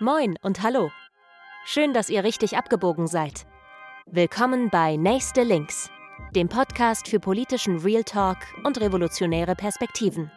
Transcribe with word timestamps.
Moin 0.00 0.36
und 0.42 0.60
hallo. 0.60 0.90
Schön, 1.64 1.92
dass 1.92 2.10
ihr 2.10 2.24
richtig 2.24 2.56
abgebogen 2.56 3.06
seid. 3.06 3.46
Willkommen 4.06 4.68
bei 4.68 4.96
Nächste 4.96 5.44
Links, 5.44 5.88
dem 6.34 6.48
Podcast 6.48 7.06
für 7.06 7.20
politischen 7.20 7.78
Real 7.78 8.02
Talk 8.02 8.38
und 8.64 8.80
revolutionäre 8.80 9.54
Perspektiven. 9.54 10.32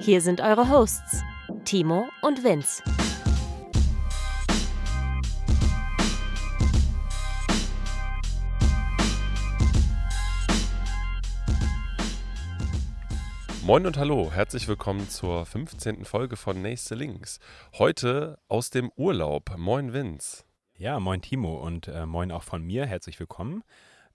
Hier 0.00 0.20
sind 0.20 0.42
eure 0.42 0.68
Hosts, 0.68 1.22
Timo 1.64 2.08
und 2.20 2.44
Vince. 2.44 2.82
Moin 13.66 13.84
und 13.84 13.98
hallo, 13.98 14.30
herzlich 14.30 14.68
willkommen 14.68 15.08
zur 15.10 15.44
15. 15.44 16.04
Folge 16.04 16.36
von 16.36 16.62
Nächste 16.62 16.94
Links. 16.94 17.40
Heute 17.76 18.38
aus 18.46 18.70
dem 18.70 18.92
Urlaub. 18.94 19.56
Moin 19.58 19.92
Vince. 19.92 20.44
Ja, 20.78 21.00
moin 21.00 21.20
Timo 21.20 21.56
und 21.56 21.88
äh, 21.88 22.06
moin 22.06 22.30
auch 22.30 22.44
von 22.44 22.62
mir. 22.62 22.86
Herzlich 22.86 23.18
willkommen. 23.18 23.64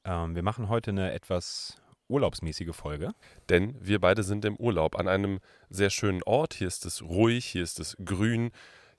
Ähm, 0.06 0.36
wir 0.36 0.42
machen 0.42 0.70
heute 0.70 0.92
eine 0.92 1.12
etwas 1.12 1.76
urlaubsmäßige 2.08 2.74
Folge. 2.74 3.12
Denn 3.50 3.76
wir 3.82 4.00
beide 4.00 4.24
sind 4.24 4.46
im 4.46 4.56
Urlaub 4.56 4.98
an 4.98 5.10
einem 5.10 5.40
sehr 5.70 5.90
schönen 5.90 6.24
Ort. 6.24 6.54
Hier 6.54 6.68
ist 6.68 6.86
es 6.86 7.02
ruhig, 7.02 7.46
hier 7.46 7.64
ist 7.64 7.82
es 7.82 7.98
grün, 8.06 8.52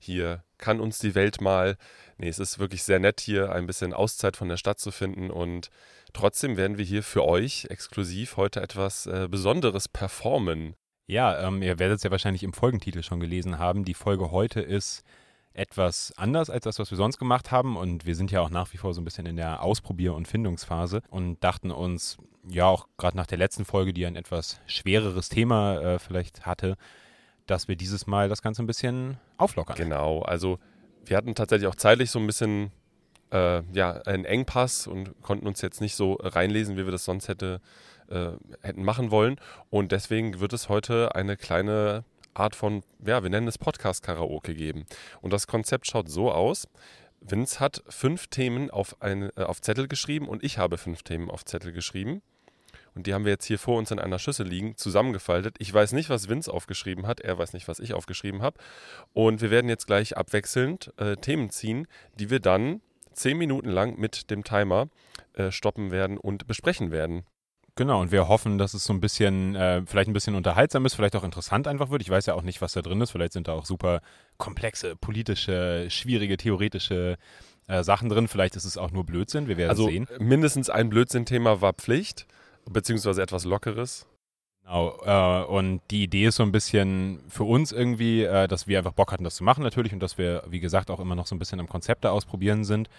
hier 0.03 0.43
kann 0.57 0.79
uns 0.79 0.99
die 0.99 1.15
Welt 1.15 1.41
mal. 1.41 1.77
Nee, 2.17 2.29
es 2.29 2.39
ist 2.39 2.59
wirklich 2.59 2.83
sehr 2.83 2.99
nett 2.99 3.19
hier 3.19 3.51
ein 3.51 3.65
bisschen 3.65 3.93
Auszeit 3.93 4.37
von 4.37 4.49
der 4.49 4.57
Stadt 4.57 4.79
zu 4.79 4.91
finden 4.91 5.31
und 5.31 5.69
Trotzdem 6.13 6.57
werden 6.57 6.77
wir 6.77 6.85
hier 6.85 7.01
für 7.01 7.25
euch 7.25 7.65
exklusiv 7.69 8.37
heute 8.37 8.61
etwas 8.61 9.07
äh, 9.07 9.27
Besonderes 9.29 9.89
performen. 9.89 10.75
Ja, 11.07 11.47
ähm, 11.47 11.61
ihr 11.63 11.79
werdet 11.79 11.97
es 11.97 12.03
ja 12.03 12.11
wahrscheinlich 12.11 12.43
im 12.43 12.53
Folgentitel 12.53 13.01
schon 13.01 13.19
gelesen 13.19 13.57
haben. 13.57 13.83
Die 13.83 13.95
Folge 13.95 14.31
heute 14.31 14.61
ist 14.61 15.03
etwas 15.53 16.13
anders 16.15 16.49
als 16.49 16.63
das, 16.63 16.79
was 16.79 16.91
wir 16.91 16.97
sonst 16.97 17.17
gemacht 17.17 17.51
haben. 17.51 17.77
Und 17.77 18.05
wir 18.05 18.15
sind 18.15 18.31
ja 18.31 18.41
auch 18.41 18.51
nach 18.51 18.71
wie 18.73 18.77
vor 18.77 18.93
so 18.93 19.01
ein 19.01 19.05
bisschen 19.05 19.25
in 19.25 19.35
der 19.35 19.63
Ausprobier- 19.63 20.13
und 20.13 20.27
Findungsphase 20.27 21.01
und 21.09 21.43
dachten 21.43 21.71
uns, 21.71 22.17
ja, 22.47 22.67
auch 22.67 22.87
gerade 22.97 23.17
nach 23.17 23.27
der 23.27 23.39
letzten 23.39 23.65
Folge, 23.65 23.91
die 23.91 24.05
ein 24.05 24.15
etwas 24.15 24.61
schwereres 24.67 25.29
Thema 25.29 25.81
äh, 25.81 25.99
vielleicht 25.99 26.45
hatte, 26.45 26.77
dass 27.47 27.67
wir 27.67 27.75
dieses 27.75 28.07
Mal 28.07 28.29
das 28.29 28.41
Ganze 28.41 28.63
ein 28.63 28.67
bisschen 28.67 29.17
auflockern. 29.37 29.75
Genau, 29.75 30.21
also 30.21 30.59
wir 31.05 31.17
hatten 31.17 31.35
tatsächlich 31.35 31.67
auch 31.67 31.75
zeitlich 31.75 32.11
so 32.11 32.19
ein 32.19 32.27
bisschen 32.27 32.71
äh, 33.31 33.63
ja, 33.73 33.93
einen 34.03 34.25
Engpass 34.25 34.87
und 34.87 35.21
konnten 35.21 35.47
uns 35.47 35.61
jetzt 35.61 35.81
nicht 35.81 35.95
so 35.95 36.13
reinlesen, 36.13 36.77
wie 36.77 36.85
wir 36.85 36.91
das 36.91 37.05
sonst 37.05 37.27
hätte, 37.27 37.59
äh, 38.09 38.31
hätten 38.61 38.83
machen 38.83 39.11
wollen. 39.11 39.37
Und 39.69 39.91
deswegen 39.91 40.39
wird 40.39 40.53
es 40.53 40.69
heute 40.69 41.15
eine 41.15 41.35
kleine 41.35 42.05
Art 42.33 42.55
von, 42.55 42.83
ja, 43.05 43.23
wir 43.23 43.29
nennen 43.29 43.47
es 43.47 43.57
Podcast-Karaoke 43.57 44.55
geben. 44.55 44.85
Und 45.21 45.33
das 45.33 45.47
Konzept 45.47 45.87
schaut 45.87 46.09
so 46.09 46.31
aus. 46.31 46.67
Vince 47.21 47.59
hat 47.59 47.83
fünf 47.87 48.27
Themen 48.27 48.69
auf, 48.69 49.01
ein, 49.01 49.29
äh, 49.35 49.43
auf 49.43 49.61
Zettel 49.61 49.87
geschrieben 49.87 50.27
und 50.27 50.43
ich 50.43 50.57
habe 50.57 50.77
fünf 50.77 51.03
Themen 51.03 51.29
auf 51.29 51.45
Zettel 51.45 51.71
geschrieben. 51.71 52.21
Und 52.95 53.07
die 53.07 53.13
haben 53.13 53.25
wir 53.25 53.31
jetzt 53.31 53.45
hier 53.45 53.59
vor 53.59 53.77
uns 53.77 53.91
in 53.91 53.99
einer 53.99 54.19
Schüssel 54.19 54.47
liegen, 54.47 54.77
zusammengefaltet. 54.77 55.55
Ich 55.59 55.73
weiß 55.73 55.93
nicht, 55.93 56.09
was 56.09 56.29
Vince 56.29 56.51
aufgeschrieben 56.51 57.07
hat. 57.07 57.19
Er 57.19 57.37
weiß 57.37 57.53
nicht, 57.53 57.67
was 57.67 57.79
ich 57.79 57.93
aufgeschrieben 57.93 58.41
habe. 58.41 58.57
Und 59.13 59.41
wir 59.41 59.51
werden 59.51 59.69
jetzt 59.69 59.87
gleich 59.87 60.17
abwechselnd 60.17 60.93
äh, 60.97 61.15
Themen 61.15 61.49
ziehen, 61.49 61.87
die 62.19 62.29
wir 62.29 62.39
dann 62.39 62.81
zehn 63.13 63.37
Minuten 63.37 63.69
lang 63.69 63.97
mit 63.97 64.29
dem 64.29 64.43
Timer 64.43 64.87
äh, 65.33 65.51
stoppen 65.51 65.91
werden 65.91 66.17
und 66.17 66.47
besprechen 66.47 66.91
werden. 66.91 67.23
Genau, 67.75 68.01
und 68.01 68.11
wir 68.11 68.27
hoffen, 68.27 68.59
dass 68.59 68.75
es 68.75 68.83
so 68.83 68.93
ein 68.93 69.01
bisschen, 69.01 69.55
äh, 69.55 69.81
vielleicht 69.87 70.07
ein 70.07 70.13
bisschen 70.13 70.35
unterhaltsam 70.35 70.85
ist, 70.85 70.93
vielleicht 70.93 71.15
auch 71.15 71.23
interessant 71.23 71.67
einfach 71.67 71.89
wird. 71.89 72.03
Ich 72.03 72.09
weiß 72.09 72.27
ja 72.27 72.35
auch 72.35 72.43
nicht, 72.43 72.61
was 72.61 72.73
da 72.73 72.83
drin 72.83 73.01
ist. 73.01 73.09
Vielleicht 73.09 73.33
sind 73.33 73.47
da 73.47 73.53
auch 73.53 73.65
super 73.65 74.01
komplexe, 74.37 74.95
politische, 74.95 75.87
schwierige, 75.89 76.37
theoretische 76.37 77.17
äh, 77.67 77.83
Sachen 77.83 78.09
drin. 78.09 78.27
Vielleicht 78.27 78.55
ist 78.55 78.65
es 78.65 78.77
auch 78.77 78.91
nur 78.91 79.05
Blödsinn. 79.05 79.47
Wir 79.47 79.57
werden 79.57 79.71
also, 79.71 79.87
sehen. 79.87 80.07
Mindestens 80.19 80.69
ein 80.69 80.89
Blödsinn-Thema 80.89 81.61
war 81.61 81.73
Pflicht, 81.73 82.27
beziehungsweise 82.69 83.21
etwas 83.21 83.45
Lockeres. 83.45 84.07
Genau, 84.63 84.97
äh, 85.03 85.45
und 85.45 85.81
die 85.91 86.03
Idee 86.03 86.25
ist 86.27 86.37
so 86.37 86.43
ein 86.43 86.53
bisschen 86.53 87.19
für 87.27 87.43
uns 87.43 87.71
irgendwie, 87.71 88.23
äh, 88.23 88.47
dass 88.47 88.67
wir 88.67 88.77
einfach 88.77 88.93
Bock 88.93 89.11
hatten, 89.11 89.25
das 89.25 89.35
zu 89.35 89.43
machen 89.43 89.63
natürlich 89.63 89.91
und 89.91 89.99
dass 89.99 90.17
wir, 90.17 90.43
wie 90.47 90.61
gesagt, 90.61 90.89
auch 90.89 90.99
immer 90.99 91.15
noch 91.15 91.27
so 91.27 91.35
ein 91.35 91.39
bisschen 91.39 91.59
am 91.59 91.67
Konzept 91.67 92.05
da 92.05 92.11
ausprobieren 92.11 92.63
sind. 92.63 92.89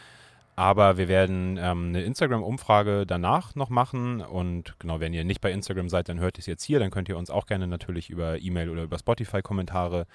Aber 0.56 0.98
wir 0.98 1.08
werden 1.08 1.58
ähm, 1.60 1.88
eine 1.88 2.02
Instagram-Umfrage 2.02 3.06
danach 3.06 3.56
noch 3.56 3.70
machen 3.70 4.20
und 4.20 4.78
genau, 4.78 5.00
wenn 5.00 5.12
ihr 5.12 5.24
nicht 5.24 5.40
bei 5.40 5.50
Instagram 5.50 5.88
seid, 5.88 6.08
dann 6.08 6.20
hört 6.20 6.38
ihr 6.38 6.40
es 6.40 6.46
jetzt 6.46 6.62
hier, 6.62 6.78
dann 6.78 6.92
könnt 6.92 7.08
ihr 7.08 7.16
uns 7.16 7.30
auch 7.30 7.46
gerne 7.46 7.66
natürlich 7.66 8.08
über 8.08 8.40
E-Mail 8.40 8.68
oder 8.68 8.84
über 8.84 8.98
Spotify-Kommentare 8.98 10.06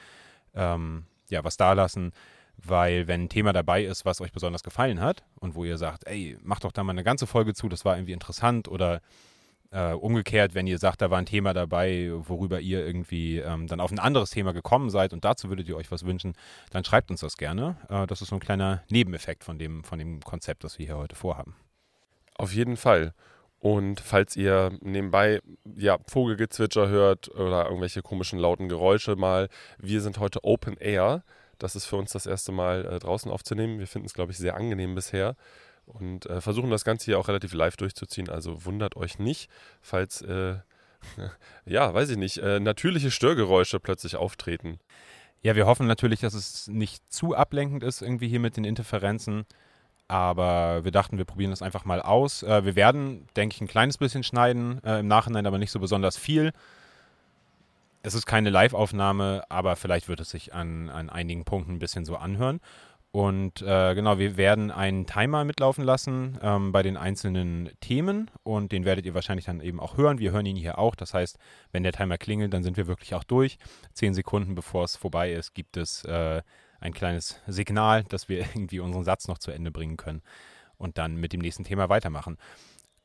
ähm, 0.54 1.04
ja, 1.30 1.44
was 1.44 1.58
da 1.58 1.74
lassen, 1.74 2.12
weil 2.58 3.08
wenn 3.08 3.24
ein 3.24 3.30
Thema 3.30 3.54
dabei 3.54 3.84
ist, 3.84 4.06
was 4.06 4.22
euch 4.22 4.32
besonders 4.32 4.64
gefallen 4.64 5.02
hat 5.02 5.24
und 5.40 5.56
wo 5.56 5.64
ihr 5.64 5.78
sagt, 5.78 6.08
ey, 6.08 6.38
macht 6.42 6.64
doch 6.64 6.72
da 6.72 6.84
mal 6.84 6.92
eine 6.92 7.04
ganze 7.04 7.28
Folge 7.28 7.54
zu, 7.54 7.70
das 7.70 7.86
war 7.86 7.98
irgendwie 7.98 8.14
interessant 8.14 8.68
oder 8.68 9.02
äh, 9.72 9.94
umgekehrt, 9.94 10.56
wenn 10.56 10.68
ihr 10.68 10.80
sagt, 10.80 11.02
da 11.02 11.10
war 11.10 11.20
ein 11.20 11.26
Thema 11.26 11.54
dabei, 11.54 12.12
worüber 12.14 12.60
ihr 12.60 12.86
irgendwie 12.86 13.38
ähm, 13.38 13.68
dann 13.68 13.80
auf 13.80 13.92
ein 13.92 14.00
anderes 14.00 14.32
Thema 14.32 14.52
gekommen 14.52 14.90
seid 14.90 15.14
und 15.14 15.26
dazu 15.26 15.50
würdet 15.50 15.68
ihr 15.70 15.78
euch 15.78 15.92
was 15.92 16.06
wünschen, 16.06 16.34
dann 16.72 16.84
schreibt 16.84 17.12
uns 17.12 17.22
das 17.22 17.38
gerne. 17.38 17.78
Äh, 17.90 18.08
das 18.08 18.22
ist 18.22 18.30
so 18.30 18.36
ein 18.36 18.42
kleiner 18.42 18.84
Nebeneffekt 18.90 19.44
von 19.44 19.60
dem, 19.60 19.84
von 19.84 20.00
dem 20.00 20.22
Konzept, 20.22 20.64
das 20.64 20.80
wir 20.80 20.86
hier 20.86 20.98
heute 20.98 21.16
vorhaben. 21.16 21.56
Auf 22.36 22.54
jeden 22.54 22.78
Fall. 22.78 23.14
Und 23.60 24.00
falls 24.00 24.38
ihr 24.38 24.72
nebenbei 24.82 25.42
ja, 25.76 25.98
Vogelgezwitscher 26.08 26.88
hört 26.88 27.28
oder 27.30 27.66
irgendwelche 27.66 28.02
komischen 28.02 28.40
lauten 28.40 28.70
Geräusche 28.70 29.18
mal, 29.18 29.50
wir 29.78 30.02
sind 30.02 30.18
heute 30.18 30.44
Open 30.46 30.78
Air. 30.78 31.24
Das 31.58 31.76
ist 31.76 31.86
für 31.86 31.98
uns 31.98 32.14
das 32.14 32.26
erste 32.26 32.54
Mal 32.54 32.86
äh, 32.86 33.00
draußen 33.00 33.30
aufzunehmen. 33.30 33.80
Wir 33.80 33.88
finden 33.88 34.06
es, 34.06 34.14
glaube 34.14 34.32
ich, 34.32 34.38
sehr 34.38 34.56
angenehm 34.56 34.96
bisher 34.96 35.36
und 35.90 36.26
äh, 36.26 36.42
versuchen 36.42 36.70
das 36.70 36.86
Ganze 36.86 37.06
hier 37.06 37.20
auch 37.20 37.28
relativ 37.28 37.54
live 37.54 37.78
durchzuziehen. 37.78 38.30
Also 38.30 38.66
wundert 38.66 38.96
euch 38.96 39.20
nicht, 39.20 39.50
falls, 39.82 40.22
äh, 40.22 40.56
ja, 41.66 41.94
weiß 41.94 42.10
ich 42.10 42.18
nicht, 42.18 42.38
äh, 42.38 42.60
natürliche 42.60 43.12
Störgeräusche 43.12 43.80
plötzlich 43.80 44.16
auftreten. 44.16 44.80
Ja, 45.42 45.56
wir 45.56 45.66
hoffen 45.66 45.88
natürlich, 45.88 46.20
dass 46.20 46.34
es 46.34 46.68
nicht 46.68 47.02
zu 47.12 47.36
ablenkend 47.36 47.84
ist 47.84 48.02
irgendwie 48.02 48.28
hier 48.28 48.42
mit 48.42 48.58
den 48.58 48.66
Interferenzen. 48.66 49.46
Aber 50.10 50.84
wir 50.84 50.92
dachten, 50.92 51.20
wir 51.20 51.26
probieren 51.26 51.52
das 51.52 51.62
einfach 51.62 51.86
mal 51.86 52.02
aus. 52.02 52.42
Äh, 52.44 52.66
wir 52.66 52.76
werden, 52.76 53.28
denke 53.36 53.56
ich, 53.56 53.62
ein 53.62 53.68
kleines 53.68 53.98
bisschen 54.00 54.24
schneiden, 54.24 54.84
äh, 54.84 55.00
im 55.00 55.08
Nachhinein 55.08 55.46
aber 55.46 55.60
nicht 55.60 55.72
so 55.72 55.80
besonders 55.80 56.18
viel. 56.18 56.52
Es 58.02 58.16
ist 58.16 58.26
keine 58.26 58.50
Live-Aufnahme, 58.50 59.44
aber 59.50 59.76
vielleicht 59.76 60.08
wird 60.08 60.20
es 60.20 60.32
sich 60.32 60.54
an, 60.54 60.90
an 60.90 61.10
einigen 61.10 61.46
Punkten 61.46 61.74
ein 61.74 61.80
bisschen 61.80 62.06
so 62.06 62.16
anhören. 62.16 62.60
Und 63.12 63.64
äh, 63.64 63.96
genau, 63.96 64.20
wir 64.20 64.38
werden 64.38 64.70
einen 64.70 65.08
Timer 65.08 65.44
mitlaufen 65.44 65.84
lassen 65.84 66.38
ähm, 66.44 66.72
bei 66.72 66.84
den 66.84 66.96
einzelnen 66.96 67.72
Themen 67.80 68.30
und 68.44 68.72
den 68.72 68.86
werdet 68.86 69.06
ihr 69.06 69.16
wahrscheinlich 69.16 69.46
dann 69.46 69.62
eben 69.62 69.80
auch 69.80 69.98
hören. 69.98 70.20
Wir 70.20 70.32
hören 70.32 70.46
ihn 70.46 70.56
hier 70.56 70.78
auch. 70.78 70.94
Das 70.94 71.16
heißt, 71.16 71.40
wenn 71.72 71.82
der 71.82 71.92
Timer 71.92 72.20
klingelt, 72.20 72.54
dann 72.54 72.64
sind 72.64 72.78
wir 72.78 72.86
wirklich 72.86 73.16
auch 73.16 73.24
durch. 73.24 73.58
Zehn 73.94 74.14
Sekunden 74.14 74.54
bevor 74.54 74.84
es 74.84 74.96
vorbei 74.96 75.32
ist, 75.32 75.56
gibt 75.56 75.76
es 75.76 76.06
äh, 76.06 76.44
ein 76.80 76.94
kleines 76.94 77.42
Signal, 77.48 78.04
dass 78.04 78.30
wir 78.30 78.40
irgendwie 78.54 78.80
unseren 78.80 79.04
Satz 79.04 79.28
noch 79.28 79.40
zu 79.40 79.50
Ende 79.50 79.72
bringen 79.72 79.98
können 79.98 80.22
und 80.78 81.00
dann 81.00 81.16
mit 81.16 81.34
dem 81.34 81.42
nächsten 81.42 81.64
Thema 81.64 81.90
weitermachen. 81.90 82.38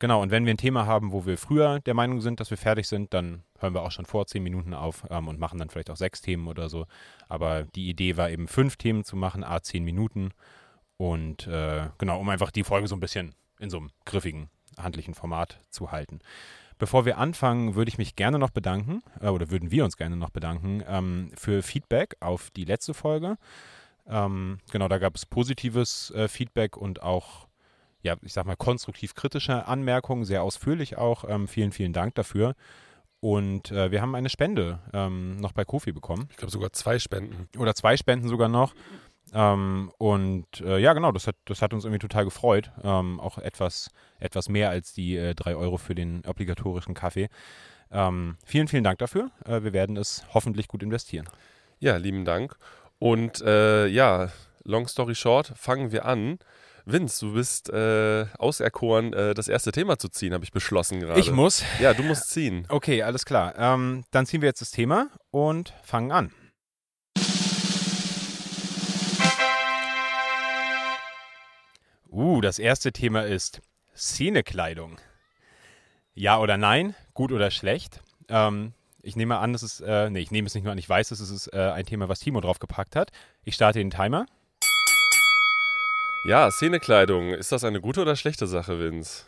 Genau, 0.04 0.20
und 0.20 0.31
wenn 0.31 0.44
wir 0.44 0.53
ein 0.53 0.59
Thema 0.59 0.84
haben, 0.84 1.12
wo 1.12 1.25
wir 1.25 1.38
früher 1.38 1.81
der 1.81 1.94
Meinung 1.94 2.20
sind, 2.20 2.38
dass 2.38 2.50
wir 2.50 2.59
fertig 2.59 2.87
sind, 2.88 3.15
dann 3.15 3.42
hören 3.59 3.72
wir 3.72 3.81
auch 3.81 3.91
schon 3.91 4.04
vor 4.04 4.26
zehn 4.26 4.42
Minuten 4.42 4.75
auf 4.75 5.06
ähm, 5.09 5.28
und 5.28 5.41
machen 5.41 5.59
dann 5.59 5.70
vielleicht 5.70 5.88
auch 5.88 5.97
sechs 5.97 6.20
Themen 6.20 6.47
oder 6.47 6.69
so. 6.69 6.84
Aber 7.26 7.62
die 7.62 7.88
Idee 7.88 8.19
war 8.19 8.28
eben 8.28 8.47
fünf 8.47 8.76
Themen 8.76 9.04
zu 9.04 9.16
machen, 9.16 9.43
a 9.43 9.62
zehn 9.62 9.82
Minuten. 9.82 10.32
Und 10.98 11.47
äh, 11.47 11.88
genau, 11.97 12.20
um 12.20 12.28
einfach 12.28 12.50
die 12.50 12.64
Folge 12.64 12.87
so 12.87 12.94
ein 12.94 13.00
bisschen 13.00 13.34
in 13.59 13.70
so 13.70 13.78
einem 13.78 13.88
griffigen, 14.04 14.50
handlichen 14.76 15.14
Format 15.14 15.59
zu 15.70 15.91
halten. 15.91 16.19
Bevor 16.76 17.06
wir 17.06 17.16
anfangen, 17.16 17.75
würde 17.75 17.88
ich 17.88 17.97
mich 17.97 18.14
gerne 18.14 18.38
noch 18.38 18.50
bedanken, 18.50 19.03
äh, 19.22 19.28
oder 19.28 19.50
würden 19.50 19.70
wir 19.70 19.87
uns 19.87 19.97
gerne 19.97 20.19
noch 20.19 20.28
bedanken, 20.28 20.82
ähm, 20.87 21.31
für 21.34 21.62
Feedback 21.62 22.14
auf 22.20 22.50
die 22.50 22.67
letzte 22.67 22.93
Folge. 22.93 23.38
Ähm, 24.06 24.58
genau, 24.70 24.88
da 24.88 24.99
gab 24.99 25.17
es 25.17 25.25
positives 25.25 26.11
äh, 26.11 26.28
Feedback 26.28 26.76
und 26.76 27.02
auch 27.02 27.46
ja, 28.04 28.16
ich 28.22 28.34
sag 28.34 28.46
mal, 28.46 28.54
konstruktiv-kritische 28.54 29.66
Anmerkungen, 29.66 30.24
sehr 30.24 30.42
ausführlich 30.42 30.96
auch. 30.98 31.24
Ähm, 31.26 31.48
vielen, 31.48 31.72
vielen 31.72 31.94
Dank 31.94 32.14
dafür. 32.14 32.54
Und 33.20 33.72
äh, 33.72 33.90
wir 33.90 34.02
haben 34.02 34.14
eine 34.14 34.28
Spende 34.28 34.78
ähm, 34.92 35.38
noch 35.38 35.52
bei 35.52 35.64
Kofi 35.64 35.92
bekommen. 35.92 36.28
Ich 36.30 36.36
glaube 36.36 36.52
sogar 36.52 36.72
zwei 36.72 36.98
Spenden. 36.98 37.48
Oder 37.58 37.74
zwei 37.74 37.96
Spenden 37.96 38.28
sogar 38.28 38.50
noch. 38.50 38.74
Ähm, 39.32 39.90
und 39.96 40.60
äh, 40.60 40.78
ja, 40.78 40.92
genau, 40.92 41.12
das 41.12 41.26
hat, 41.26 41.36
das 41.46 41.62
hat 41.62 41.72
uns 41.72 41.84
irgendwie 41.84 41.98
total 41.98 42.26
gefreut. 42.26 42.70
Ähm, 42.82 43.18
auch 43.20 43.38
etwas, 43.38 43.88
etwas 44.18 44.50
mehr 44.50 44.68
als 44.68 44.92
die 44.92 45.16
äh, 45.16 45.34
drei 45.34 45.56
Euro 45.56 45.78
für 45.78 45.94
den 45.94 46.22
obligatorischen 46.26 46.92
Kaffee. 46.92 47.30
Ähm, 47.90 48.36
vielen, 48.44 48.68
vielen 48.68 48.84
Dank 48.84 48.98
dafür. 48.98 49.30
Äh, 49.46 49.62
wir 49.62 49.72
werden 49.72 49.96
es 49.96 50.26
hoffentlich 50.34 50.68
gut 50.68 50.82
investieren. 50.82 51.26
Ja, 51.80 51.96
lieben 51.96 52.26
Dank. 52.26 52.56
Und 52.98 53.40
äh, 53.40 53.86
ja, 53.86 54.28
long 54.64 54.86
story 54.88 55.14
short, 55.14 55.54
fangen 55.56 55.90
wir 55.90 56.04
an 56.04 56.38
Vince, 56.86 57.25
du 57.25 57.32
bist 57.32 57.70
äh, 57.70 58.26
auserkoren, 58.38 59.14
äh, 59.14 59.32
das 59.32 59.48
erste 59.48 59.72
Thema 59.72 59.98
zu 59.98 60.10
ziehen, 60.10 60.34
habe 60.34 60.44
ich 60.44 60.52
beschlossen 60.52 61.00
gerade. 61.00 61.19
Ich 61.19 61.31
muss? 61.31 61.64
Ja, 61.81 61.94
du 61.94 62.02
musst 62.02 62.31
ziehen. 62.31 62.66
Okay, 62.75 63.02
alles 63.02 63.25
klar. 63.25 63.54
Ähm, 63.56 64.04
dann 64.10 64.26
ziehen 64.26 64.42
wir 64.42 64.48
jetzt 64.48 64.60
das 64.60 64.70
Thema 64.70 65.08
und 65.31 65.72
fangen 65.82 66.12
an. 66.12 66.32
Uh, 72.10 72.40
das 72.40 72.58
erste 72.58 72.92
Thema 72.92 73.25
ist 73.25 73.60
Szenekleidung. 73.96 74.98
Ja 76.14 76.38
oder 76.38 76.56
nein? 76.58 76.94
Gut 77.14 77.32
oder 77.32 77.50
schlecht? 77.50 78.02
Ähm, 78.28 78.72
ich 79.02 79.16
nehme 79.16 79.38
an, 79.38 79.52
das 79.52 79.62
ist, 79.62 79.80
äh, 79.80 80.10
nee, 80.10 80.20
ich 80.20 80.30
nehme 80.30 80.46
es 80.46 80.54
nicht 80.54 80.64
nur 80.64 80.72
an, 80.72 80.78
ich 80.78 80.88
weiß, 80.88 81.08
das 81.08 81.20
ist 81.20 81.46
äh, 81.52 81.70
ein 81.75 81.87
Thema, 81.87 82.08
was 82.08 82.20
Timo 82.20 82.40
draufgepackt 82.40 82.96
hat. 82.96 83.10
Ich 83.44 83.54
starte 83.54 83.78
den 83.78 83.90
Timer. 83.90 84.26
Ja, 86.25 86.50
Szenekleidung. 86.50 87.35
Ist 87.35 87.53
das 87.53 87.65
eine 87.65 87.82
gute 87.82 88.00
oder 88.00 88.17
schlechte 88.17 88.47
Sache, 88.47 88.81
Vince? 88.81 89.25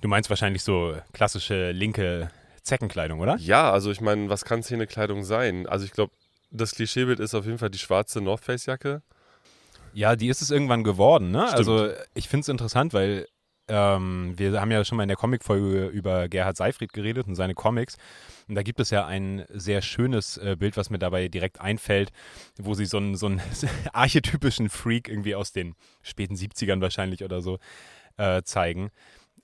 Du 0.00 0.06
meinst 0.06 0.30
wahrscheinlich 0.30 0.62
so 0.62 0.94
klassische 1.12 1.72
linke 1.72 2.30
Zeckenkleidung, 2.62 3.18
oder? 3.18 3.36
Ja, 3.38 3.72
also 3.72 3.90
ich 3.90 4.00
meine, 4.00 4.30
was 4.30 4.44
kann 4.44 4.62
Szenekleidung 4.62 5.24
sein? 5.24 5.66
Also 5.66 5.84
ich 5.84 5.90
glaube, 5.90 6.12
das 6.52 6.76
Klischeebild 6.76 7.18
ist 7.18 7.34
auf 7.34 7.46
jeden 7.46 7.58
Fall 7.58 7.70
die 7.70 7.78
schwarze 7.78 8.20
North 8.20 8.44
Face 8.44 8.66
Jacke. 8.66 9.02
Ja, 9.92 10.14
die 10.14 10.28
ist 10.28 10.40
es 10.40 10.52
irgendwann 10.52 10.84
geworden, 10.84 11.32
ne? 11.32 11.42
Stimmt. 11.46 11.58
Also 11.58 11.90
ich 12.14 12.28
finde 12.28 12.42
es 12.42 12.48
interessant, 12.48 12.94
weil 12.94 13.26
ähm, 13.68 14.34
wir 14.36 14.60
haben 14.60 14.70
ja 14.70 14.84
schon 14.84 14.96
mal 14.96 15.02
in 15.02 15.08
der 15.08 15.16
Comicfolge 15.16 15.86
über 15.86 16.28
Gerhard 16.28 16.56
Seifried 16.56 16.92
geredet 16.92 17.26
und 17.26 17.34
seine 17.34 17.54
Comics. 17.54 17.96
Und 18.48 18.54
da 18.54 18.62
gibt 18.62 18.80
es 18.80 18.90
ja 18.90 19.06
ein 19.06 19.44
sehr 19.48 19.82
schönes 19.82 20.36
äh, 20.38 20.56
Bild, 20.58 20.76
was 20.76 20.90
mir 20.90 20.98
dabei 20.98 21.28
direkt 21.28 21.60
einfällt, 21.60 22.12
wo 22.58 22.74
sie 22.74 22.86
so 22.86 22.98
einen, 22.98 23.16
so 23.16 23.26
einen 23.26 23.40
archetypischen 23.92 24.68
Freak 24.68 25.08
irgendwie 25.08 25.34
aus 25.34 25.52
den 25.52 25.74
späten 26.02 26.34
70ern 26.34 26.80
wahrscheinlich 26.80 27.24
oder 27.24 27.40
so 27.40 27.58
äh, 28.16 28.42
zeigen. 28.42 28.90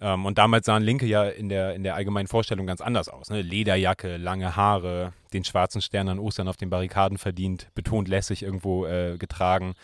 Ähm, 0.00 0.26
und 0.26 0.38
damals 0.38 0.66
sahen 0.66 0.82
Linke 0.82 1.06
ja 1.06 1.24
in 1.24 1.48
der, 1.48 1.74
in 1.74 1.82
der 1.82 1.94
allgemeinen 1.94 2.28
Vorstellung 2.28 2.66
ganz 2.66 2.80
anders 2.80 3.08
aus. 3.08 3.30
Ne? 3.30 3.42
Lederjacke, 3.42 4.16
lange 4.16 4.56
Haare, 4.56 5.12
den 5.32 5.44
schwarzen 5.44 5.80
Stern 5.80 6.08
an 6.08 6.18
Ostern 6.18 6.48
auf 6.48 6.56
den 6.56 6.70
Barrikaden 6.70 7.18
verdient, 7.18 7.68
betont 7.74 8.08
lässig 8.08 8.42
irgendwo 8.42 8.86
äh, 8.86 9.16
getragen. 9.18 9.74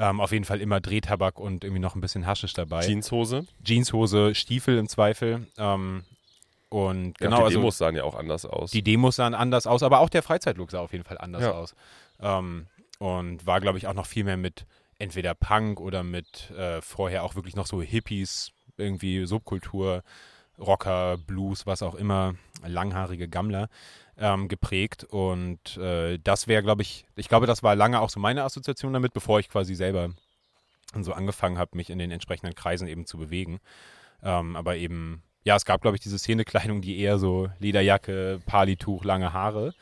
Ähm, 0.00 0.20
auf 0.20 0.30
jeden 0.30 0.44
Fall 0.44 0.60
immer 0.60 0.80
Drehtabak 0.80 1.40
und 1.40 1.64
irgendwie 1.64 1.80
noch 1.80 1.96
ein 1.96 2.00
bisschen 2.00 2.24
Haschisch 2.24 2.52
dabei. 2.52 2.86
Jeanshose. 2.86 3.44
Jeanshose, 3.64 4.34
Stiefel 4.36 4.78
im 4.78 4.88
Zweifel. 4.88 5.48
Ähm, 5.58 6.04
und 6.68 7.06
Ja, 7.20 7.26
genau, 7.26 7.38
die 7.38 7.44
also 7.44 7.58
Demos 7.58 7.78
sahen 7.78 7.96
ja 7.96 8.04
auch 8.04 8.14
anders 8.14 8.44
aus. 8.46 8.70
die 8.70 8.82
Demos 8.82 9.16
sahen 9.16 9.34
anders 9.34 9.66
aus, 9.66 9.82
aber 9.82 9.98
auch 10.00 10.08
der 10.08 10.22
Freizeitlook 10.22 10.70
sah 10.70 10.80
auf 10.80 10.92
jeden 10.92 11.04
Fall 11.04 11.18
anders 11.18 11.42
Ja. 11.42 11.50
aus. 11.52 11.74
Ähm, 12.20 12.66
und 13.00 13.44
war, 13.46 13.60
glaube 13.60 13.78
ich, 13.78 13.86
auch 13.88 13.94
noch 13.94 14.06
viel 14.06 14.24
mehr 14.24 14.36
mit 14.36 14.66
entweder 14.98 15.34
Punk 15.34 15.80
oder 15.80 16.02
mit 16.04 16.50
äh, 16.50 16.80
vorher 16.80 17.24
auch 17.24 17.34
wirklich 17.34 17.56
noch 17.56 17.66
so 17.66 17.80
Hippies, 17.82 18.52
irgendwie 18.76 19.24
Subkultur, 19.26 20.02
Rocker, 20.58 21.16
Blues, 21.18 21.66
was 21.66 21.82
auch 21.82 21.94
immer, 21.94 22.34
langhaarige 22.66 23.28
Gammler 23.28 23.68
ähm, 24.18 24.48
geprägt. 24.48 25.04
Und 25.04 25.76
äh, 25.76 26.18
das 26.22 26.48
wäre, 26.48 26.62
glaube 26.62 26.82
ich, 26.82 27.06
ich 27.16 27.28
glaube, 27.28 27.46
das 27.46 27.62
war 27.62 27.74
lange 27.76 28.00
auch 28.00 28.10
so 28.10 28.20
meine 28.20 28.44
Assoziation 28.44 28.92
damit, 28.92 29.12
bevor 29.12 29.40
ich 29.40 29.48
quasi 29.48 29.74
selber 29.74 30.10
so 31.00 31.12
angefangen 31.12 31.58
habe, 31.58 31.76
mich 31.76 31.90
in 31.90 31.98
den 31.98 32.10
entsprechenden 32.10 32.54
Kreisen 32.54 32.88
eben 32.88 33.06
zu 33.06 33.18
bewegen. 33.18 33.58
Ähm, 34.22 34.56
aber 34.56 34.76
eben, 34.76 35.22
ja, 35.44 35.56
es 35.56 35.64
gab, 35.64 35.82
glaube 35.82 35.96
ich, 35.96 36.02
diese 36.02 36.18
Szenekleidung, 36.18 36.80
die 36.80 36.98
eher 36.98 37.18
so 37.18 37.48
Lederjacke, 37.58 38.40
Palituch, 38.46 39.04
lange 39.04 39.32
Haare. 39.32 39.74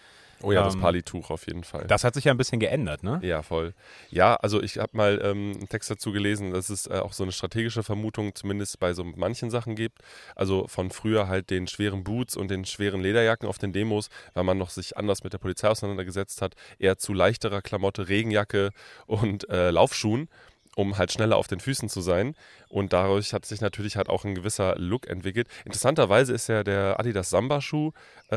Oh 0.42 0.52
ja, 0.52 0.62
das 0.62 0.74
ähm, 0.74 0.80
Palituch 0.80 1.30
auf 1.30 1.46
jeden 1.46 1.64
Fall. 1.64 1.86
Das 1.86 2.04
hat 2.04 2.14
sich 2.14 2.24
ja 2.24 2.32
ein 2.32 2.36
bisschen 2.36 2.60
geändert, 2.60 3.02
ne? 3.02 3.20
Ja, 3.22 3.42
voll. 3.42 3.74
Ja, 4.10 4.34
also 4.36 4.62
ich 4.62 4.78
habe 4.78 4.96
mal 4.96 5.20
ähm, 5.22 5.52
einen 5.56 5.68
Text 5.68 5.90
dazu 5.90 6.12
gelesen, 6.12 6.52
dass 6.52 6.70
es 6.70 6.86
äh, 6.86 6.94
auch 6.94 7.12
so 7.12 7.22
eine 7.22 7.32
strategische 7.32 7.82
Vermutung 7.82 8.34
zumindest 8.34 8.78
bei 8.78 8.92
so 8.92 9.04
manchen 9.04 9.50
Sachen 9.50 9.74
gibt. 9.74 9.98
Also 10.34 10.66
von 10.68 10.90
früher 10.90 11.28
halt 11.28 11.50
den 11.50 11.66
schweren 11.66 12.04
Boots 12.04 12.36
und 12.36 12.50
den 12.50 12.64
schweren 12.64 13.00
Lederjacken 13.00 13.48
auf 13.48 13.58
den 13.58 13.72
Demos, 13.72 14.08
weil 14.34 14.44
man 14.44 14.58
noch 14.58 14.70
sich 14.70 14.96
anders 14.96 15.24
mit 15.24 15.32
der 15.32 15.38
Polizei 15.38 15.68
auseinandergesetzt 15.68 16.42
hat, 16.42 16.54
eher 16.78 16.98
zu 16.98 17.12
leichterer 17.12 17.62
Klamotte, 17.62 18.08
Regenjacke 18.08 18.70
und 19.06 19.48
äh, 19.48 19.70
Laufschuhen 19.70 20.28
um 20.76 20.98
halt 20.98 21.10
schneller 21.10 21.36
auf 21.36 21.48
den 21.48 21.58
Füßen 21.58 21.88
zu 21.88 22.02
sein. 22.02 22.34
Und 22.68 22.92
dadurch 22.92 23.32
hat 23.32 23.46
sich 23.46 23.62
natürlich 23.62 23.96
halt 23.96 24.10
auch 24.10 24.24
ein 24.24 24.34
gewisser 24.34 24.76
Look 24.76 25.08
entwickelt. 25.08 25.48
Interessanterweise 25.64 26.34
ist 26.34 26.48
ja 26.48 26.62
der 26.62 27.00
Adidas 27.00 27.30
Samba-Schuh, 27.30 27.92
äh, 28.30 28.36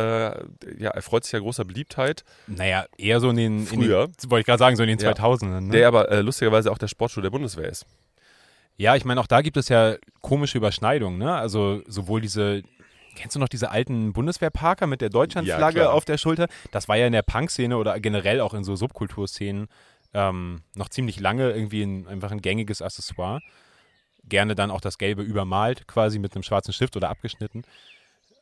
ja, 0.79 0.89
erfreut 0.91 1.25
sich 1.25 1.33
ja 1.33 1.39
großer 1.39 1.65
Beliebtheit. 1.65 2.23
Naja, 2.47 2.85
eher 2.97 3.19
so 3.19 3.29
in 3.29 3.35
den, 3.35 3.65
Früher. 3.67 4.05
in 4.05 4.11
den 4.13 4.31
wollte 4.31 4.39
ich 4.39 4.45
gerade 4.45 4.57
sagen, 4.59 4.77
so 4.77 4.83
in 4.83 4.89
den 4.89 4.99
Ja. 4.99 5.11
2000ern. 5.11 5.59
Ne? 5.67 5.71
Der 5.73 5.87
aber 5.89 6.09
äh, 6.09 6.21
lustigerweise 6.21 6.71
auch 6.71 6.77
der 6.77 6.87
Sportschuh 6.87 7.19
der 7.21 7.29
Bundeswehr 7.29 7.67
ist. 7.67 7.85
Ja, 8.77 8.95
ich 8.95 9.03
meine, 9.03 9.19
auch 9.19 9.27
da 9.27 9.41
gibt 9.41 9.57
es 9.57 9.67
ja 9.67 9.95
komische 10.21 10.57
Überschneidungen, 10.57 11.19
ne? 11.19 11.35
Also 11.35 11.81
sowohl 11.87 12.21
diese, 12.21 12.63
kennst 13.15 13.35
du 13.35 13.39
noch 13.41 13.49
diese 13.49 13.69
alten 13.71 14.13
Bundeswehrparker 14.13 14.87
mit 14.87 15.01
der 15.01 15.09
Deutschlandflagge 15.09 15.79
Ja, 15.81 15.89
auf 15.89 16.05
der 16.05 16.17
Schulter? 16.17 16.47
Das 16.71 16.87
war 16.87 16.95
ja 16.95 17.05
in 17.05 17.11
der 17.11 17.21
Punk-Szene 17.23 17.75
oder 17.75 17.99
generell 17.99 18.39
auch 18.39 18.53
in 18.53 18.63
so 18.63 18.77
Subkulturszenen 18.77 19.67
ähm, 20.13 20.61
noch 20.75 20.89
ziemlich 20.89 21.19
lange 21.19 21.51
irgendwie 21.51 21.83
ein, 21.83 22.07
einfach 22.07 22.31
ein 22.31 22.41
gängiges 22.41 22.81
Accessoire. 22.81 23.41
Gerne 24.23 24.55
dann 24.55 24.71
auch 24.71 24.81
das 24.81 24.97
Gelbe 24.97 25.23
übermalt, 25.23 25.87
quasi 25.87 26.19
mit 26.19 26.35
einem 26.35 26.43
schwarzen 26.43 26.73
Stift 26.73 26.95
oder 26.97 27.09
abgeschnitten. 27.09 27.63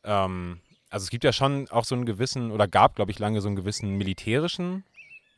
Ähm, 0.04 0.60
also 0.90 1.04
es 1.04 1.10
gibt 1.10 1.24
ja 1.24 1.34
schon 1.34 1.68
auch 1.70 1.84
so 1.84 1.96
einen 1.96 2.06
gewissen, 2.06 2.52
oder 2.52 2.68
gab, 2.68 2.96
glaube 2.96 3.12
ich, 3.12 3.20
lange 3.20 3.42
so 3.42 3.48
einen 3.48 3.56
gewissen 3.56 3.98
militärischen 3.98 4.84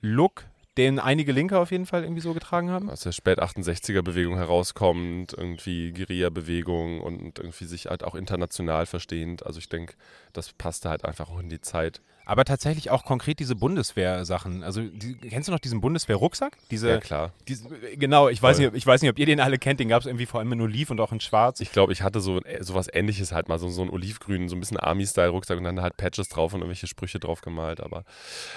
Look, 0.01 0.45
den 0.77 0.99
einige 0.99 1.31
Linke 1.31 1.59
auf 1.59 1.71
jeden 1.71 1.85
Fall 1.85 2.03
irgendwie 2.03 2.21
so 2.21 2.33
getragen 2.33 2.69
haben. 2.69 2.89
aus 2.89 3.01
der 3.01 3.11
Spät-68er-Bewegung 3.11 4.37
herauskommt, 4.37 5.33
irgendwie 5.33 5.91
Guerilla-Bewegung 5.91 7.01
und 7.01 7.39
irgendwie 7.39 7.65
sich 7.65 7.87
halt 7.87 8.03
auch 8.03 8.15
international 8.15 8.85
verstehend. 8.85 9.45
Also 9.45 9.59
ich 9.59 9.67
denke, 9.67 9.95
das 10.31 10.53
passte 10.53 10.89
halt 10.89 11.03
einfach 11.03 11.29
auch 11.29 11.39
in 11.39 11.49
die 11.49 11.59
Zeit. 11.59 12.01
Aber 12.29 12.45
tatsächlich 12.45 12.91
auch 12.91 13.03
konkret 13.05 13.39
diese 13.39 13.55
Bundeswehr-Sachen. 13.55 14.63
Also 14.63 14.81
die, 14.83 15.15
kennst 15.15 15.47
du 15.47 15.51
noch 15.51 15.57
diesen 15.59 15.81
Bundeswehr-Rucksack? 15.81 16.57
Diese, 16.69 16.89
Ja, 16.89 16.97
klar. 16.99 17.33
diese, 17.47 17.67
genau, 17.97 18.29
ich 18.29 18.39
weiß, 18.41 18.57
Voll. 18.57 18.65
nicht, 18.65 18.69
ob- 18.71 18.75
ich 18.77 18.85
weiß 18.85 19.01
nicht, 19.01 19.09
ob 19.09 19.17
ihr 19.17 19.25
den 19.25 19.39
alle 19.39 19.57
kennt. 19.57 19.79
Den 19.79 19.89
gab 19.89 20.01
es 20.01 20.05
irgendwie 20.05 20.27
vor 20.27 20.39
allem 20.39 20.51
in 20.53 20.61
Oliv 20.61 20.91
und 20.91 21.01
auch 21.01 21.11
in 21.11 21.19
Schwarz. 21.21 21.59
Ich 21.59 21.71
glaube, 21.71 21.91
ich 21.91 22.03
hatte 22.03 22.19
so 22.21 22.39
äh, 22.41 22.63
sowas 22.63 22.87
ähnliches 22.93 23.31
halt 23.31 23.49
mal, 23.49 23.57
so, 23.57 23.67
so 23.69 23.81
einen 23.81 23.89
olivgrünen, 23.89 24.47
so 24.47 24.55
ein 24.55 24.59
bisschen 24.59 24.77
Army-Style-Rucksack 24.77 25.57
und 25.57 25.63
dann 25.63 25.81
halt 25.81 25.97
Patches 25.97 26.29
drauf 26.29 26.53
und 26.53 26.59
irgendwelche 26.61 26.85
Sprüche 26.85 27.19
drauf 27.19 27.41
gemalt. 27.41 27.81
Aber 27.81 28.03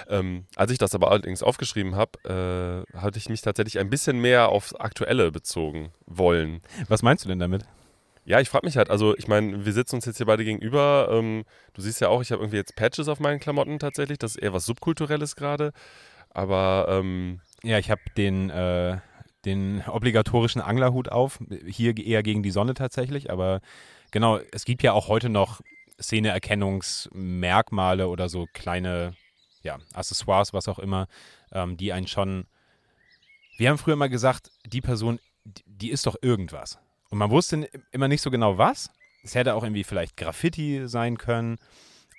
ähm, 0.07 0.45
als 0.55 0.71
ich 0.71 0.77
das 0.77 0.93
aber 0.93 1.09
allerdings 1.09 1.41
aufgeschrieben 1.41 1.95
habe, 1.95 2.85
äh, 2.93 2.97
hatte 2.97 3.17
ich 3.17 3.27
mich 3.27 3.41
tatsächlich 3.41 3.79
ein 3.79 3.89
bisschen 3.89 4.19
mehr 4.21 4.49
aufs 4.49 4.75
Aktuelle 4.75 5.31
bezogen 5.31 5.89
wollen. 6.05 6.61
Was 6.89 7.01
meinst 7.01 7.25
du 7.25 7.29
denn 7.29 7.39
damit? 7.39 7.65
Ja, 8.25 8.39
ich 8.39 8.49
frage 8.49 8.65
mich 8.65 8.77
halt, 8.77 8.89
also 8.89 9.15
ich 9.17 9.27
meine, 9.27 9.65
wir 9.65 9.73
sitzen 9.73 9.95
uns 9.95 10.05
jetzt 10.05 10.17
hier 10.17 10.25
beide 10.25 10.45
gegenüber. 10.45 11.09
Ähm, 11.11 11.43
du 11.73 11.81
siehst 11.81 11.99
ja 11.99 12.07
auch, 12.07 12.21
ich 12.21 12.31
habe 12.31 12.41
irgendwie 12.41 12.57
jetzt 12.57 12.75
Patches 12.75 13.09
auf 13.09 13.19
meinen 13.19 13.39
Klamotten 13.39 13.79
tatsächlich. 13.79 14.17
Das 14.17 14.35
ist 14.35 14.41
eher 14.41 14.53
was 14.53 14.65
Subkulturelles 14.65 15.35
gerade. 15.35 15.73
Aber 16.29 16.87
ähm, 16.89 17.41
Ja, 17.63 17.79
ich 17.79 17.91
habe 17.91 18.01
den, 18.15 18.49
äh, 18.49 18.97
den 19.45 19.83
obligatorischen 19.87 20.61
Anglerhut 20.61 21.09
auf. 21.09 21.39
Hier 21.65 21.97
eher 21.97 22.23
gegen 22.23 22.43
die 22.43 22.51
Sonne 22.51 22.73
tatsächlich. 22.75 23.29
Aber 23.29 23.59
genau, 24.11 24.39
es 24.51 24.65
gibt 24.65 24.83
ja 24.83 24.93
auch 24.93 25.09
heute 25.09 25.29
noch 25.29 25.61
Szeneerkennungsmerkmale 26.01 28.07
oder 28.07 28.29
so 28.29 28.47
kleine 28.53 29.15
ja, 29.63 29.79
Accessoires, 29.93 30.53
was 30.53 30.67
auch 30.67 30.79
immer, 30.79 31.07
ähm, 31.51 31.77
die 31.77 31.93
einen 31.93 32.07
schon. 32.07 32.45
Wir 33.57 33.69
haben 33.69 33.77
früher 33.77 33.95
mal 33.95 34.09
gesagt, 34.09 34.51
die 34.65 34.81
Person, 34.81 35.19
die, 35.43 35.63
die 35.65 35.91
ist 35.91 36.05
doch 36.05 36.15
irgendwas. 36.21 36.79
Und 37.13 37.19
man 37.19 37.29
wusste 37.29 37.69
immer 37.91 38.07
nicht 38.07 38.23
so 38.23 38.31
genau 38.31 38.57
was. 38.57 38.89
Es 39.23 39.35
hätte 39.35 39.53
auch 39.53 39.61
irgendwie 39.61 39.83
vielleicht 39.83 40.17
Graffiti 40.17 40.87
sein 40.87 41.19
können 41.19 41.59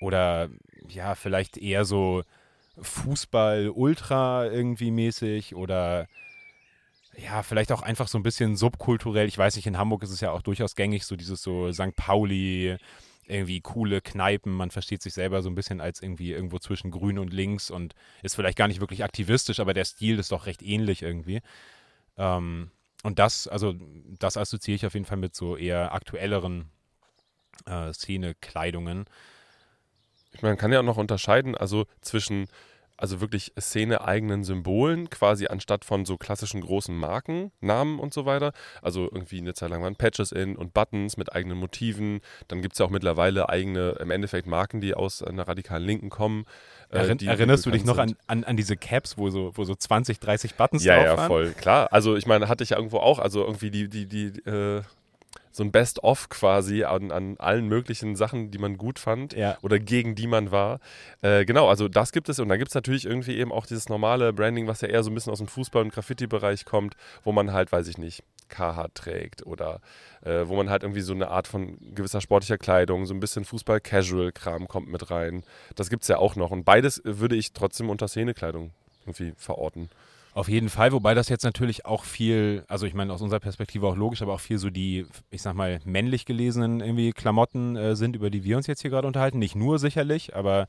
oder 0.01 0.49
ja, 0.89 1.17
vielleicht 1.17 1.57
eher 1.57 1.85
so 1.85 2.23
Fußball-Ultra 2.81 4.47
irgendwie 4.47 4.93
mäßig 4.93 5.57
oder 5.57 6.07
ja, 7.17 7.43
vielleicht 7.43 7.73
auch 7.73 7.83
einfach 7.83 8.07
so 8.07 8.21
ein 8.21 8.23
bisschen 8.23 8.55
subkulturell. 8.55 9.27
Ich 9.27 9.37
weiß 9.37 9.57
nicht, 9.57 9.67
in 9.67 9.79
Hamburg 9.79 10.05
ist 10.05 10.13
es 10.13 10.21
ja 10.21 10.31
auch 10.31 10.43
durchaus 10.43 10.77
gängig, 10.77 11.07
so 11.07 11.17
dieses 11.17 11.43
so 11.43 11.73
St. 11.73 11.97
Pauli, 11.97 12.77
irgendwie 13.27 13.63
coole 13.63 14.01
Kneipen. 14.01 14.53
Man 14.53 14.71
versteht 14.71 15.03
sich 15.03 15.15
selber 15.15 15.43
so 15.43 15.51
ein 15.51 15.57
bisschen 15.57 15.81
als 15.81 16.03
irgendwie 16.03 16.31
irgendwo 16.31 16.61
zwischen 16.61 16.93
grün 16.93 17.19
und 17.19 17.33
links 17.33 17.69
und 17.69 17.97
ist 18.23 18.37
vielleicht 18.37 18.59
gar 18.59 18.69
nicht 18.69 18.79
wirklich 18.79 19.03
aktivistisch, 19.03 19.59
aber 19.59 19.75
der 19.75 19.87
Stil 19.87 20.21
ist 20.21 20.31
doch 20.31 20.47
recht 20.47 20.63
ähnlich 20.63 21.03
irgendwie. 21.03 21.41
Ähm, 22.17 22.71
und 23.05 23.19
das, 23.19 23.47
also 23.47 23.75
das 24.19 24.37
assoziiere 24.39 24.77
ich 24.77 24.87
auf 24.87 24.95
jeden 24.95 25.05
Fall 25.07 25.19
mit 25.19 25.37
so 25.37 25.57
eher 25.57 25.93
aktuelleren 25.93 26.71
äh, 27.67 27.93
Szene-Kleidungen. 27.93 29.05
ich 30.33 30.43
meine, 30.43 30.53
man 30.53 30.59
kann 30.59 30.73
ja 30.73 30.81
auch 30.81 30.85
noch 30.85 30.97
unterscheiden, 30.97 31.55
also 31.55 31.87
zwischen 32.01 32.49
also 32.97 33.21
wirklich 33.21 33.53
Szene-eigenen 33.59 34.45
Symbolen, 34.45 35.11
quasi 35.11 35.47
anstatt 35.49 35.85
von 35.85 36.05
so 36.05 36.17
klassischen 36.17 36.61
großen 36.61 36.97
Marken, 36.97 37.51
Namen 37.61 37.99
und 37.99 38.15
so 38.15 38.25
weiter. 38.25 38.53
Also 38.83 39.05
irgendwie 39.05 39.39
eine 39.39 39.55
Zeit 39.55 39.71
lang 39.71 39.83
waren 39.83 39.97
Patches 39.97 40.33
in 40.33 40.57
und 40.57 40.75
Buttons 40.75 41.17
mit 41.17 41.35
eigenen 41.35 41.59
Motiven. 41.59 42.21
Dann 42.49 42.63
gibt 42.63 42.75
es 42.75 42.79
ja 42.79 42.87
auch 42.87 42.91
mittlerweile 42.91 43.49
eigene, 43.49 43.97
im 44.01 44.11
Endeffekt 44.11 44.47
Marken, 44.47 44.81
die 44.81 44.95
aus 44.95 45.23
einer 45.23 45.49
radikalen 45.49 45.85
Linken 45.85 46.09
kommen. 46.11 46.45
äh, 46.91 46.99
Errin 46.99 47.19
erinnerst 47.27 47.67
du 47.67 47.71
dich 47.71 47.85
noch 47.85 47.99
an, 47.99 48.17
an, 48.27 48.45
an 48.45 48.57
diese 48.57 48.77
Caps, 48.77 49.19
wo 49.19 49.31
so, 49.31 49.51
wo 49.55 49.65
so 49.65 49.75
20, 49.75 50.21
30 50.21 50.55
Buttons 50.55 50.85
Ja, 50.85 50.95
drauf 50.97 51.05
ja, 51.05 51.17
waren? 51.17 51.27
voll, 51.29 51.51
klar. 51.53 51.93
Also 51.93 52.17
ich 52.17 52.27
meine, 52.27 52.49
hatte 52.49 52.63
ich 52.65 52.71
ja 52.71 52.77
irgendwo 52.77 52.99
auch, 52.99 53.19
also 53.19 53.45
irgendwie 53.45 53.71
die, 53.71 53.89
die, 53.89 54.07
die, 54.07 54.27
äh, 54.49 54.83
so 55.57 55.63
ein 55.63 55.71
Best-of 55.71 56.29
quasi 56.31 56.83
an, 56.83 57.13
an 57.13 57.37
allen 57.39 57.69
möglichen 57.69 58.17
Sachen, 58.17 58.51
die 58.51 58.59
man 58.59 58.77
gut 58.77 58.99
fand 58.99 59.35
Ja. 59.35 59.57
oder 59.63 59.79
gegen 59.79 60.17
die 60.17 60.27
man 60.27 60.51
war. 60.51 60.81
Äh, 61.23 61.45
genau, 61.45 61.69
also 61.69 61.87
das 61.87 62.11
gibt 62.11 62.29
es 62.29 62.41
und 62.41 62.49
dann 62.49 62.59
gibt 62.59 62.71
es 62.71 62.75
natürlich 62.75 63.07
irgendwie 63.07 63.37
eben 63.37 63.53
auch 63.53 63.65
dieses 63.65 63.89
normale 63.89 64.33
Branding, 64.33 64.67
was 64.67 64.81
ja 64.81 64.89
eher 64.89 65.05
so 65.05 65.11
ein 65.13 65.15
bisschen 65.15 65.31
aus 65.31 65.39
dem 65.39 65.47
Fußball- 65.47 65.83
und 65.83 65.93
Graffiti-Bereich 65.93 66.65
kommt, 66.65 66.97
wo 67.23 67.31
man 67.31 67.53
halt, 67.53 67.71
weiß 67.71 67.87
ich 67.87 67.99
nicht, 67.99 68.25
Carhartt 68.49 68.97
trägt 68.97 69.47
oder 69.47 69.81
äh, 70.23 70.49
wo 70.49 70.57
man 70.57 70.71
halt 70.71 70.83
irgendwie 70.83 71.03
so 71.03 71.13
eine 71.15 71.29
Art 71.29 71.47
von 71.47 71.79
gewisser 71.95 72.21
sportlicher 72.21 72.59
Kleidung, 72.59 73.07
so 73.07 73.15
ein 73.15 73.21
bisschen 73.21 73.45
Fußball-Casual-Kram 73.45 74.67
kommt 74.67 74.89
mit 74.89 75.11
rein. 75.11 75.45
Das 75.77 75.89
gibt 75.89 76.03
es 76.03 76.09
ja 76.09 76.19
auch 76.19 76.35
noch. 76.35 76.51
Und 76.51 76.65
beides 76.65 77.01
würde 77.05 77.37
ich 77.37 77.53
trotzdem 77.53 77.91
unter 77.91 78.09
Szenekleidung 78.09 78.73
irgendwie 79.07 79.35
verorten. 79.37 79.89
Auf 80.35 80.49
jeden 80.49 80.69
Fall, 80.69 80.91
wobei 80.91 81.15
das 81.15 81.29
jetzt 81.29 81.45
natürlich 81.45 81.87
auch 81.87 82.05
viel, 82.05 82.65
also 82.67 82.87
ich 82.87 82.95
meine 82.95 83.13
aus 83.13 83.23
unserer 83.23 83.39
Perspektive 83.41 83.87
auch 83.87 83.97
logisch, 83.97 84.21
aber 84.21 84.35
auch 84.35 84.41
viel 84.41 84.59
so 84.59 84.69
die, 84.69 85.07
ich 85.31 85.43
sag 85.43 85.55
mal, 85.55 85.81
männlich 85.85 86.27
gelesenen 86.27 86.81
irgendwie 86.81 87.13
Klamotten 87.13 87.77
äh, 87.77 87.95
sind, 87.95 88.17
über 88.17 88.31
die 88.31 88.43
wir 88.43 88.57
uns 88.57 88.67
jetzt 88.67 88.83
hier 88.83 88.91
gerade 88.91 89.07
unterhalten. 89.07 89.39
Nicht 89.39 89.55
nur 89.55 89.79
sicherlich, 89.79 90.35
aber 90.35 90.67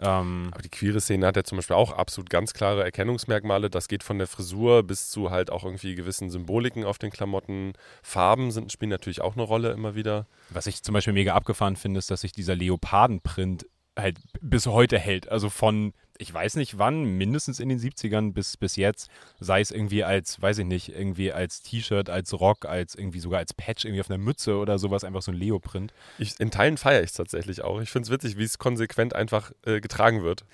ähm, 0.00 0.50
Aber 0.52 0.62
die 0.62 0.68
queere 0.68 1.00
Szene 1.00 1.26
hat 1.26 1.36
ja 1.36 1.42
zum 1.42 1.58
Beispiel 1.58 1.74
auch 1.74 1.92
absolut 1.92 2.30
ganz 2.30 2.52
klare 2.52 2.84
Erkennungsmerkmale. 2.84 3.68
Das 3.68 3.88
geht 3.88 4.04
von 4.04 4.18
der 4.18 4.28
Frisur 4.28 4.84
bis 4.84 5.10
zu 5.10 5.30
halt 5.30 5.50
auch 5.50 5.64
irgendwie 5.64 5.94
gewissen 5.94 6.30
Symboliken 6.30 6.84
auf 6.84 6.98
den 6.98 7.10
Klamotten. 7.10 7.72
Farben 8.02 8.50
sind, 8.50 8.70
spielen 8.70 8.90
natürlich 8.90 9.20
auch 9.20 9.34
eine 9.34 9.42
Rolle 9.42 9.72
immer 9.72 9.94
wieder. 9.94 10.26
Was 10.50 10.66
ich 10.66 10.82
zum 10.82 10.92
Beispiel 10.92 11.14
mega 11.14 11.34
abgefahren 11.34 11.76
finde, 11.76 11.98
ist, 11.98 12.10
dass 12.10 12.20
sich 12.20 12.32
dieser 12.32 12.54
Leopardenprint 12.54 13.66
halt 13.98 14.18
bis 14.40 14.66
heute 14.66 14.98
hält. 14.98 15.28
Also 15.28 15.50
von, 15.50 15.92
ich 16.18 16.32
weiß 16.32 16.56
nicht 16.56 16.78
wann, 16.78 17.04
mindestens 17.04 17.60
in 17.60 17.68
den 17.68 17.78
70ern 17.78 18.32
bis, 18.32 18.56
bis 18.56 18.76
jetzt, 18.76 19.10
sei 19.40 19.60
es 19.60 19.70
irgendwie 19.70 20.04
als, 20.04 20.40
weiß 20.40 20.58
ich 20.58 20.66
nicht, 20.66 20.88
irgendwie 20.90 21.32
als 21.32 21.62
T-Shirt, 21.62 22.08
als 22.08 22.38
Rock, 22.38 22.64
als 22.64 22.94
irgendwie 22.94 23.20
sogar 23.20 23.40
als 23.40 23.54
Patch 23.54 23.84
irgendwie 23.84 24.00
auf 24.00 24.10
einer 24.10 24.18
Mütze 24.18 24.56
oder 24.56 24.78
sowas, 24.78 25.04
einfach 25.04 25.22
so 25.22 25.32
ein 25.32 25.36
Leoprint. 25.36 25.92
In 26.38 26.50
Teilen 26.50 26.76
feiere 26.76 27.02
ich 27.02 27.10
es 27.10 27.16
tatsächlich 27.16 27.62
auch. 27.62 27.80
Ich 27.80 27.90
finde 27.90 28.06
es 28.06 28.10
witzig, 28.10 28.38
wie 28.38 28.44
es 28.44 28.58
konsequent 28.58 29.14
einfach 29.14 29.52
äh, 29.64 29.80
getragen 29.80 30.22
wird. 30.22 30.44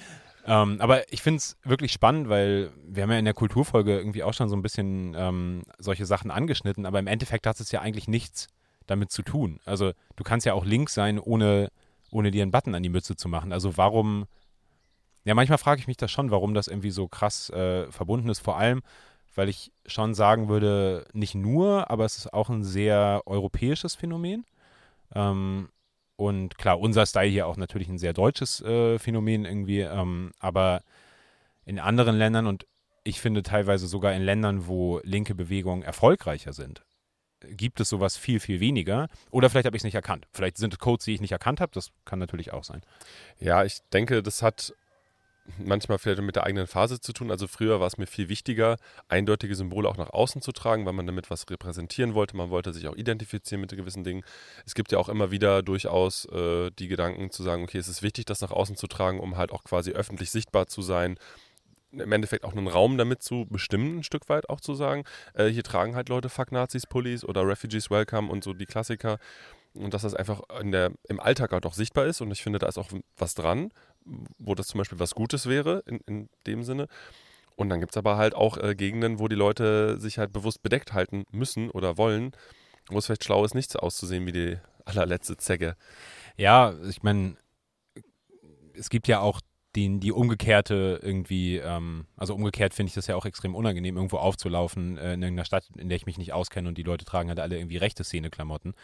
Ähm, 0.46 0.76
aber 0.80 1.10
ich 1.12 1.22
finde 1.22 1.38
es 1.38 1.56
wirklich 1.64 1.92
spannend, 1.92 2.28
weil 2.28 2.70
wir 2.86 3.02
haben 3.02 3.10
ja 3.10 3.18
in 3.18 3.24
der 3.24 3.34
Kulturfolge 3.34 3.96
irgendwie 3.96 4.22
auch 4.22 4.34
schon 4.34 4.48
so 4.48 4.56
ein 4.56 4.62
bisschen 4.62 5.14
ähm, 5.16 5.62
solche 5.78 6.04
Sachen 6.04 6.30
angeschnitten, 6.30 6.84
aber 6.84 6.98
im 6.98 7.06
Endeffekt 7.06 7.46
hat 7.46 7.58
es 7.60 7.72
ja 7.72 7.80
eigentlich 7.80 8.08
nichts 8.08 8.48
damit 8.86 9.10
zu 9.10 9.22
tun. 9.22 9.60
Also 9.64 9.92
du 10.16 10.24
kannst 10.24 10.44
ja 10.44 10.52
auch 10.52 10.66
links 10.66 10.92
sein, 10.92 11.18
ohne 11.18 11.70
ohne 12.14 12.30
dir 12.30 12.42
einen 12.42 12.52
Button 12.52 12.74
an 12.74 12.82
die 12.82 12.88
Mütze 12.88 13.16
zu 13.16 13.28
machen. 13.28 13.52
Also 13.52 13.76
warum, 13.76 14.26
ja, 15.24 15.34
manchmal 15.34 15.58
frage 15.58 15.80
ich 15.80 15.88
mich 15.88 15.96
das 15.96 16.10
schon, 16.10 16.30
warum 16.30 16.54
das 16.54 16.68
irgendwie 16.68 16.90
so 16.90 17.08
krass 17.08 17.50
äh, 17.50 17.90
verbunden 17.90 18.28
ist. 18.28 18.40
Vor 18.40 18.56
allem, 18.56 18.82
weil 19.34 19.48
ich 19.48 19.72
schon 19.84 20.14
sagen 20.14 20.48
würde, 20.48 21.06
nicht 21.12 21.34
nur, 21.34 21.90
aber 21.90 22.04
es 22.04 22.16
ist 22.16 22.32
auch 22.32 22.50
ein 22.50 22.62
sehr 22.62 23.22
europäisches 23.26 23.96
Phänomen. 23.96 24.46
Ähm, 25.14 25.68
und 26.16 26.56
klar, 26.56 26.78
unser 26.78 27.04
Style 27.04 27.30
hier 27.30 27.48
auch 27.48 27.56
natürlich 27.56 27.88
ein 27.88 27.98
sehr 27.98 28.12
deutsches 28.12 28.60
äh, 28.62 28.98
Phänomen 29.00 29.44
irgendwie, 29.44 29.80
ähm, 29.80 30.30
aber 30.38 30.82
in 31.64 31.80
anderen 31.80 32.16
Ländern 32.16 32.46
und 32.46 32.66
ich 33.02 33.20
finde 33.20 33.42
teilweise 33.42 33.88
sogar 33.88 34.14
in 34.14 34.22
Ländern, 34.22 34.68
wo 34.68 35.00
linke 35.02 35.34
Bewegungen 35.34 35.82
erfolgreicher 35.82 36.52
sind, 36.52 36.84
gibt 37.50 37.80
es 37.80 37.88
sowas 37.88 38.16
viel, 38.16 38.40
viel 38.40 38.60
weniger. 38.60 39.08
Oder 39.30 39.50
vielleicht 39.50 39.66
habe 39.66 39.76
ich 39.76 39.80
es 39.80 39.84
nicht 39.84 39.94
erkannt. 39.94 40.26
Vielleicht 40.32 40.58
sind 40.58 40.72
es 40.72 40.78
Codes, 40.78 41.04
die 41.04 41.14
ich 41.14 41.20
nicht 41.20 41.32
erkannt 41.32 41.60
habe. 41.60 41.72
Das 41.74 41.90
kann 42.04 42.18
natürlich 42.18 42.52
auch 42.52 42.64
sein. 42.64 42.82
Ja, 43.38 43.64
ich 43.64 43.80
denke, 43.92 44.22
das 44.22 44.42
hat 44.42 44.74
manchmal 45.58 45.98
vielleicht 45.98 46.22
mit 46.22 46.36
der 46.36 46.44
eigenen 46.44 46.66
Phase 46.66 47.00
zu 47.00 47.12
tun. 47.12 47.30
Also 47.30 47.46
früher 47.46 47.80
war 47.80 47.86
es 47.86 47.98
mir 47.98 48.06
viel 48.06 48.28
wichtiger, 48.28 48.76
eindeutige 49.08 49.54
Symbole 49.54 49.88
auch 49.88 49.96
nach 49.96 50.10
außen 50.10 50.40
zu 50.40 50.52
tragen, 50.52 50.86
weil 50.86 50.92
man 50.92 51.06
damit 51.06 51.30
was 51.30 51.48
repräsentieren 51.50 52.14
wollte. 52.14 52.36
Man 52.36 52.50
wollte 52.50 52.72
sich 52.72 52.88
auch 52.88 52.96
identifizieren 52.96 53.60
mit 53.60 53.70
gewissen 53.70 54.04
Dingen. 54.04 54.24
Es 54.64 54.74
gibt 54.74 54.92
ja 54.92 54.98
auch 54.98 55.08
immer 55.08 55.30
wieder 55.30 55.62
durchaus 55.62 56.24
äh, 56.26 56.70
die 56.78 56.88
Gedanken 56.88 57.30
zu 57.30 57.42
sagen, 57.42 57.62
okay, 57.62 57.78
es 57.78 57.88
ist 57.88 58.02
wichtig, 58.02 58.24
das 58.24 58.40
nach 58.40 58.52
außen 58.52 58.76
zu 58.76 58.86
tragen, 58.86 59.20
um 59.20 59.36
halt 59.36 59.52
auch 59.52 59.64
quasi 59.64 59.92
öffentlich 59.92 60.30
sichtbar 60.30 60.66
zu 60.66 60.82
sein, 60.82 61.18
im 62.00 62.12
Endeffekt 62.12 62.44
auch 62.44 62.52
einen 62.52 62.68
Raum 62.68 62.98
damit 62.98 63.22
zu 63.22 63.46
bestimmen, 63.46 63.98
ein 63.98 64.02
Stück 64.02 64.28
weit 64.28 64.48
auch 64.48 64.60
zu 64.60 64.74
sagen, 64.74 65.04
äh, 65.34 65.46
hier 65.46 65.62
tragen 65.62 65.94
halt 65.94 66.08
Leute 66.08 66.28
Fuck 66.28 66.52
Nazis 66.52 66.86
Pullis 66.86 67.24
oder 67.24 67.46
Refugees 67.46 67.90
Welcome 67.90 68.30
und 68.30 68.44
so 68.44 68.52
die 68.52 68.66
Klassiker. 68.66 69.18
Und 69.74 69.92
dass 69.92 70.02
das 70.02 70.14
einfach 70.14 70.40
in 70.60 70.70
der, 70.70 70.92
im 71.08 71.18
Alltag 71.18 71.52
halt 71.52 71.66
auch 71.66 71.74
sichtbar 71.74 72.06
ist. 72.06 72.20
Und 72.20 72.30
ich 72.30 72.42
finde, 72.42 72.60
da 72.60 72.68
ist 72.68 72.78
auch 72.78 72.90
was 73.16 73.34
dran, 73.34 73.70
wo 74.38 74.54
das 74.54 74.68
zum 74.68 74.78
Beispiel 74.78 75.00
was 75.00 75.14
Gutes 75.14 75.48
wäre, 75.48 75.82
in, 75.86 76.00
in 76.06 76.28
dem 76.46 76.62
Sinne. 76.62 76.86
Und 77.56 77.68
dann 77.70 77.80
gibt 77.80 77.92
es 77.92 77.96
aber 77.96 78.16
halt 78.16 78.34
auch 78.34 78.56
äh, 78.56 78.74
Gegenden, 78.74 79.18
wo 79.18 79.28
die 79.28 79.36
Leute 79.36 79.98
sich 79.98 80.18
halt 80.18 80.32
bewusst 80.32 80.62
bedeckt 80.62 80.92
halten 80.92 81.24
müssen 81.30 81.70
oder 81.70 81.98
wollen, 81.98 82.32
wo 82.88 82.98
es 82.98 83.06
vielleicht 83.06 83.24
schlau 83.24 83.44
ist, 83.44 83.54
nicht 83.54 83.70
so 83.70 83.80
auszusehen 83.80 84.26
wie 84.26 84.32
die 84.32 84.58
allerletzte 84.84 85.36
Zecke. 85.36 85.76
Ja, 86.36 86.74
ich 86.88 87.02
meine, 87.02 87.36
es 88.74 88.90
gibt 88.90 89.08
ja 89.08 89.20
auch 89.20 89.40
den, 89.76 90.00
die 90.00 90.12
umgekehrte 90.12 91.00
irgendwie, 91.02 91.56
ähm, 91.56 92.06
also 92.16 92.34
umgekehrt 92.34 92.74
finde 92.74 92.88
ich 92.88 92.94
das 92.94 93.06
ja 93.06 93.16
auch 93.16 93.26
extrem 93.26 93.54
unangenehm, 93.54 93.96
irgendwo 93.96 94.18
aufzulaufen 94.18 94.96
äh, 94.98 95.14
in 95.14 95.22
irgendeiner 95.22 95.44
Stadt, 95.44 95.64
in 95.76 95.88
der 95.88 95.96
ich 95.96 96.06
mich 96.06 96.18
nicht 96.18 96.32
auskenne 96.32 96.68
und 96.68 96.78
die 96.78 96.82
Leute 96.82 97.04
tragen 97.04 97.28
halt 97.28 97.40
alle 97.40 97.58
irgendwie 97.58 97.76
rechte 97.76 98.04
Szene-Klamotten. 98.04 98.74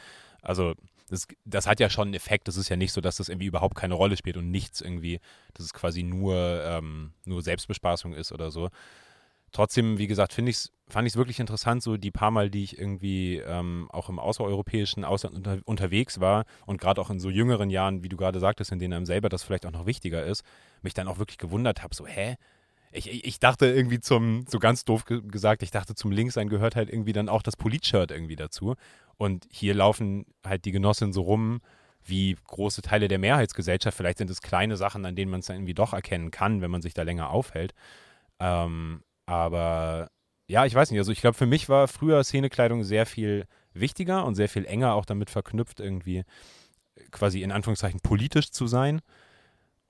Also 0.42 0.74
das, 1.08 1.26
das, 1.44 1.66
hat 1.66 1.80
ja 1.80 1.90
schon 1.90 2.08
einen 2.08 2.14
Effekt. 2.14 2.48
Das 2.48 2.56
ist 2.56 2.68
ja 2.68 2.76
nicht 2.76 2.92
so, 2.92 3.00
dass 3.00 3.16
das 3.16 3.28
irgendwie 3.28 3.46
überhaupt 3.46 3.76
keine 3.76 3.94
Rolle 3.94 4.16
spielt 4.16 4.36
und 4.36 4.50
nichts 4.50 4.80
irgendwie, 4.80 5.20
dass 5.54 5.66
es 5.66 5.74
quasi 5.74 6.02
nur, 6.02 6.62
ähm, 6.64 7.12
nur 7.24 7.42
Selbstbespaßung 7.42 8.14
ist 8.14 8.32
oder 8.32 8.50
so 8.50 8.70
trotzdem, 9.52 9.98
wie 9.98 10.06
gesagt, 10.06 10.32
finde 10.32 10.50
ich's, 10.50 10.70
fand 10.88 11.06
ich 11.06 11.14
es 11.14 11.16
wirklich 11.16 11.40
interessant, 11.40 11.82
so 11.82 11.96
die 11.96 12.10
paar 12.10 12.30
Mal, 12.30 12.50
die 12.50 12.64
ich 12.64 12.78
irgendwie 12.78 13.36
ähm, 13.38 13.88
auch 13.92 14.08
im 14.08 14.18
außereuropäischen 14.18 15.04
Ausland 15.04 15.36
unter, 15.36 15.58
unterwegs 15.64 16.20
war 16.20 16.44
und 16.66 16.80
gerade 16.80 17.00
auch 17.00 17.10
in 17.10 17.20
so 17.20 17.30
jüngeren 17.30 17.70
Jahren, 17.70 18.02
wie 18.02 18.08
du 18.08 18.16
gerade 18.16 18.40
sagtest, 18.40 18.72
in 18.72 18.78
denen 18.78 18.94
einem 18.94 19.06
selber 19.06 19.28
das 19.28 19.42
vielleicht 19.42 19.66
auch 19.66 19.72
noch 19.72 19.86
wichtiger 19.86 20.24
ist, 20.24 20.42
mich 20.84 20.94
dann 20.94 21.08
auch 21.08 21.18
wirklich 21.18 21.38
gewundert 21.38 21.82
habe, 21.82 21.94
so, 21.94 22.06
hä? 22.06 22.36
Ich, 22.92 23.24
ich, 23.24 23.38
dachte 23.38 23.66
irgendwie 23.66 24.00
zum, 24.00 24.44
so 24.48 24.58
ganz 24.58 24.84
doof 24.84 25.04
ge 25.04 25.20
gesagt, 25.22 25.62
ich 25.62 25.70
dachte 25.70 25.94
zum 25.94 26.10
Linkssein 26.10 26.48
gehört 26.48 26.74
halt 26.74 26.90
irgendwie 26.90 27.12
dann 27.12 27.28
auch 27.28 27.42
das 27.42 27.56
Politshirt 27.56 28.10
irgendwie 28.10 28.34
dazu. 28.34 28.74
Und 29.16 29.46
hier 29.48 29.74
laufen 29.74 30.26
halt 30.44 30.64
die 30.64 30.72
Genossinnen 30.72 31.12
so 31.12 31.22
rum, 31.22 31.60
wie 32.04 32.36
große 32.48 32.82
Teile 32.82 33.06
der 33.06 33.18
Mehrheitsgesellschaft. 33.18 33.96
Vielleicht 33.96 34.18
sind 34.18 34.30
es 34.30 34.40
kleine 34.40 34.76
Sachen, 34.76 35.04
an 35.04 35.14
denen 35.14 35.30
man 35.30 35.40
es 35.40 35.46
dann 35.46 35.56
irgendwie 35.56 35.74
doch 35.74 35.92
erkennen 35.92 36.32
kann, 36.32 36.62
wenn 36.62 36.70
man 36.70 36.82
sich 36.82 36.94
da 36.94 37.02
länger 37.02 37.30
aufhält. 37.30 37.74
Ähm, 38.40 39.02
aber 39.26 40.10
ja, 40.48 40.66
ich 40.66 40.74
weiß 40.74 40.90
nicht. 40.90 40.98
Also 40.98 41.12
ich 41.12 41.20
glaube, 41.20 41.36
für 41.36 41.46
mich 41.46 41.68
war 41.68 41.86
früher 41.86 42.24
Szenekleidung 42.24 42.82
sehr 42.82 43.06
viel 43.06 43.46
wichtiger 43.72 44.24
und 44.24 44.34
sehr 44.34 44.48
viel 44.48 44.64
enger 44.64 44.94
auch 44.94 45.04
damit 45.04 45.30
verknüpft, 45.30 45.78
irgendwie 45.78 46.24
quasi 47.12 47.42
in 47.42 47.52
Anführungszeichen 47.52 48.00
politisch 48.00 48.50
zu 48.50 48.66
sein. 48.66 49.00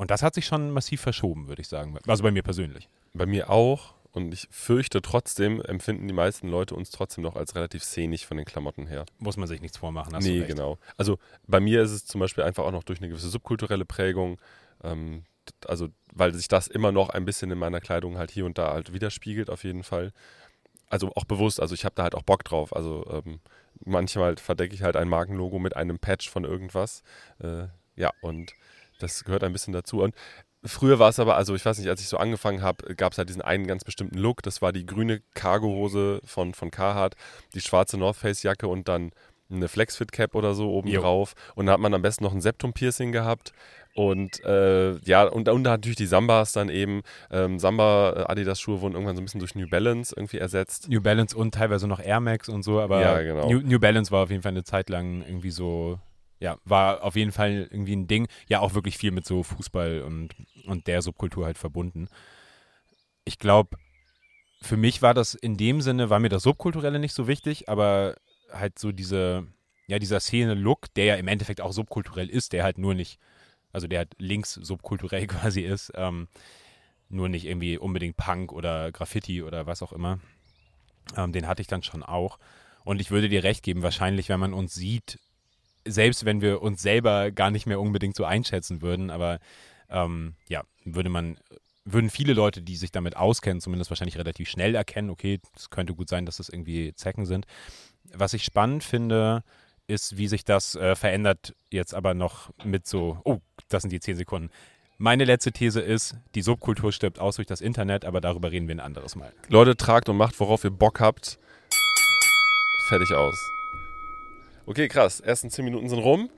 Und 0.00 0.10
das 0.10 0.22
hat 0.22 0.34
sich 0.34 0.46
schon 0.46 0.70
massiv 0.70 1.02
verschoben, 1.02 1.46
würde 1.48 1.60
ich 1.60 1.68
sagen. 1.68 1.94
Also 2.06 2.22
bei 2.22 2.30
mir 2.30 2.42
persönlich. 2.42 2.88
Bei 3.12 3.26
mir 3.26 3.50
auch. 3.50 3.92
Und 4.12 4.32
ich 4.32 4.48
fürchte 4.50 5.02
trotzdem, 5.02 5.60
empfinden 5.60 6.08
die 6.08 6.14
meisten 6.14 6.48
Leute 6.48 6.74
uns 6.74 6.90
trotzdem 6.90 7.22
noch 7.22 7.36
als 7.36 7.54
relativ 7.54 7.84
szenig 7.84 8.24
von 8.24 8.38
den 8.38 8.46
Klamotten 8.46 8.86
her. 8.86 9.04
Muss 9.18 9.36
man 9.36 9.46
sich 9.46 9.60
nichts 9.60 9.76
vormachen. 9.76 10.16
Hast 10.16 10.24
nee, 10.24 10.42
genau. 10.46 10.78
Also 10.96 11.18
bei 11.46 11.60
mir 11.60 11.82
ist 11.82 11.90
es 11.90 12.06
zum 12.06 12.18
Beispiel 12.18 12.44
einfach 12.44 12.64
auch 12.64 12.72
noch 12.72 12.82
durch 12.82 13.00
eine 13.00 13.10
gewisse 13.10 13.28
subkulturelle 13.28 13.84
Prägung. 13.84 14.40
Ähm, 14.82 15.24
also 15.66 15.88
weil 16.14 16.32
sich 16.32 16.48
das 16.48 16.66
immer 16.66 16.92
noch 16.92 17.10
ein 17.10 17.26
bisschen 17.26 17.50
in 17.50 17.58
meiner 17.58 17.82
Kleidung 17.82 18.16
halt 18.16 18.30
hier 18.30 18.46
und 18.46 18.56
da 18.56 18.72
halt 18.72 18.94
widerspiegelt, 18.94 19.50
auf 19.50 19.64
jeden 19.64 19.82
Fall. 19.82 20.14
Also 20.86 21.12
auch 21.14 21.26
bewusst, 21.26 21.60
also 21.60 21.74
ich 21.74 21.84
habe 21.84 21.94
da 21.94 22.04
halt 22.04 22.14
auch 22.14 22.22
Bock 22.22 22.42
drauf. 22.44 22.74
Also 22.74 23.04
ähm, 23.10 23.40
manchmal 23.84 24.38
verdecke 24.38 24.74
ich 24.74 24.82
halt 24.82 24.96
ein 24.96 25.10
Markenlogo 25.10 25.58
mit 25.58 25.76
einem 25.76 25.98
Patch 25.98 26.30
von 26.30 26.44
irgendwas. 26.44 27.02
Äh, 27.38 27.64
ja, 27.96 28.12
und 28.22 28.54
das 29.02 29.24
gehört 29.24 29.44
ein 29.44 29.52
bisschen 29.52 29.72
dazu. 29.72 30.02
Und 30.02 30.14
früher 30.64 30.98
war 30.98 31.08
es 31.08 31.18
aber, 31.18 31.36
also 31.36 31.54
ich 31.54 31.64
weiß 31.64 31.78
nicht, 31.78 31.88
als 31.88 32.00
ich 32.00 32.08
so 32.08 32.18
angefangen 32.18 32.62
habe, 32.62 32.94
gab 32.94 33.12
es 33.12 33.18
halt 33.18 33.28
diesen 33.28 33.42
einen 33.42 33.66
ganz 33.66 33.84
bestimmten 33.84 34.18
Look. 34.18 34.42
Das 34.42 34.62
war 34.62 34.72
die 34.72 34.86
grüne 34.86 35.22
Cargohose 35.34 36.20
von, 36.24 36.54
von 36.54 36.70
Carhartt, 36.70 37.14
die 37.54 37.60
schwarze 37.60 37.98
North 37.98 38.16
Face 38.16 38.42
Jacke 38.42 38.68
und 38.68 38.88
dann 38.88 39.12
eine 39.50 39.68
Flexfit 39.68 40.12
Cap 40.12 40.34
oder 40.34 40.54
so 40.54 40.70
oben 40.70 40.88
jo. 40.88 41.00
drauf. 41.00 41.34
Und 41.54 41.66
da 41.66 41.72
hat 41.72 41.80
man 41.80 41.92
am 41.94 42.02
besten 42.02 42.24
noch 42.24 42.32
ein 42.32 42.40
Septum 42.40 42.72
Piercing 42.72 43.12
gehabt. 43.12 43.52
Und 43.94 44.42
äh, 44.44 44.92
ja, 45.00 45.24
und, 45.24 45.48
und 45.48 45.62
natürlich 45.62 45.96
die 45.96 46.06
Sambas 46.06 46.52
dann 46.52 46.68
eben. 46.68 47.02
Ähm, 47.30 47.58
Samba, 47.58 48.12
äh, 48.16 48.30
Adidas 48.30 48.60
Schuhe 48.60 48.80
wurden 48.80 48.94
irgendwann 48.94 49.16
so 49.16 49.22
ein 49.22 49.24
bisschen 49.24 49.40
durch 49.40 49.56
New 49.56 49.68
Balance 49.68 50.14
irgendwie 50.16 50.38
ersetzt. 50.38 50.88
New 50.88 51.00
Balance 51.00 51.36
und 51.36 51.54
teilweise 51.54 51.88
noch 51.88 52.00
Air 52.00 52.20
Max 52.20 52.48
und 52.48 52.62
so, 52.62 52.80
aber 52.80 53.00
ja, 53.00 53.20
genau. 53.22 53.50
New, 53.50 53.60
New 53.60 53.80
Balance 53.80 54.12
war 54.12 54.22
auf 54.22 54.30
jeden 54.30 54.42
Fall 54.42 54.52
eine 54.52 54.62
Zeit 54.62 54.88
lang 54.90 55.22
irgendwie 55.26 55.50
so, 55.50 55.98
ja, 56.40 56.58
war 56.64 57.04
auf 57.04 57.16
jeden 57.16 57.32
Fall 57.32 57.68
irgendwie 57.70 57.94
ein 57.94 58.08
Ding. 58.08 58.26
Ja, 58.48 58.60
auch 58.60 58.74
wirklich 58.74 58.98
viel 58.98 59.12
mit 59.12 59.26
so 59.26 59.42
Fußball 59.42 60.02
und, 60.02 60.34
und 60.66 60.86
der 60.86 61.02
Subkultur 61.02 61.46
halt 61.46 61.58
verbunden. 61.58 62.08
Ich 63.24 63.38
glaube, 63.38 63.76
für 64.60 64.76
mich 64.76 65.02
war 65.02 65.14
das 65.14 65.34
in 65.34 65.56
dem 65.56 65.80
Sinne, 65.80 66.10
war 66.10 66.18
mir 66.18 66.28
das 66.28 66.42
Subkulturelle 66.42 66.98
nicht 66.98 67.14
so 67.14 67.28
wichtig, 67.28 67.68
aber 67.68 68.16
halt 68.50 68.78
so 68.78 68.90
diese, 68.90 69.46
ja, 69.86 69.98
dieser 69.98 70.20
Szene-Look, 70.20 70.92
der 70.94 71.04
ja 71.04 71.14
im 71.14 71.28
Endeffekt 71.28 71.60
auch 71.60 71.72
subkulturell 71.72 72.28
ist, 72.28 72.52
der 72.52 72.64
halt 72.64 72.78
nur 72.78 72.94
nicht 72.94 73.20
also 73.72 73.86
der 73.86 74.00
halt 74.00 74.14
links 74.18 74.54
subkulturell 74.54 75.26
quasi 75.26 75.62
ist, 75.62 75.92
ähm, 75.96 76.28
nur 77.08 77.28
nicht 77.28 77.46
irgendwie 77.46 77.78
unbedingt 77.78 78.16
Punk 78.16 78.52
oder 78.52 78.92
Graffiti 78.92 79.42
oder 79.42 79.66
was 79.66 79.82
auch 79.82 79.92
immer. 79.92 80.20
Ähm, 81.16 81.32
den 81.32 81.46
hatte 81.46 81.62
ich 81.62 81.68
dann 81.68 81.82
schon 81.82 82.02
auch. 82.02 82.38
Und 82.84 83.00
ich 83.00 83.10
würde 83.10 83.28
dir 83.28 83.42
recht 83.42 83.62
geben, 83.62 83.82
wahrscheinlich, 83.82 84.28
wenn 84.28 84.40
man 84.40 84.54
uns 84.54 84.74
sieht, 84.74 85.18
selbst 85.86 86.24
wenn 86.24 86.40
wir 86.40 86.62
uns 86.62 86.82
selber 86.82 87.30
gar 87.30 87.50
nicht 87.50 87.66
mehr 87.66 87.80
unbedingt 87.80 88.16
so 88.16 88.24
einschätzen 88.24 88.82
würden, 88.82 89.10
aber 89.10 89.38
ähm, 89.88 90.34
ja, 90.48 90.62
würde 90.84 91.10
man 91.10 91.38
würden 91.84 92.10
viele 92.10 92.34
Leute, 92.34 92.62
die 92.62 92.76
sich 92.76 92.92
damit 92.92 93.16
auskennen, 93.16 93.60
zumindest 93.60 93.90
wahrscheinlich 93.90 94.18
relativ 94.18 94.48
schnell 94.48 94.74
erkennen, 94.74 95.10
okay, 95.10 95.40
es 95.56 95.70
könnte 95.70 95.94
gut 95.94 96.08
sein, 96.08 96.26
dass 96.26 96.36
das 96.36 96.48
irgendwie 96.48 96.94
Zecken 96.94 97.26
sind. 97.26 97.46
Was 98.12 98.34
ich 98.34 98.44
spannend 98.44 98.84
finde, 98.84 99.42
ist, 99.86 100.16
wie 100.16 100.28
sich 100.28 100.44
das 100.44 100.74
äh, 100.76 100.94
verändert, 100.94 101.54
jetzt 101.70 101.94
aber 101.94 102.14
noch 102.14 102.50
mit 102.64 102.86
so, 102.86 103.20
oh, 103.24 103.38
das 103.68 103.82
sind 103.82 103.90
die 103.90 104.00
zehn 104.00 104.16
Sekunden. 104.16 104.50
Meine 104.98 105.24
letzte 105.24 105.52
These 105.52 105.80
ist, 105.80 106.16
die 106.34 106.42
Subkultur 106.42 106.92
stirbt 106.92 107.18
aus 107.18 107.36
durch 107.36 107.46
das 107.46 107.60
Internet, 107.60 108.04
aber 108.04 108.20
darüber 108.20 108.52
reden 108.52 108.68
wir 108.68 108.74
ein 108.74 108.80
anderes 108.80 109.16
Mal. 109.16 109.32
Leute, 109.48 109.76
tragt 109.76 110.08
und 110.08 110.16
macht, 110.16 110.38
worauf 110.38 110.62
ihr 110.64 110.70
Bock 110.70 111.00
habt. 111.00 111.38
Fertig 112.88 113.12
aus. 113.14 113.59
Okay, 114.66 114.88
krass. 114.88 115.20
Ersten 115.20 115.50
zehn 115.50 115.64
Minuten 115.64 115.88
sind 115.88 115.98
rum. 115.98 116.30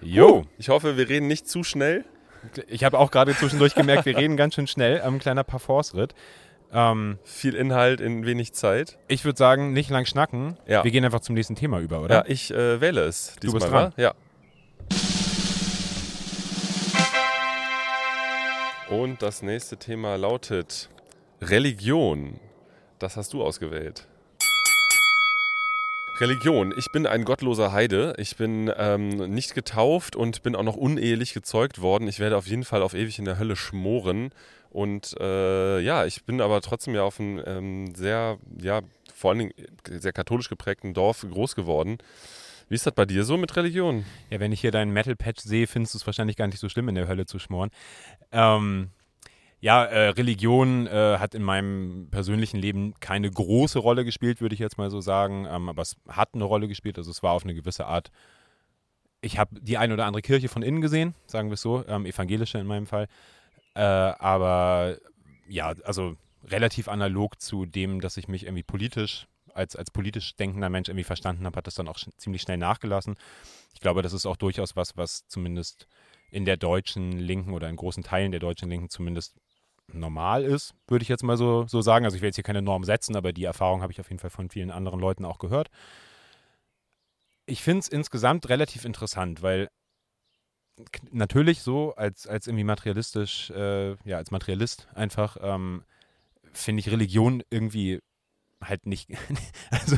Jo. 0.00 0.44
Ich 0.58 0.68
hoffe, 0.68 0.96
wir 0.96 1.08
reden 1.08 1.26
nicht 1.26 1.48
zu 1.48 1.64
schnell. 1.64 2.04
Ich 2.66 2.82
habe 2.84 2.98
auch 2.98 3.10
gerade 3.10 3.34
zwischendurch 3.36 3.74
gemerkt, 3.74 4.04
wir 4.04 4.16
reden 4.16 4.36
ganz 4.36 4.54
schön 4.54 4.66
schnell. 4.66 5.00
Ein 5.00 5.18
kleiner 5.20 5.44
Parforce-Ritt. 5.44 6.14
Ähm, 6.72 7.18
Viel 7.24 7.54
Inhalt 7.54 8.00
in 8.00 8.24
wenig 8.24 8.52
Zeit. 8.54 8.98
ich 9.06 9.24
würde 9.24 9.38
sagen, 9.38 9.72
nicht 9.72 9.90
lang 9.90 10.06
schnacken. 10.06 10.56
Ja. 10.66 10.82
Wir 10.84 10.90
gehen 10.90 11.04
einfach 11.04 11.20
zum 11.20 11.34
nächsten 11.34 11.54
Thema 11.54 11.80
über, 11.80 12.00
oder? 12.00 12.14
Ja, 12.14 12.24
ich 12.26 12.50
äh, 12.50 12.80
wähle 12.80 13.02
es. 13.02 13.36
Du 13.40 13.52
bist 13.52 13.68
dran. 13.68 13.92
Ja. 13.96 14.14
Und 18.90 19.22
das 19.22 19.42
nächste 19.42 19.76
Thema 19.76 20.16
lautet 20.16 20.88
Religion. 21.40 22.40
Das 22.98 23.16
hast 23.16 23.32
du 23.32 23.42
ausgewählt. 23.42 24.06
Religion. 26.20 26.72
Ich 26.76 26.90
bin 26.90 27.06
ein 27.06 27.24
gottloser 27.24 27.72
Heide. 27.72 28.14
Ich 28.18 28.36
bin 28.36 28.70
ähm, 28.76 29.08
nicht 29.32 29.54
getauft 29.54 30.14
und 30.14 30.42
bin 30.42 30.54
auch 30.54 30.62
noch 30.62 30.76
unehelich 30.76 31.34
gezeugt 31.34 31.80
worden. 31.80 32.06
Ich 32.08 32.20
werde 32.20 32.36
auf 32.36 32.46
jeden 32.46 32.64
Fall 32.64 32.82
auf 32.82 32.94
ewig 32.94 33.18
in 33.18 33.24
der 33.24 33.38
Hölle 33.38 33.56
schmoren. 33.56 34.30
Und 34.70 35.14
äh, 35.20 35.80
ja, 35.80 36.04
ich 36.06 36.24
bin 36.24 36.40
aber 36.40 36.60
trotzdem 36.60 36.94
ja 36.94 37.02
auf 37.02 37.18
einem 37.18 37.42
ähm, 37.44 37.94
sehr, 37.94 38.38
ja, 38.60 38.80
vor 39.14 39.30
allen 39.30 39.38
Dingen 39.38 39.52
sehr 39.88 40.12
katholisch 40.12 40.48
geprägten 40.48 40.94
Dorf 40.94 41.26
groß 41.28 41.54
geworden. 41.54 41.98
Wie 42.68 42.74
ist 42.74 42.86
das 42.86 42.94
bei 42.94 43.04
dir 43.04 43.24
so 43.24 43.36
mit 43.36 43.54
Religion? 43.56 44.06
Ja, 44.30 44.40
wenn 44.40 44.52
ich 44.52 44.60
hier 44.60 44.70
deinen 44.70 44.92
Metal-Patch 44.92 45.42
sehe, 45.42 45.66
findest 45.66 45.94
du 45.94 45.98
es 45.98 46.06
wahrscheinlich 46.06 46.36
gar 46.36 46.46
nicht 46.46 46.58
so 46.58 46.68
schlimm, 46.68 46.88
in 46.88 46.94
der 46.94 47.08
Hölle 47.08 47.26
zu 47.26 47.38
schmoren. 47.38 47.70
Ähm, 48.30 48.90
ja, 49.62 49.84
äh, 49.84 50.08
Religion 50.08 50.88
äh, 50.88 51.18
hat 51.18 51.36
in 51.36 51.42
meinem 51.44 52.08
persönlichen 52.10 52.56
Leben 52.56 52.94
keine 52.98 53.30
große 53.30 53.78
Rolle 53.78 54.04
gespielt, 54.04 54.40
würde 54.40 54.54
ich 54.54 54.58
jetzt 54.58 54.76
mal 54.76 54.90
so 54.90 55.00
sagen. 55.00 55.46
Ähm, 55.48 55.68
aber 55.68 55.82
es 55.82 55.94
hat 56.08 56.30
eine 56.34 56.42
Rolle 56.42 56.66
gespielt. 56.66 56.98
Also 56.98 57.12
es 57.12 57.22
war 57.22 57.30
auf 57.30 57.44
eine 57.44 57.54
gewisse 57.54 57.86
Art. 57.86 58.10
Ich 59.20 59.38
habe 59.38 59.60
die 59.60 59.78
eine 59.78 59.94
oder 59.94 60.04
andere 60.04 60.20
Kirche 60.20 60.48
von 60.48 60.62
innen 60.64 60.80
gesehen, 60.80 61.14
sagen 61.28 61.48
wir 61.48 61.54
es 61.54 61.62
so, 61.62 61.86
ähm, 61.86 62.06
evangelische 62.06 62.58
in 62.58 62.66
meinem 62.66 62.88
Fall. 62.88 63.06
Äh, 63.74 63.82
aber 63.82 64.98
ja, 65.48 65.72
also 65.84 66.16
relativ 66.44 66.88
analog 66.88 67.40
zu 67.40 67.64
dem, 67.64 68.00
dass 68.00 68.16
ich 68.16 68.26
mich 68.26 68.46
irgendwie 68.46 68.64
politisch 68.64 69.28
als, 69.54 69.76
als 69.76 69.92
politisch 69.92 70.34
denkender 70.34 70.70
Mensch 70.70 70.88
irgendwie 70.88 71.04
verstanden 71.04 71.46
habe, 71.46 71.56
hat 71.56 71.68
das 71.68 71.76
dann 71.76 71.86
auch 71.86 71.98
sch 71.98 72.08
ziemlich 72.16 72.42
schnell 72.42 72.58
nachgelassen. 72.58 73.14
Ich 73.74 73.80
glaube, 73.80 74.02
das 74.02 74.12
ist 74.12 74.26
auch 74.26 74.36
durchaus 74.36 74.74
was, 74.74 74.96
was 74.96 75.28
zumindest 75.28 75.86
in 76.32 76.46
der 76.46 76.56
deutschen 76.56 77.12
Linken 77.12 77.52
oder 77.52 77.68
in 77.68 77.76
großen 77.76 78.02
Teilen 78.02 78.32
der 78.32 78.40
deutschen 78.40 78.68
Linken 78.68 78.88
zumindest 78.88 79.36
normal 79.88 80.44
ist, 80.44 80.74
würde 80.86 81.02
ich 81.02 81.08
jetzt 81.08 81.22
mal 81.22 81.36
so, 81.36 81.66
so 81.66 81.82
sagen. 81.82 82.04
Also 82.04 82.16
ich 82.16 82.22
will 82.22 82.28
jetzt 82.28 82.36
hier 82.36 82.44
keine 82.44 82.62
Norm 82.62 82.84
setzen, 82.84 83.16
aber 83.16 83.32
die 83.32 83.44
Erfahrung 83.44 83.82
habe 83.82 83.92
ich 83.92 84.00
auf 84.00 84.08
jeden 84.08 84.20
Fall 84.20 84.30
von 84.30 84.50
vielen 84.50 84.70
anderen 84.70 85.00
Leuten 85.00 85.24
auch 85.24 85.38
gehört. 85.38 85.70
Ich 87.46 87.62
finde 87.62 87.80
es 87.80 87.88
insgesamt 87.88 88.48
relativ 88.48 88.84
interessant, 88.84 89.42
weil 89.42 89.68
natürlich 91.10 91.62
so 91.62 91.94
als, 91.94 92.26
als 92.26 92.46
irgendwie 92.46 92.64
materialistisch, 92.64 93.50
äh, 93.50 93.96
ja, 94.04 94.16
als 94.16 94.30
Materialist 94.30 94.88
einfach, 94.94 95.36
ähm, 95.40 95.84
finde 96.52 96.80
ich 96.80 96.90
Religion 96.90 97.42
irgendwie 97.50 98.00
halt 98.62 98.86
nicht, 98.86 99.10
also 99.70 99.96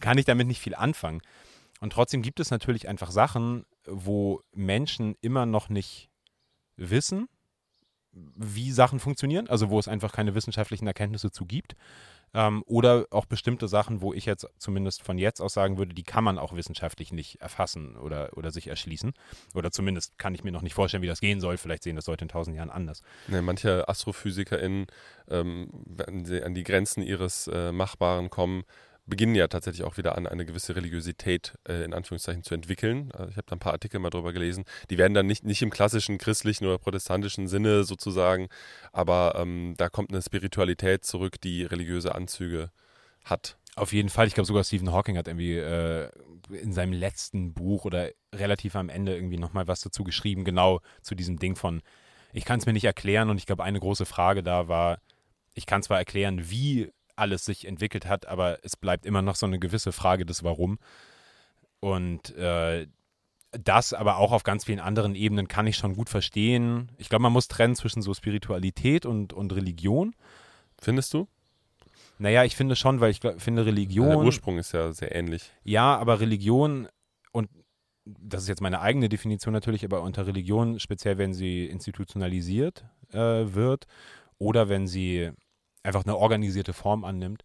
kann 0.00 0.18
ich 0.18 0.24
damit 0.24 0.46
nicht 0.46 0.60
viel 0.60 0.74
anfangen. 0.74 1.20
Und 1.80 1.92
trotzdem 1.92 2.22
gibt 2.22 2.38
es 2.38 2.50
natürlich 2.50 2.88
einfach 2.88 3.10
Sachen, 3.10 3.64
wo 3.86 4.40
Menschen 4.52 5.16
immer 5.20 5.46
noch 5.46 5.68
nicht 5.68 6.10
wissen, 6.76 7.28
wie 8.12 8.72
Sachen 8.72 9.00
funktionieren, 9.00 9.48
also 9.48 9.70
wo 9.70 9.78
es 9.78 9.88
einfach 9.88 10.12
keine 10.12 10.34
wissenschaftlichen 10.34 10.86
Erkenntnisse 10.86 11.30
zu 11.30 11.46
gibt. 11.46 11.74
Ähm, 12.34 12.62
oder 12.66 13.06
auch 13.10 13.26
bestimmte 13.26 13.68
Sachen, 13.68 14.00
wo 14.00 14.14
ich 14.14 14.24
jetzt 14.24 14.46
zumindest 14.56 15.02
von 15.02 15.18
jetzt 15.18 15.40
aus 15.40 15.52
sagen 15.52 15.76
würde, 15.76 15.94
die 15.94 16.02
kann 16.02 16.24
man 16.24 16.38
auch 16.38 16.54
wissenschaftlich 16.54 17.12
nicht 17.12 17.40
erfassen 17.42 17.96
oder, 17.96 18.30
oder 18.36 18.50
sich 18.50 18.68
erschließen. 18.68 19.12
Oder 19.54 19.70
zumindest 19.70 20.18
kann 20.18 20.34
ich 20.34 20.42
mir 20.42 20.52
noch 20.52 20.62
nicht 20.62 20.74
vorstellen, 20.74 21.02
wie 21.02 21.08
das 21.08 21.20
gehen 21.20 21.40
soll. 21.40 21.58
Vielleicht 21.58 21.82
sehen 21.82 21.96
das 21.96 22.06
Leute 22.06 22.24
in 22.24 22.28
tausend 22.28 22.56
Jahren 22.56 22.70
anders. 22.70 23.02
Ne, 23.28 23.42
manche 23.42 23.86
AstrophysikerInnen, 23.86 24.86
ähm, 25.28 25.68
wenn 25.84 26.24
sie 26.24 26.42
an 26.42 26.54
die 26.54 26.64
Grenzen 26.64 27.02
ihres 27.02 27.48
äh, 27.48 27.70
Machbaren 27.70 28.30
kommen, 28.30 28.64
beginnen 29.12 29.34
ja 29.34 29.46
tatsächlich 29.46 29.84
auch 29.84 29.98
wieder 29.98 30.16
an, 30.16 30.26
eine 30.26 30.46
gewisse 30.46 30.74
Religiosität 30.74 31.52
äh, 31.68 31.84
in 31.84 31.92
Anführungszeichen 31.92 32.44
zu 32.44 32.54
entwickeln. 32.54 33.10
Äh, 33.10 33.28
ich 33.28 33.36
habe 33.36 33.44
da 33.44 33.56
ein 33.56 33.58
paar 33.58 33.74
Artikel 33.74 34.00
mal 34.00 34.08
drüber 34.08 34.32
gelesen. 34.32 34.64
Die 34.88 34.96
werden 34.96 35.12
dann 35.12 35.26
nicht, 35.26 35.44
nicht 35.44 35.60
im 35.60 35.68
klassischen 35.68 36.16
christlichen 36.16 36.64
oder 36.64 36.78
protestantischen 36.78 37.46
Sinne 37.46 37.84
sozusagen, 37.84 38.48
aber 38.90 39.34
ähm, 39.36 39.74
da 39.76 39.90
kommt 39.90 40.12
eine 40.12 40.22
Spiritualität 40.22 41.04
zurück, 41.04 41.38
die 41.42 41.62
religiöse 41.62 42.14
Anzüge 42.14 42.70
hat. 43.22 43.58
Auf 43.76 43.92
jeden 43.92 44.08
Fall. 44.08 44.28
Ich 44.28 44.32
glaube 44.32 44.46
sogar 44.46 44.64
Stephen 44.64 44.92
Hawking 44.92 45.18
hat 45.18 45.28
irgendwie 45.28 45.58
äh, 45.58 46.08
in 46.50 46.72
seinem 46.72 46.94
letzten 46.94 47.52
Buch 47.52 47.84
oder 47.84 48.08
relativ 48.34 48.76
am 48.76 48.88
Ende 48.88 49.14
irgendwie 49.14 49.36
nochmal 49.36 49.68
was 49.68 49.82
dazu 49.82 50.04
geschrieben, 50.04 50.42
genau 50.42 50.80
zu 51.02 51.14
diesem 51.14 51.38
Ding 51.38 51.54
von, 51.54 51.82
ich 52.32 52.46
kann 52.46 52.60
es 52.60 52.64
mir 52.64 52.72
nicht 52.72 52.86
erklären 52.86 53.28
und 53.28 53.36
ich 53.36 53.44
glaube 53.44 53.62
eine 53.62 53.78
große 53.78 54.06
Frage 54.06 54.42
da 54.42 54.68
war, 54.68 55.02
ich 55.52 55.66
kann 55.66 55.82
zwar 55.82 55.98
erklären, 55.98 56.48
wie 56.48 56.90
alles 57.16 57.44
sich 57.44 57.66
entwickelt 57.66 58.06
hat, 58.06 58.26
aber 58.26 58.58
es 58.62 58.76
bleibt 58.76 59.06
immer 59.06 59.22
noch 59.22 59.36
so 59.36 59.46
eine 59.46 59.58
gewisse 59.58 59.92
Frage 59.92 60.24
des 60.26 60.42
Warum. 60.44 60.78
Und 61.80 62.34
äh, 62.36 62.86
das 63.52 63.92
aber 63.92 64.16
auch 64.16 64.32
auf 64.32 64.44
ganz 64.44 64.64
vielen 64.64 64.80
anderen 64.80 65.14
Ebenen 65.14 65.48
kann 65.48 65.66
ich 65.66 65.76
schon 65.76 65.94
gut 65.94 66.08
verstehen. 66.08 66.90
Ich 66.96 67.08
glaube, 67.08 67.22
man 67.22 67.32
muss 67.32 67.48
trennen 67.48 67.76
zwischen 67.76 68.02
so 68.02 68.14
Spiritualität 68.14 69.04
und, 69.04 69.32
und 69.32 69.52
Religion. 69.52 70.14
Findest 70.80 71.12
du? 71.14 71.28
Naja, 72.18 72.44
ich 72.44 72.56
finde 72.56 72.76
schon, 72.76 73.00
weil 73.00 73.10
ich 73.10 73.20
glaub, 73.20 73.40
finde 73.40 73.66
Religion. 73.66 74.08
Der 74.08 74.18
Ursprung 74.18 74.58
ist 74.58 74.72
ja 74.72 74.92
sehr 74.92 75.14
ähnlich. 75.14 75.50
Ja, 75.64 75.96
aber 75.96 76.20
Religion 76.20 76.88
und 77.32 77.48
das 78.04 78.42
ist 78.42 78.48
jetzt 78.48 78.60
meine 78.60 78.80
eigene 78.80 79.08
Definition 79.08 79.52
natürlich, 79.52 79.84
aber 79.84 80.02
unter 80.02 80.26
Religion, 80.26 80.80
speziell 80.80 81.18
wenn 81.18 81.34
sie 81.34 81.66
institutionalisiert 81.66 82.84
äh, 83.12 83.18
wird 83.18 83.86
oder 84.38 84.68
wenn 84.68 84.86
sie 84.86 85.30
einfach 85.82 86.04
eine 86.04 86.16
organisierte 86.16 86.72
Form 86.72 87.04
annimmt, 87.04 87.42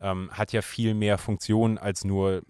ähm, 0.00 0.30
hat 0.32 0.52
ja 0.52 0.62
viel 0.62 0.94
mehr 0.94 1.18
Funktion 1.18 1.78
als 1.78 2.04
nur 2.04 2.42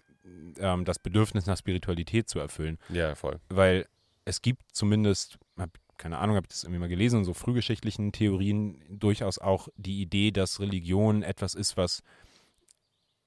ähm, 0.57 0.85
das 0.85 0.99
Bedürfnis 0.99 1.45
nach 1.45 1.57
Spiritualität 1.57 2.29
zu 2.29 2.39
erfüllen. 2.39 2.77
Ja, 2.89 3.15
voll. 3.15 3.39
Weil 3.49 3.87
es 4.25 4.41
gibt 4.41 4.63
zumindest, 4.71 5.37
hab, 5.57 5.69
keine 5.97 6.19
Ahnung, 6.19 6.35
habe 6.35 6.45
ich 6.45 6.53
das 6.53 6.63
irgendwie 6.63 6.79
mal 6.79 6.89
gelesen, 6.89 7.19
in 7.19 7.25
so 7.25 7.33
frühgeschichtlichen 7.33 8.11
Theorien 8.11 8.83
durchaus 8.89 9.39
auch 9.39 9.67
die 9.75 10.01
Idee, 10.01 10.31
dass 10.31 10.59
Religion 10.59 11.23
etwas 11.23 11.53
ist, 11.55 11.77
was 11.77 12.03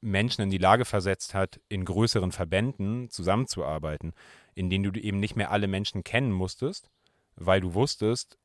Menschen 0.00 0.42
in 0.42 0.50
die 0.50 0.58
Lage 0.58 0.84
versetzt 0.84 1.34
hat, 1.34 1.60
in 1.68 1.84
größeren 1.84 2.30
Verbänden 2.30 3.08
zusammenzuarbeiten, 3.10 4.12
in 4.54 4.68
denen 4.68 4.92
du 4.92 5.00
eben 5.00 5.18
nicht 5.18 5.34
mehr 5.34 5.50
alle 5.50 5.66
Menschen 5.66 6.04
kennen 6.04 6.30
musstest, 6.30 6.90
weil 7.36 7.60
du 7.60 7.74
wusstest, 7.74 8.38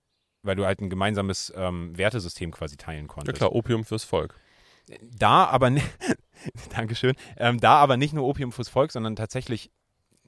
weil 0.43 0.56
du 0.56 0.65
halt 0.65 0.82
ein 0.82 0.89
gemeinsames 0.89 1.52
ähm, 1.56 1.97
Wertesystem 1.97 2.52
quasi 2.52 2.78
teilen 2.78 3.08
Ja 3.08 3.13
konntest. 3.13 3.38
klar, 3.38 3.54
Opium 3.54 3.84
fürs 3.86 4.04
Volk. 4.04 4.36
Da 5.02 5.45
aber 5.45 5.69
nicht, 5.69 5.86
Dankeschön, 6.75 7.15
ähm, 7.38 7.60
da 7.60 7.75
aber 7.75 7.97
nicht 7.97 8.13
nur 8.13 8.25
Opium 8.28 8.52
fürs 8.52 8.69
Volk, 8.69 8.91
sondern 8.91 9.15
tatsächlich 9.15 9.71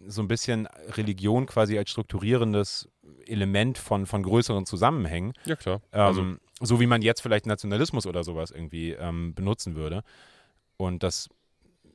so 0.08 0.22
ein 0.22 0.28
bisschen 0.28 0.68
Religion 0.98 1.46
quasi 1.46 1.78
als 1.78 1.90
strukturierendes 1.92 2.90
Element 3.28 3.78
von, 3.78 4.06
von 4.06 4.24
größeren 4.24 4.66
Zusammenhängen. 4.66 5.34
Ja 5.46 5.56
klar. 5.56 5.82
Ähm, 5.92 6.02
Also 6.02 6.26
so 6.62 6.80
wie 6.80 6.88
man 6.88 7.02
jetzt 7.02 7.22
vielleicht 7.22 7.46
Nationalismus 7.46 8.06
oder 8.06 8.24
sowas 8.24 8.52
irgendwie 8.52 8.92
ähm, 8.92 9.34
benutzen 9.34 9.76
würde. 9.76 10.04
Und 10.78 11.04
das 11.04 11.30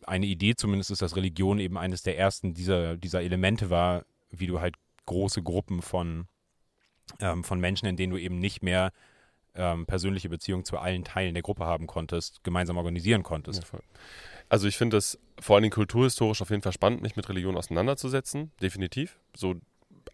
eine 0.07 0.27
Idee 0.27 0.55
zumindest 0.55 0.91
ist, 0.91 1.03
dass 1.03 1.17
Religion 1.17 1.59
eben 1.59 1.77
eines 1.79 2.03
der 2.03 2.17
ersten 2.19 2.55
dieser, 2.55 2.97
dieser 2.97 3.23
Elemente 3.23 3.71
war, 3.71 4.05
wie 4.31 4.47
du 4.47 4.61
halt 4.61 4.77
große 5.07 5.43
Gruppen 5.43 5.83
von, 5.83 6.27
ähm, 7.21 7.45
von 7.45 7.61
Menschen, 7.61 7.87
in 7.87 7.97
denen 7.97 8.13
du 8.13 8.19
eben 8.19 8.39
nicht 8.39 8.63
mehr 8.63 8.93
ähm, 9.55 9.87
persönliche 9.87 10.29
Beziehungen 10.29 10.65
zu 10.65 10.79
allen 10.79 11.05
Teilen 11.05 11.35
der 11.35 11.43
Gruppe 11.43 11.65
haben 11.65 11.87
konntest, 11.87 12.45
gemeinsam 12.45 12.77
organisieren 12.77 13.23
konntest. 13.23 13.65
Ja. 13.73 13.79
Also 14.49 14.69
ich 14.69 14.77
finde 14.77 14.97
es 14.97 15.19
vor 15.41 15.57
allen 15.57 15.63
Dingen 15.63 15.73
kulturhistorisch 15.73 16.43
auf 16.43 16.51
jeden 16.51 16.63
Fall 16.63 16.73
spannend, 16.73 17.03
mich 17.03 17.17
mit 17.17 17.29
Religion 17.29 17.57
auseinanderzusetzen, 17.57 18.53
definitiv. 18.63 19.19
So, 19.35 19.57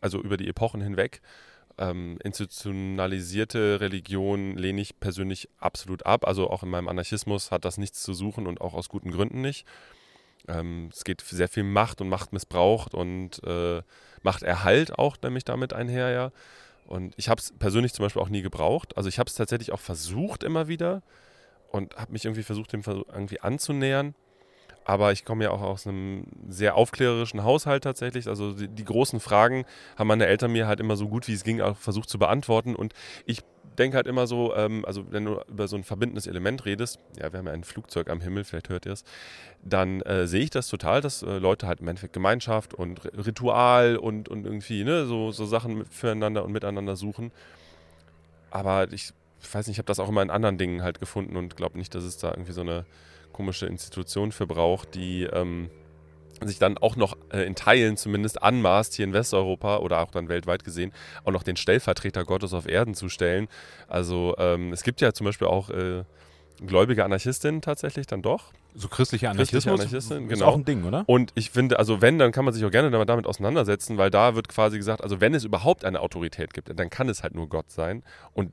also 0.01 0.21
über 0.21 0.37
die 0.37 0.49
Epochen 0.49 0.81
hinweg. 0.81 1.21
Ähm, 1.79 2.19
institutionalisierte 2.23 3.81
Religion 3.81 4.57
lehne 4.57 4.81
ich 4.81 5.01
persönlich 5.01 5.49
absolut 5.59 6.07
ab. 6.07 6.27
Also 6.27 6.51
auch 6.51 6.63
in 6.63 6.69
meinem 6.69 6.89
Anarchismus 6.89 7.51
hat 7.51 7.65
das 7.65 7.79
nichts 7.79 8.03
zu 8.03 8.15
suchen 8.15 8.47
und 8.47 8.61
auch 8.61 8.75
aus 8.75 8.89
guten 8.89 9.11
Gründen 9.11 9.41
nicht. 9.41 9.67
Ähm, 10.49 10.91
es 10.93 11.05
geht 11.05 11.21
sehr 11.23 11.49
viel 11.49 11.63
Macht 11.63 12.01
und 12.01 12.09
Machtmissbrauch 12.09 12.89
und 12.93 13.43
äh, 13.45 13.83
Machterhalt 14.23 14.99
auch 14.99 15.17
nämlich 15.23 15.45
damit 15.45 15.73
einher, 15.73 16.11
ja. 16.11 16.33
Und 16.93 17.15
ich 17.17 17.31
habe 17.31 17.41
es 17.41 17.55
persönlich 17.59 17.95
zum 17.95 18.05
Beispiel 18.05 18.21
auch 18.21 18.29
nie 18.29 18.43
gebraucht. 18.43 18.99
Also 18.99 19.09
ich 19.09 19.19
habe 19.19 19.27
es 19.27 19.35
tatsächlich 19.35 19.73
auch 19.73 19.81
versucht 19.81 20.45
immer 20.45 20.69
wieder 20.69 21.01
und 21.71 21.97
habe 21.97 22.13
mich 22.13 22.27
irgendwie 22.27 22.43
versucht, 22.43 22.71
dem 22.75 22.83
irgendwie 22.85 23.41
anzunähern. 23.41 24.15
Aber 24.85 25.11
ich 25.11 25.25
komme 25.25 25.45
ja 25.45 25.53
auch 25.53 25.63
aus 25.63 25.87
einem 25.87 26.27
sehr 26.51 26.75
aufklärerischen 26.75 27.45
Haushalt 27.45 27.85
tatsächlich. 27.85 28.29
Also 28.29 28.53
die, 28.53 28.69
die, 28.69 28.85
großen 28.85 29.21
Fragen 29.21 29.65
haben 29.97 30.09
meine 30.09 30.27
Eltern 30.27 30.53
mir 30.53 30.67
halt 30.67 30.81
immer 30.81 30.97
so 30.97 31.09
gut 31.09 31.29
wie 31.29 31.33
es 31.33 31.45
ging 31.45 31.63
auch 31.63 31.79
versucht 31.79 32.11
zu 32.11 32.19
beantworten. 32.19 32.77
Und 32.77 32.93
ich 33.25 33.41
denke 33.79 33.97
halt 33.97 34.07
immer 34.07 34.27
so, 34.27 34.55
ähm, 34.55 34.85
also 34.85 35.11
wenn 35.11 35.25
du 35.25 35.41
über 35.49 35.69
so 35.69 35.77
ein 35.77 35.85
verbindendes 35.85 36.27
Element 36.27 36.65
redest, 36.65 36.99
ja, 37.19 37.33
wir 37.33 37.39
haben 37.39 37.47
ja 37.47 37.53
ein 37.53 37.65
Flugzeug 37.65 38.11
am 38.11 38.21
Himmel, 38.21 38.45
vielleicht 38.45 38.69
hört 38.69 38.87
ihr 38.87 38.93
es, 38.93 39.05
dann 39.63 40.01
äh, 40.03 40.27
sehe 40.27 40.43
ich 40.43 40.51
das 40.51 40.69
total, 40.69 41.01
dass 41.01 41.23
äh, 41.23 41.39
Leute 41.39 41.67
halt 41.67 41.81
im 41.81 41.89
Endeffekt 41.89 42.13
Gemeinschaft 42.13 42.75
und 42.75 43.05
Ritual 43.05 43.97
und, 43.97 44.29
und 44.29 44.45
irgendwie 44.45 44.85
ne, 44.85 45.07
so, 45.07 45.31
so 45.31 45.47
Sachen 45.47 45.85
füreinander 45.87 46.45
und 46.45 46.53
miteinander 46.53 46.97
suchen. 46.97 47.33
Aber 48.51 48.93
ich 48.93 49.13
weiß 49.51 49.67
nicht, 49.67 49.75
ich 49.75 49.79
habe 49.79 49.87
das 49.87 49.99
auch 49.99 50.09
immer 50.09 50.23
in 50.23 50.31
anderen 50.31 50.59
Dingen 50.59 50.83
halt 50.83 51.01
gefunden 51.01 51.37
und 51.37 51.57
glaube 51.57 51.79
nicht, 51.79 51.95
dass 51.95 52.05
es 52.05 52.19
da 52.19 52.31
irgendwie 52.31 52.53
so 52.53 52.61
eine 52.61 52.85
komische 53.33 53.67
Institution 53.67 54.31
für 54.31 54.47
braucht, 54.47 54.95
die 54.95 55.25
ähm, 55.25 55.71
sich 56.41 56.59
dann 56.59 56.79
auch 56.79 56.97
noch 56.97 57.17
äh, 57.33 57.43
in 57.47 57.55
Teilen 57.55 57.97
zumindest 57.97 58.43
anmaßt, 58.43 58.95
hier 58.95 59.05
in 59.05 59.13
Westeuropa 59.13 59.79
oder 59.79 60.01
auch 60.01 60.11
dann 60.11 60.29
weltweit 60.29 60.65
gesehen, 60.65 60.93
auch 61.25 61.33
noch 61.33 61.43
den 61.43 61.57
Stellvertreter 61.57 62.25
Gottes 62.25 62.53
auf 62.53 62.67
Erden 62.67 62.95
zu 62.95 63.09
stellen. 63.09 63.49
Also 63.89 64.35
ähm, 64.39 64.73
es 64.73 64.83
gibt 64.83 65.01
ja 65.01 65.13
zum 65.13 65.27
Beispiel 65.27 65.47
auch 65.47 65.71
äh, 65.71 66.05
gläubige 66.67 67.05
Anarchistinnen 67.05 67.61
tatsächlich 67.61 68.07
dann 68.07 68.23
doch. 68.23 68.53
So 68.75 68.89
christliche 68.89 69.29
Anarchismus 69.29 69.65
christliche 69.65 69.87
Anarchistin, 69.87 70.23
ist 70.25 70.29
genau. 70.31 70.47
auch 70.47 70.55
ein 70.55 70.65
Ding, 70.65 70.85
oder? 70.85 71.05
Und 71.07 71.33
ich 71.35 71.51
finde, 71.51 71.79
also 71.79 72.01
wenn, 72.01 72.19
dann 72.19 72.33
kann 72.33 72.45
man 72.45 72.55
sich 72.55 72.65
auch 72.65 72.71
gerne 72.71 72.91
damit 73.05 73.27
auseinandersetzen, 73.27 73.99
weil 73.99 74.11
da 74.11 74.35
wird 74.35 74.49
quasi 74.49 74.79
gesagt, 74.79 75.03
also 75.03 75.21
wenn 75.21 75.35
es 75.35 75.45
überhaupt 75.45 75.85
eine 75.85 76.01
Autorität 76.01 76.55
gibt, 76.55 76.71
dann 76.79 76.89
kann 76.89 77.09
es 77.09 77.23
halt 77.23 77.35
nur 77.35 77.49
Gott 77.49 77.71
sein. 77.71 78.03
Und 78.33 78.51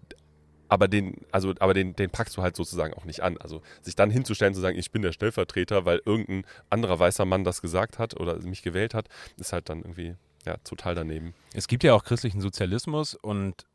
aber 0.70 0.88
den, 0.88 1.26
also, 1.32 1.54
aber 1.60 1.74
den, 1.74 1.96
den 1.96 2.10
packst 2.10 2.38
du 2.38 2.42
halt 2.42 2.56
sozusagen 2.56 2.94
auch 2.94 3.06
nicht 3.06 3.22
an. 3.22 3.38
Also 3.38 3.62
sich 3.82 3.96
dann 3.96 4.12
hinzustellen, 4.12 4.54
zu 4.54 4.62
sagen, 4.62 4.78
ich 4.78 4.92
bin 4.92 5.02
der 5.02 5.12
Stellvertreter, 5.12 5.86
weil 5.86 6.02
irgendein 6.06 6.46
anderer 6.70 7.00
weißer 7.00 7.26
Mann 7.26 7.44
das 7.44 7.62
gesagt 7.62 8.00
hat 8.00 8.20
oder 8.20 8.38
mich 8.40 8.62
gewählt 8.62 8.94
hat, 8.94 9.10
ist 9.38 9.52
halt 9.52 9.70
dann 9.70 9.80
irgendwie 9.82 10.16
ja, 10.46 10.58
total 10.64 10.96
daneben. 10.96 11.34
Es 11.54 11.68
gibt 11.68 11.84
ja 11.84 11.94
auch 11.94 12.04
christlichen 12.04 12.40
Sozialismus 12.40 13.16
und 13.16 13.66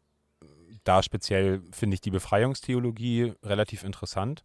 da 0.85 1.03
speziell 1.03 1.63
finde 1.73 1.95
ich 1.95 2.01
die 2.01 2.11
Befreiungstheologie 2.11 3.33
relativ 3.43 3.85
interessant. 3.85 4.45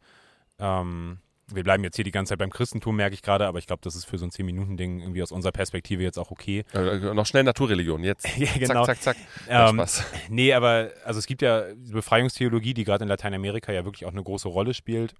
Ähm, 0.57 1.19
wir 1.53 1.63
bleiben 1.63 1.83
jetzt 1.83 1.95
hier 1.95 2.05
die 2.05 2.11
ganze 2.11 2.31
Zeit 2.31 2.39
beim 2.39 2.49
Christentum, 2.49 2.95
merke 2.95 3.13
ich 3.13 3.21
gerade, 3.21 3.47
aber 3.47 3.59
ich 3.59 3.67
glaube, 3.67 3.81
das 3.83 3.95
ist 3.95 4.05
für 4.05 4.17
so 4.17 4.25
ein 4.25 4.31
10-Minuten-Ding 4.31 4.99
irgendwie 4.99 5.23
aus 5.23 5.31
unserer 5.31 5.51
Perspektive 5.51 6.03
jetzt 6.03 6.17
auch 6.17 6.31
okay. 6.31 6.63
Äh, 6.73 7.13
noch 7.13 7.25
schnell 7.25 7.43
Naturreligion, 7.43 8.03
jetzt. 8.03 8.27
ja, 8.37 8.47
genau. 8.57 8.85
Zack, 8.85 9.01
zack, 9.01 9.17
zack. 9.17 9.47
Ähm, 9.47 9.75
Spaß. 9.75 10.03
Nee, 10.29 10.53
aber 10.53 10.91
also 11.03 11.19
es 11.19 11.27
gibt 11.27 11.41
ja 11.41 11.65
Befreiungstheologie, 11.75 12.73
die 12.73 12.83
gerade 12.83 13.03
in 13.03 13.09
Lateinamerika 13.09 13.71
ja 13.71 13.85
wirklich 13.85 14.05
auch 14.05 14.11
eine 14.11 14.23
große 14.23 14.47
Rolle 14.47 14.73
spielt. 14.73 15.13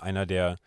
Einer 0.00 0.26
der 0.26 0.58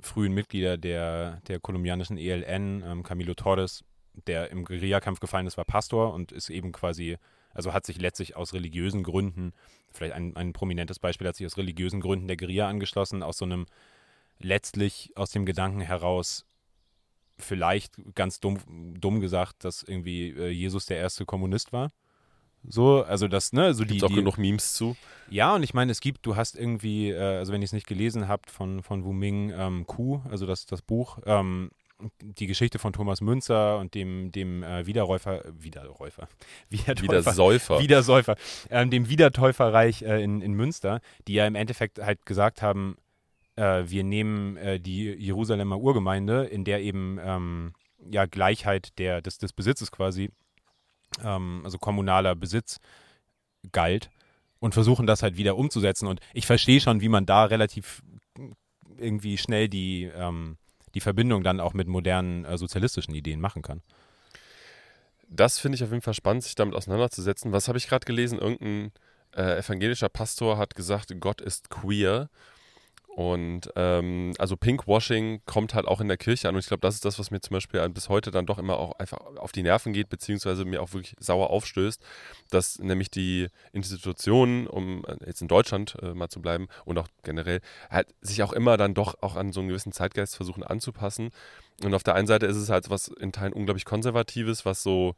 frühen 0.00 0.32
Mitglieder 0.32 0.76
der, 0.76 1.40
der 1.48 1.60
kolumbianischen 1.60 2.16
ELN, 2.16 2.82
ähm, 2.86 3.02
Camilo 3.02 3.34
Torres, 3.34 3.84
der 4.26 4.50
im 4.50 4.64
Guerillakampf 4.64 5.20
gefallen 5.20 5.46
ist, 5.46 5.56
war 5.56 5.64
Pastor 5.64 6.12
und 6.14 6.32
ist 6.32 6.50
eben 6.50 6.72
quasi, 6.72 7.16
also 7.52 7.72
hat 7.72 7.86
sich 7.86 8.00
letztlich 8.00 8.36
aus 8.36 8.52
religiösen 8.52 9.02
Gründen, 9.02 9.52
vielleicht 9.92 10.14
ein, 10.14 10.36
ein 10.36 10.52
prominentes 10.52 10.98
Beispiel, 10.98 11.26
hat 11.26 11.36
sich 11.36 11.46
aus 11.46 11.56
religiösen 11.56 12.00
Gründen 12.00 12.28
der 12.28 12.36
Guerilla 12.36 12.68
angeschlossen, 12.68 13.22
aus 13.22 13.38
so 13.38 13.44
einem 13.44 13.66
letztlich 14.40 15.12
aus 15.16 15.30
dem 15.30 15.46
Gedanken 15.46 15.80
heraus, 15.80 16.46
vielleicht 17.38 17.94
ganz 18.14 18.40
dumm, 18.40 18.58
dumm 19.00 19.20
gesagt, 19.20 19.64
dass 19.64 19.82
irgendwie 19.82 20.30
äh, 20.30 20.48
Jesus 20.48 20.86
der 20.86 20.98
erste 20.98 21.24
Kommunist 21.24 21.72
war. 21.72 21.90
So, 22.68 23.02
also 23.04 23.26
das, 23.26 23.52
ne, 23.52 23.72
so 23.72 23.84
Gibt's 23.84 23.98
die. 23.98 24.04
auch 24.04 24.08
die, 24.08 24.16
genug 24.16 24.36
Memes 24.36 24.74
zu. 24.74 24.96
Ja, 25.30 25.54
und 25.54 25.62
ich 25.62 25.72
meine, 25.72 25.92
es 25.92 26.00
gibt, 26.00 26.26
du 26.26 26.36
hast 26.36 26.56
irgendwie, 26.56 27.10
äh, 27.10 27.38
also 27.38 27.52
wenn 27.52 27.62
ihr 27.62 27.66
es 27.66 27.72
nicht 27.72 27.86
gelesen 27.86 28.28
habt, 28.28 28.50
von, 28.50 28.82
von 28.82 29.04
Wu 29.04 29.12
Ming 29.12 29.52
ähm, 29.56 29.86
Ku, 29.86 30.20
also 30.30 30.46
das, 30.46 30.66
das 30.66 30.82
Buch, 30.82 31.18
ähm, 31.24 31.70
die 32.20 32.46
Geschichte 32.46 32.78
von 32.78 32.92
Thomas 32.92 33.20
Münzer 33.20 33.78
und 33.78 33.94
dem, 33.94 34.30
dem 34.32 34.62
äh, 34.62 34.86
Wiederräufer, 34.86 35.42
Wiederräufer, 35.58 36.28
Wiedertäufer, 36.68 37.02
Wiedersäufer, 37.02 37.80
Wiedersäufer, 37.80 38.36
ähm, 38.70 38.90
dem 38.90 39.08
Wiedertäuferreich 39.08 40.02
äh, 40.02 40.22
in, 40.22 40.42
in 40.42 40.52
Münster, 40.52 41.00
die 41.28 41.34
ja 41.34 41.46
im 41.46 41.54
Endeffekt 41.54 41.98
halt 41.98 42.26
gesagt 42.26 42.60
haben, 42.60 42.96
äh, 43.60 43.90
wir 43.90 44.04
nehmen 44.04 44.56
äh, 44.56 44.80
die 44.80 45.04
Jerusalemer 45.04 45.78
Urgemeinde, 45.78 46.44
in 46.44 46.64
der 46.64 46.80
eben 46.80 47.18
ähm, 47.22 47.74
ja 48.10 48.24
Gleichheit 48.24 48.98
der, 48.98 49.20
des, 49.20 49.36
des 49.36 49.52
Besitzes 49.52 49.92
quasi, 49.92 50.30
ähm, 51.22 51.60
also 51.64 51.76
kommunaler 51.76 52.34
Besitz 52.34 52.78
galt 53.70 54.10
und 54.60 54.72
versuchen 54.72 55.06
das 55.06 55.22
halt 55.22 55.36
wieder 55.36 55.56
umzusetzen. 55.56 56.06
Und 56.06 56.20
ich 56.32 56.46
verstehe 56.46 56.80
schon, 56.80 57.02
wie 57.02 57.10
man 57.10 57.26
da 57.26 57.44
relativ 57.44 58.02
irgendwie 58.96 59.36
schnell 59.36 59.68
die, 59.68 60.04
ähm, 60.04 60.56
die 60.94 61.00
Verbindung 61.00 61.42
dann 61.42 61.60
auch 61.60 61.74
mit 61.74 61.86
modernen 61.86 62.46
äh, 62.46 62.56
sozialistischen 62.56 63.14
Ideen 63.14 63.40
machen 63.40 63.60
kann. 63.60 63.82
Das 65.28 65.58
finde 65.58 65.76
ich 65.76 65.84
auf 65.84 65.90
jeden 65.90 66.02
Fall 66.02 66.14
spannend, 66.14 66.44
sich 66.44 66.54
damit 66.54 66.74
auseinanderzusetzen. 66.74 67.52
Was 67.52 67.68
habe 67.68 67.78
ich 67.78 67.88
gerade 67.88 68.06
gelesen? 68.06 68.38
Irgendein 68.38 68.92
äh, 69.36 69.58
evangelischer 69.58 70.08
Pastor 70.08 70.56
hat 70.56 70.74
gesagt, 70.74 71.14
Gott 71.20 71.40
ist 71.42 71.68
queer. 71.70 72.30
Und 73.20 73.70
ähm, 73.76 74.32
also 74.38 74.56
Pinkwashing 74.56 75.42
kommt 75.44 75.74
halt 75.74 75.86
auch 75.86 76.00
in 76.00 76.08
der 76.08 76.16
Kirche 76.16 76.48
an. 76.48 76.54
Und 76.54 76.60
ich 76.60 76.68
glaube, 76.68 76.80
das 76.80 76.94
ist 76.94 77.04
das, 77.04 77.18
was 77.18 77.30
mir 77.30 77.42
zum 77.42 77.52
Beispiel 77.52 77.86
bis 77.90 78.08
heute 78.08 78.30
dann 78.30 78.46
doch 78.46 78.56
immer 78.56 78.78
auch 78.78 78.98
einfach 78.98 79.18
auf 79.36 79.52
die 79.52 79.62
Nerven 79.62 79.92
geht, 79.92 80.08
beziehungsweise 80.08 80.64
mir 80.64 80.80
auch 80.80 80.94
wirklich 80.94 81.14
sauer 81.20 81.50
aufstößt, 81.50 82.02
dass 82.48 82.78
nämlich 82.78 83.10
die 83.10 83.48
Institutionen, 83.72 84.66
um 84.66 85.04
äh, 85.04 85.16
jetzt 85.26 85.42
in 85.42 85.48
Deutschland 85.48 85.98
äh, 86.00 86.14
mal 86.14 86.30
zu 86.30 86.40
bleiben 86.40 86.68
und 86.86 86.96
auch 86.96 87.08
generell, 87.22 87.60
halt 87.90 88.08
sich 88.22 88.42
auch 88.42 88.54
immer 88.54 88.78
dann 88.78 88.94
doch 88.94 89.20
auch 89.20 89.36
an 89.36 89.52
so 89.52 89.60
einen 89.60 89.68
gewissen 89.68 89.92
Zeitgeist 89.92 90.36
versuchen 90.36 90.62
anzupassen. 90.62 91.28
Und 91.84 91.92
auf 91.92 92.02
der 92.02 92.14
einen 92.14 92.26
Seite 92.26 92.46
ist 92.46 92.56
es 92.56 92.70
halt 92.70 92.88
was 92.88 93.08
in 93.08 93.32
Teilen 93.32 93.52
unglaublich 93.52 93.84
Konservatives, 93.84 94.64
was 94.64 94.82
so 94.82 95.14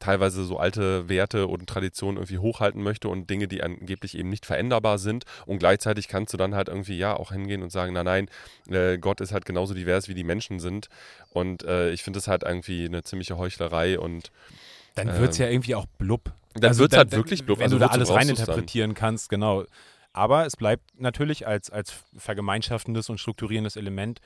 teilweise 0.00 0.44
so 0.44 0.58
alte 0.58 1.08
Werte 1.08 1.46
und 1.46 1.68
Traditionen 1.68 2.16
irgendwie 2.16 2.38
hochhalten 2.38 2.82
möchte 2.82 3.08
und 3.08 3.30
Dinge, 3.30 3.46
die 3.46 3.62
angeblich 3.62 4.18
eben 4.18 4.28
nicht 4.30 4.46
veränderbar 4.46 4.98
sind. 4.98 5.24
Und 5.46 5.58
gleichzeitig 5.60 6.08
kannst 6.08 6.32
du 6.32 6.36
dann 6.36 6.54
halt 6.56 6.68
irgendwie 6.68 6.98
ja 6.98 7.14
auch 7.14 7.30
hingehen 7.30 7.62
und 7.62 7.70
sagen, 7.70 7.92
nein, 7.92 8.04
nein, 8.04 8.28
äh, 8.68 8.98
Gott 8.98 9.20
ist 9.20 9.30
halt 9.32 9.44
genauso 9.44 9.74
divers, 9.74 10.08
wie 10.08 10.14
die 10.14 10.24
Menschen 10.24 10.58
sind. 10.58 10.88
Und 11.32 11.62
äh, 11.62 11.90
ich 11.92 12.02
finde 12.02 12.18
es 12.18 12.26
halt 12.26 12.42
irgendwie 12.42 12.86
eine 12.86 13.04
ziemliche 13.04 13.38
Heuchlerei 13.38 13.98
und 14.00 14.32
dann 14.96 15.16
wird 15.18 15.30
es 15.32 15.38
ja 15.38 15.48
irgendwie 15.48 15.76
auch 15.76 15.86
blub. 15.98 16.32
Dann 16.54 16.70
Also 16.70 16.80
wird 16.80 16.92
es 16.92 16.98
halt 16.98 17.12
da- 17.12 17.16
wirklich 17.16 17.44
blub. 17.44 17.58
Wenn 17.58 17.64
Also 17.64 17.76
du 17.76 17.80
da 17.80 17.86
alles 17.88 18.08
dann? 18.08 18.16
reininterpretieren 18.16 18.94
kannst, 18.94 19.28
genau. 19.28 19.64
Aber 20.12 20.44
es 20.46 20.56
bleibt 20.56 20.82
natürlich 21.00 21.46
als, 21.46 21.70
als 21.70 21.92
vergemeinschaftendes 22.16 23.08
und 23.10 23.18
strukturierendes 23.18 23.76
Element 23.76 24.20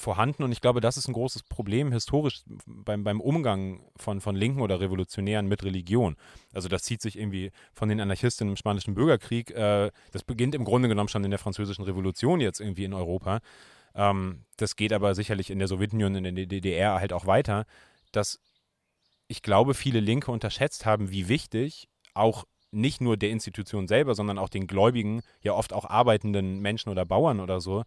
vorhanden. 0.00 0.42
Und 0.42 0.52
ich 0.52 0.60
glaube, 0.60 0.80
das 0.80 0.96
ist 0.96 1.08
ein 1.08 1.12
großes 1.12 1.42
Problem 1.44 1.92
historisch 1.92 2.42
beim, 2.66 3.04
beim 3.04 3.20
Umgang 3.20 3.80
von, 3.96 4.20
von 4.20 4.36
Linken 4.36 4.60
oder 4.60 4.80
Revolutionären 4.80 5.46
mit 5.46 5.62
Religion. 5.62 6.16
Also 6.52 6.68
das 6.68 6.82
zieht 6.82 7.02
sich 7.02 7.18
irgendwie 7.18 7.50
von 7.72 7.88
den 7.88 8.00
Anarchisten 8.00 8.48
im 8.48 8.56
Spanischen 8.56 8.94
Bürgerkrieg. 8.94 9.50
Äh, 9.50 9.90
das 10.12 10.24
beginnt 10.24 10.54
im 10.54 10.64
Grunde 10.64 10.88
genommen 10.88 11.08
schon 11.08 11.24
in 11.24 11.30
der 11.30 11.38
Französischen 11.38 11.84
Revolution 11.84 12.40
jetzt 12.40 12.60
irgendwie 12.60 12.84
in 12.84 12.94
Europa. 12.94 13.40
Ähm, 13.94 14.44
das 14.56 14.76
geht 14.76 14.92
aber 14.92 15.14
sicherlich 15.14 15.50
in 15.50 15.58
der 15.58 15.68
Sowjetunion, 15.68 16.16
in 16.16 16.34
der 16.34 16.46
DDR 16.46 17.00
halt 17.00 17.12
auch 17.12 17.26
weiter, 17.26 17.66
dass 18.12 18.40
ich 19.28 19.42
glaube, 19.42 19.74
viele 19.74 20.00
Linke 20.00 20.30
unterschätzt 20.30 20.84
haben, 20.84 21.10
wie 21.10 21.28
wichtig 21.28 21.88
auch 22.12 22.44
nicht 22.70 23.00
nur 23.00 23.16
der 23.16 23.30
Institution 23.30 23.86
selber, 23.86 24.14
sondern 24.14 24.38
auch 24.38 24.48
den 24.48 24.66
Gläubigen, 24.66 25.22
ja 25.40 25.52
oft 25.52 25.72
auch 25.72 25.84
arbeitenden 25.84 26.58
Menschen 26.60 26.90
oder 26.90 27.06
Bauern 27.06 27.40
oder 27.40 27.60
so, 27.60 27.84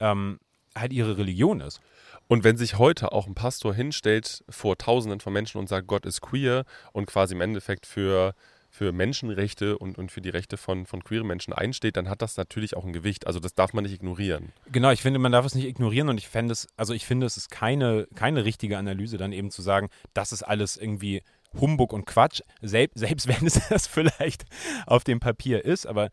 ähm, 0.00 0.40
halt 0.76 0.92
ihre 0.92 1.18
Religion 1.18 1.60
ist. 1.60 1.80
Und 2.28 2.44
wenn 2.44 2.56
sich 2.56 2.78
heute 2.78 3.12
auch 3.12 3.26
ein 3.26 3.34
Pastor 3.34 3.74
hinstellt 3.74 4.44
vor 4.48 4.78
Tausenden 4.78 5.20
von 5.20 5.32
Menschen 5.32 5.58
und 5.58 5.68
sagt, 5.68 5.88
Gott 5.88 6.06
ist 6.06 6.20
queer 6.20 6.64
und 6.92 7.06
quasi 7.06 7.34
im 7.34 7.40
Endeffekt 7.40 7.86
für, 7.86 8.34
für 8.70 8.92
Menschenrechte 8.92 9.76
und, 9.76 9.98
und 9.98 10.12
für 10.12 10.20
die 10.20 10.28
Rechte 10.28 10.56
von, 10.56 10.86
von 10.86 11.02
queeren 11.02 11.26
Menschen 11.26 11.52
einsteht, 11.52 11.96
dann 11.96 12.08
hat 12.08 12.22
das 12.22 12.36
natürlich 12.36 12.76
auch 12.76 12.84
ein 12.84 12.92
Gewicht. 12.92 13.26
Also 13.26 13.40
das 13.40 13.54
darf 13.54 13.72
man 13.72 13.82
nicht 13.82 13.94
ignorieren. 13.94 14.52
Genau, 14.70 14.92
ich 14.92 15.02
finde, 15.02 15.18
man 15.18 15.32
darf 15.32 15.44
es 15.44 15.56
nicht 15.56 15.66
ignorieren 15.66 16.08
und 16.08 16.18
ich 16.18 16.28
fände 16.28 16.52
es, 16.52 16.68
also 16.76 16.94
ich 16.94 17.04
finde, 17.04 17.26
es 17.26 17.36
ist 17.36 17.50
keine, 17.50 18.06
keine 18.14 18.44
richtige 18.44 18.78
Analyse, 18.78 19.18
dann 19.18 19.32
eben 19.32 19.50
zu 19.50 19.60
sagen, 19.60 19.88
das 20.14 20.30
ist 20.30 20.44
alles 20.44 20.76
irgendwie 20.76 21.22
Humbug 21.58 21.92
und 21.92 22.06
Quatsch, 22.06 22.42
selbst, 22.62 22.98
selbst 22.98 23.26
wenn 23.40 23.44
es 23.44 23.60
das 23.68 23.88
vielleicht 23.88 24.44
auf 24.86 25.02
dem 25.02 25.18
Papier 25.18 25.64
ist, 25.64 25.86
aber 25.86 26.10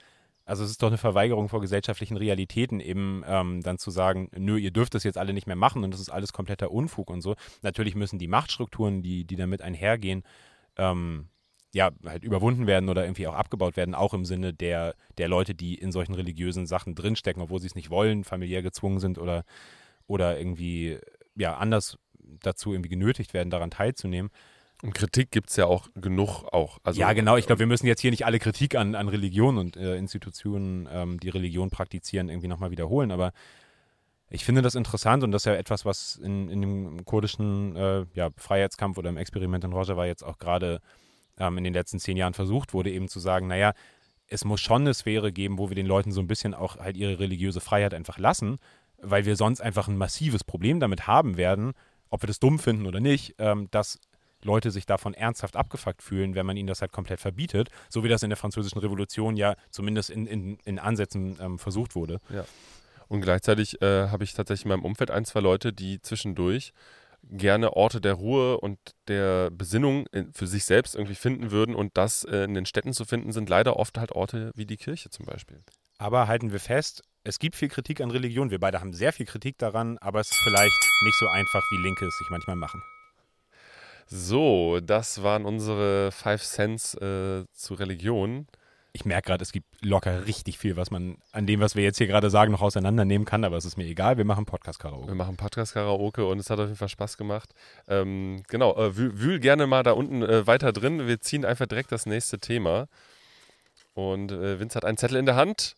also 0.48 0.64
es 0.64 0.72
ist 0.72 0.82
doch 0.82 0.88
eine 0.88 0.98
Verweigerung 0.98 1.50
vor 1.50 1.60
gesellschaftlichen 1.60 2.16
Realitäten, 2.16 2.80
eben 2.80 3.22
ähm, 3.28 3.62
dann 3.62 3.78
zu 3.78 3.92
sagen, 3.92 4.30
nö, 4.34 4.58
ihr 4.58 4.72
dürft 4.72 4.96
das 4.96 5.04
jetzt 5.04 5.18
alle 5.18 5.34
nicht 5.34 5.46
mehr 5.46 5.58
machen 5.58 5.84
und 5.84 5.92
das 5.92 6.00
ist 6.00 6.10
alles 6.10 6.32
kompletter 6.32 6.72
Unfug 6.72 7.10
und 7.10 7.22
so. 7.22 7.36
Natürlich 7.64 7.96
müssen 7.96 8.18
die 8.18 8.30
Machtstrukturen, 8.30 9.02
die, 9.02 9.26
die 9.26 9.36
damit 9.36 9.62
einhergehen, 9.62 10.24
ähm, 10.78 11.28
ja, 11.74 11.92
halt 12.06 12.24
überwunden 12.24 12.66
werden 12.66 12.88
oder 12.88 13.04
irgendwie 13.04 13.28
auch 13.28 13.36
abgebaut 13.36 13.76
werden, 13.76 13.94
auch 13.94 14.14
im 14.14 14.24
Sinne 14.24 14.54
der, 14.54 14.96
der 15.18 15.28
Leute, 15.28 15.54
die 15.54 15.76
in 15.76 15.92
solchen 15.92 16.16
religiösen 16.16 16.66
Sachen 16.66 16.96
drinstecken, 16.96 17.42
obwohl 17.42 17.60
sie 17.60 17.68
es 17.68 17.76
nicht 17.76 17.90
wollen, 17.90 18.24
familiär 18.24 18.62
gezwungen 18.62 19.00
sind 19.00 19.20
oder, 19.20 19.44
oder 20.08 20.40
irgendwie 20.40 20.98
ja 21.36 21.58
anders 21.58 21.98
dazu 22.40 22.72
irgendwie 22.72 22.90
genötigt 22.90 23.34
werden, 23.34 23.50
daran 23.50 23.70
teilzunehmen. 23.70 24.32
Und 24.84 24.94
Kritik 24.94 25.32
gibt 25.32 25.50
es 25.50 25.56
ja 25.56 25.66
auch 25.66 25.88
genug 25.96 26.44
auch. 26.52 26.78
Also, 26.84 27.00
ja, 27.00 27.12
genau. 27.14 27.36
Ich 27.36 27.48
glaube, 27.48 27.60
wir 27.60 27.68
müssen 27.68 27.88
jetzt 27.88 28.02
hier 28.02 28.12
nicht 28.12 28.26
alle 28.26 28.38
Kritik 28.38 28.76
an, 28.76 28.94
an 28.94 29.10
Religion 29.10 29.58
und 29.58 29.76
äh, 29.76 29.96
Institutionen, 29.96 30.88
ähm, 30.92 31.20
die 31.20 31.30
Religion 31.30 31.72
praktizieren, 31.72 32.30
irgendwie 32.30 32.48
nochmal 32.48 32.70
wiederholen. 32.70 33.12
Aber 33.12 33.34
ich 34.30 34.46
finde 34.46 34.62
das 34.62 34.76
interessant 34.76 35.24
und 35.24 35.32
das 35.32 35.44
ist 35.44 35.46
ja 35.46 35.56
etwas, 35.56 35.84
was 35.86 36.18
in, 36.18 36.50
in 36.50 36.62
dem 36.62 37.06
kurdischen 37.06 37.76
äh, 37.76 38.06
ja, 38.14 38.30
Freiheitskampf 38.36 38.98
oder 38.98 39.10
im 39.10 39.18
Experiment 39.18 39.64
in 39.64 39.74
Rojava 39.74 40.06
jetzt 40.06 40.24
auch 40.24 40.38
gerade 40.38 40.82
ähm, 41.40 41.58
in 41.58 41.64
den 41.64 41.74
letzten 41.74 42.00
zehn 42.00 42.18
Jahren 42.18 42.34
versucht 42.34 42.74
wurde, 42.74 42.92
eben 42.92 43.08
zu 43.08 43.20
sagen, 43.20 43.48
naja, 43.48 43.74
es 44.28 44.44
muss 44.44 44.60
schon 44.60 44.82
eine 44.82 44.94
Sphäre 44.94 45.32
geben, 45.32 45.58
wo 45.58 45.70
wir 45.70 45.76
den 45.76 45.86
Leuten 45.86 46.12
so 46.12 46.22
ein 46.22 46.28
bisschen 46.28 46.54
auch 46.54 46.78
halt 46.78 46.98
ihre 46.98 47.20
religiöse 47.20 47.62
Freiheit 47.62 47.94
einfach 47.94 48.18
lassen, 48.18 48.60
weil 49.02 49.26
wir 49.26 49.36
sonst 49.36 49.62
einfach 49.62 49.88
ein 49.88 49.98
massives 49.98 50.44
Problem 50.44 50.80
damit 50.80 51.08
haben 51.08 51.38
werden, 51.38 51.74
ob 52.10 52.24
wir 52.24 52.28
das 52.28 52.40
dumm 52.40 52.60
finden 52.60 52.86
oder 52.86 53.00
nicht, 53.00 53.36
ähm, 53.38 53.70
dass 53.72 54.00
Leute 54.44 54.72
sich 54.72 54.86
davon 54.86 55.14
ernsthaft 55.14 55.56
abgefuckt 55.56 56.02
fühlen, 56.02 56.36
wenn 56.36 56.46
man 56.46 56.58
ihnen 56.58 56.68
das 56.68 56.82
halt 56.82 56.92
komplett 56.92 57.20
verbietet, 57.20 57.70
so 57.90 58.04
wie 58.04 58.10
das 58.10 58.24
in 58.24 58.30
der 58.30 58.38
Französischen 58.38 58.80
Revolution 58.80 59.36
ja 59.36 59.56
zumindest 59.72 60.10
in, 60.10 60.28
in, 60.28 60.58
in 60.66 60.80
Ansätzen 60.80 61.38
ähm, 61.42 61.60
versucht 61.60 61.96
wurde. 61.96 62.20
Ja. 62.30 62.46
Und 63.08 63.22
gleichzeitig 63.22 63.82
äh, 63.82 64.10
habe 64.10 64.24
ich 64.24 64.34
tatsächlich 64.34 64.66
in 64.66 64.70
meinem 64.70 64.86
Umfeld 64.86 65.12
ein, 65.12 65.26
zwei 65.26 65.40
Leute, 65.40 65.74
die 65.74 66.02
zwischendurch 66.02 66.74
gerne 67.24 67.74
Orte 67.74 68.00
der 68.00 68.14
Ruhe 68.14 68.60
und 68.60 68.78
der 69.08 69.50
Besinnung 69.50 70.06
für 70.34 70.48
sich 70.48 70.66
selbst 70.66 70.96
irgendwie 70.96 71.16
finden 71.16 71.52
würden. 71.52 71.76
Und 71.76 71.98
das 71.98 72.24
äh, 72.24 72.44
in 72.44 72.54
den 72.54 72.66
Städten 72.66 72.94
zu 72.94 73.06
finden, 73.06 73.32
sind 73.32 73.50
leider 73.50 73.78
oft 73.78 73.98
halt 73.98 74.12
Orte 74.12 74.52
wie 74.56 74.66
die 74.66 74.78
Kirche 74.78 75.10
zum 75.10 75.26
Beispiel. 75.26 75.62
Aber 75.98 76.28
halten 76.28 76.52
wir 76.52 76.60
fest, 76.60 77.04
es 77.24 77.40
gibt 77.40 77.56
viel 77.56 77.70
Kritik 77.70 78.02
an 78.02 78.12
Religion. 78.12 78.52
Wir 78.52 78.60
beide 78.60 78.80
haben 78.80 78.94
sehr 78.94 79.12
viel 79.12 79.26
Kritik 79.26 79.58
daran, 79.58 79.98
aber 79.98 80.20
es 80.20 80.32
ist 80.32 80.42
vielleicht 80.44 80.80
nicht 81.04 81.18
so 81.18 81.28
einfach, 81.28 81.64
wie 81.72 81.84
Linke 81.84 82.06
es 82.06 82.18
sich 82.18 82.30
manchmal 82.30 82.56
machen. 82.56 82.82
So, 84.08 84.80
das 84.80 85.22
waren 85.22 85.46
unsere 85.46 86.12
Five 86.12 86.44
Cents 86.44 86.96
äh, 86.96 87.44
zu 87.54 87.74
Religion 87.74 88.48
ich 88.98 89.06
merke 89.06 89.28
gerade, 89.28 89.44
es 89.44 89.52
gibt 89.52 89.68
locker 89.86 90.26
richtig 90.26 90.58
viel, 90.58 90.76
was 90.76 90.90
man 90.90 91.18
an 91.32 91.46
dem, 91.46 91.60
was 91.60 91.76
wir 91.76 91.84
jetzt 91.84 92.00
hier 92.00 92.08
gerade 92.08 92.32
sagen, 92.32 92.52
noch 92.52 92.64
auseinandernehmen 92.64 93.26
kann, 93.26 93.44
aber 93.44 93.56
es 93.56 93.64
ist 93.64 93.78
mir 93.78 93.86
egal. 93.86 94.18
Wir 94.18 94.26
machen 94.26 94.48
Podcast-Karaoke. 94.48 95.08
Wir 95.08 95.14
machen 95.14 95.38
Podcast-Karaoke 95.38 96.26
und 96.26 96.40
es 96.40 96.50
hat 96.50 96.60
auf 96.60 96.66
jeden 96.66 96.78
Fall 96.78 96.90
Spaß 96.90 97.16
gemacht. 97.16 97.54
Ähm, 97.88 98.42
genau, 98.48 98.76
äh, 98.76 98.98
wühl, 98.98 99.20
wühl, 99.20 99.40
gerne 99.40 99.68
mal 99.68 99.84
da 99.84 99.92
unten 99.92 100.24
äh, 100.24 100.48
weiter 100.48 100.74
drin. 100.74 101.06
Wir 101.08 101.22
ziehen 101.22 101.46
einfach 101.46 101.68
direkt 101.68 101.92
das 101.92 102.08
nächste 102.08 102.40
Thema. 102.40 102.88
Und 103.94 104.32
äh, 104.32 104.60
Vince 104.60 104.76
hat 104.76 104.84
einen 104.84 104.98
Zettel 104.98 105.18
in 105.18 105.28
der 105.28 105.36
Hand. 105.36 105.76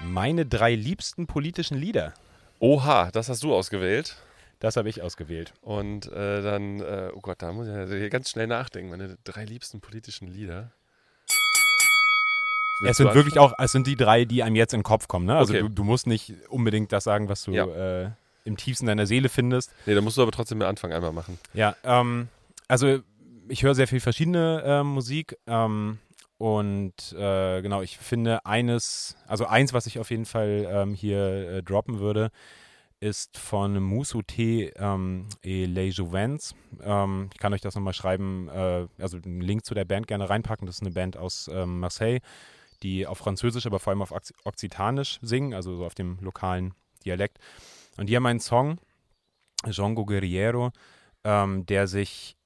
Meine 0.00 0.46
drei 0.46 0.76
liebsten 0.76 1.26
politischen 1.26 1.76
Lieder. 1.76 2.14
Oha, 2.58 3.10
das 3.12 3.28
hast 3.28 3.42
du 3.42 3.54
ausgewählt. 3.54 4.16
Das 4.60 4.76
habe 4.76 4.88
ich 4.88 5.02
ausgewählt. 5.02 5.52
Und 5.60 6.10
äh, 6.10 6.42
dann, 6.42 6.80
äh, 6.80 7.10
oh 7.14 7.20
Gott, 7.20 7.42
da 7.42 7.52
muss 7.52 7.68
ich 7.68 8.10
ganz 8.10 8.30
schnell 8.30 8.46
nachdenken. 8.46 8.90
Meine 8.90 9.18
drei 9.24 9.44
liebsten 9.44 9.80
politischen 9.80 10.28
Lieder. 10.28 10.72
Willst 12.80 12.92
es 12.92 12.96
sind 12.96 13.14
wirklich 13.14 13.38
auch, 13.38 13.54
es 13.58 13.72
sind 13.72 13.86
die 13.86 13.96
drei, 13.96 14.24
die 14.24 14.42
einem 14.42 14.56
jetzt 14.56 14.72
in 14.72 14.80
den 14.80 14.84
Kopf 14.84 15.08
kommen. 15.08 15.26
Ne? 15.26 15.36
Also 15.36 15.52
okay. 15.52 15.62
du, 15.62 15.68
du, 15.68 15.84
musst 15.84 16.06
nicht 16.06 16.32
unbedingt 16.48 16.92
das 16.92 17.04
sagen, 17.04 17.28
was 17.28 17.42
du 17.44 17.52
ja. 17.52 18.04
äh, 18.04 18.10
im 18.44 18.56
tiefsten 18.56 18.86
deiner 18.86 19.06
Seele 19.06 19.28
findest. 19.28 19.72
Nee, 19.86 19.94
da 19.94 20.00
musst 20.00 20.16
du 20.16 20.22
aber 20.22 20.32
trotzdem 20.32 20.58
den 20.58 20.68
Anfang 20.68 20.92
einmal 20.92 21.12
machen. 21.12 21.38
Ja, 21.52 21.76
ähm, 21.84 22.28
also 22.68 23.00
ich 23.48 23.62
höre 23.62 23.74
sehr 23.74 23.88
viel 23.88 24.00
verschiedene 24.00 24.62
äh, 24.64 24.82
Musik. 24.82 25.36
Ähm, 25.46 25.98
und 26.38 27.12
äh, 27.12 27.62
genau, 27.62 27.82
ich 27.82 27.96
finde 27.96 28.44
eines, 28.44 29.16
also 29.26 29.46
eins, 29.46 29.72
was 29.72 29.86
ich 29.86 29.98
auf 29.98 30.10
jeden 30.10 30.26
Fall 30.26 30.66
ähm, 30.70 30.94
hier 30.94 31.18
äh, 31.18 31.62
droppen 31.62 31.98
würde, 31.98 32.30
ist 33.00 33.38
von 33.38 33.78
Mousouté 33.78 34.72
ähm, 34.76 35.28
et 35.42 35.68
Les 35.68 35.96
Jouvens. 35.96 36.54
Ähm, 36.82 37.30
ich 37.32 37.38
kann 37.38 37.52
euch 37.52 37.60
das 37.60 37.74
nochmal 37.74 37.92
schreiben, 37.92 38.48
äh, 38.48 38.86
also 38.98 39.18
einen 39.18 39.40
Link 39.40 39.64
zu 39.64 39.74
der 39.74 39.84
Band 39.84 40.06
gerne 40.06 40.28
reinpacken. 40.28 40.66
Das 40.66 40.76
ist 40.76 40.82
eine 40.82 40.92
Band 40.92 41.16
aus 41.16 41.48
ähm, 41.52 41.80
Marseille, 41.80 42.20
die 42.82 43.06
auf 43.06 43.18
Französisch, 43.18 43.66
aber 43.66 43.80
vor 43.80 43.90
allem 43.90 44.02
auf 44.02 44.12
Okzitanisch 44.44 45.18
singen, 45.22 45.54
also 45.54 45.76
so 45.76 45.86
auf 45.86 45.94
dem 45.94 46.18
lokalen 46.20 46.74
Dialekt. 47.04 47.38
Und 47.96 48.08
die 48.08 48.16
haben 48.16 48.26
einen 48.26 48.40
Song, 48.40 48.78
Jongo 49.66 50.04
Guerriero, 50.04 50.72
ähm, 51.24 51.64
der 51.66 51.86
sich 51.86 52.36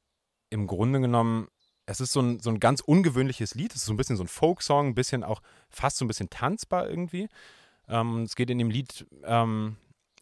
im 0.51 0.67
Grunde 0.67 1.01
genommen 1.01 1.49
es 1.91 2.01
ist 2.01 2.13
so 2.13 2.21
ein, 2.21 2.41
so 2.41 2.51
ein 2.51 2.61
ganz 2.61 2.81
ungewöhnliches 2.81 3.55
Lied. 3.55 3.73
Es 3.73 3.79
ist 3.83 3.87
so 3.87 3.93
ein 3.93 3.97
bisschen 3.97 4.17
so 4.17 4.25
ein 4.25 4.29
Folksong, 4.29 4.89
ein 4.89 4.95
bisschen 4.95 5.25
auch 5.25 5.43
fast 5.69 5.97
so 5.99 6.05
ein 6.05 6.09
bisschen 6.09 6.31
tanzbar 6.31 6.89
irgendwie. 6.89 7.29
Ähm, 7.89 8.23
es 8.23 8.37
geht 8.37 8.51
in 8.51 8.59
dem 8.59 8.71
Lied 8.71 9.07
ähm, 9.25 9.77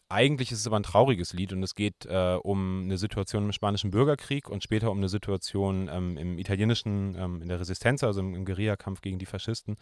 eigentlich 0.09 0.53
ist 0.53 0.61
es 0.61 0.67
aber 0.67 0.79
ein 0.79 0.85
trauriges 0.85 1.35
Lied 1.35 1.53
und 1.53 1.63
es 1.63 1.75
geht 1.75 2.07
äh, 2.07 2.39
um 2.43 2.85
eine 2.85 2.97
Situation 2.97 3.45
im 3.45 3.53
Spanischen 3.53 3.91
Bürgerkrieg 3.91 4.49
und 4.49 4.63
später 4.63 4.91
um 4.91 4.99
eine 4.99 5.09
Situation 5.09 5.89
ähm, 5.93 6.17
im 6.17 6.39
italienischen, 6.39 7.15
ähm, 7.15 7.43
in 7.43 7.49
der 7.49 7.61
Resistenz, 7.61 8.03
also 8.03 8.21
im, 8.21 8.35
im 8.35 8.45
Guerillakampf 8.47 9.03
gegen 9.03 9.19
die 9.19 9.27
Faschisten. 9.27 9.77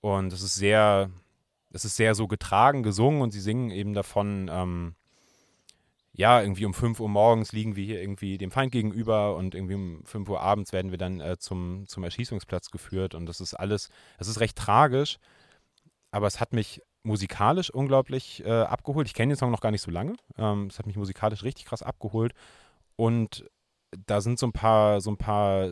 Und 0.00 0.32
es 0.32 0.42
ist 0.42 0.54
sehr, 0.54 1.10
es 1.72 1.84
ist 1.84 1.96
sehr 1.96 2.14
so 2.14 2.26
getragen 2.26 2.82
gesungen 2.82 3.20
und 3.20 3.32
sie 3.32 3.40
singen 3.40 3.70
eben 3.70 3.92
davon, 3.92 4.48
ähm, 4.50 4.94
ja, 6.18 6.42
irgendwie 6.42 6.64
um 6.64 6.74
5 6.74 6.98
Uhr 6.98 7.08
morgens 7.08 7.52
liegen 7.52 7.76
wir 7.76 7.84
hier 7.84 8.00
irgendwie 8.00 8.38
dem 8.38 8.50
Feind 8.50 8.72
gegenüber 8.72 9.36
und 9.36 9.54
irgendwie 9.54 9.76
um 9.76 10.04
5 10.04 10.28
Uhr 10.28 10.40
abends 10.40 10.72
werden 10.72 10.90
wir 10.90 10.98
dann 10.98 11.20
äh, 11.20 11.38
zum, 11.38 11.86
zum 11.86 12.02
Erschießungsplatz 12.02 12.72
geführt 12.72 13.14
und 13.14 13.26
das 13.26 13.40
ist 13.40 13.54
alles, 13.54 13.88
es 14.18 14.26
ist 14.26 14.40
recht 14.40 14.58
tragisch, 14.58 15.18
aber 16.10 16.26
es 16.26 16.40
hat 16.40 16.52
mich 16.52 16.82
musikalisch 17.04 17.70
unglaublich 17.70 18.44
äh, 18.44 18.50
abgeholt. 18.50 19.06
Ich 19.06 19.14
kenne 19.14 19.32
den 19.32 19.38
Song 19.38 19.52
noch 19.52 19.60
gar 19.60 19.70
nicht 19.70 19.82
so 19.82 19.92
lange. 19.92 20.16
Ähm, 20.36 20.66
es 20.66 20.80
hat 20.80 20.86
mich 20.86 20.96
musikalisch 20.96 21.44
richtig 21.44 21.66
krass 21.66 21.84
abgeholt. 21.84 22.32
Und 22.96 23.48
da 24.06 24.20
sind 24.20 24.40
so 24.40 24.46
ein 24.48 24.52
paar, 24.52 25.00
so 25.00 25.12
ein 25.12 25.18
paar 25.18 25.70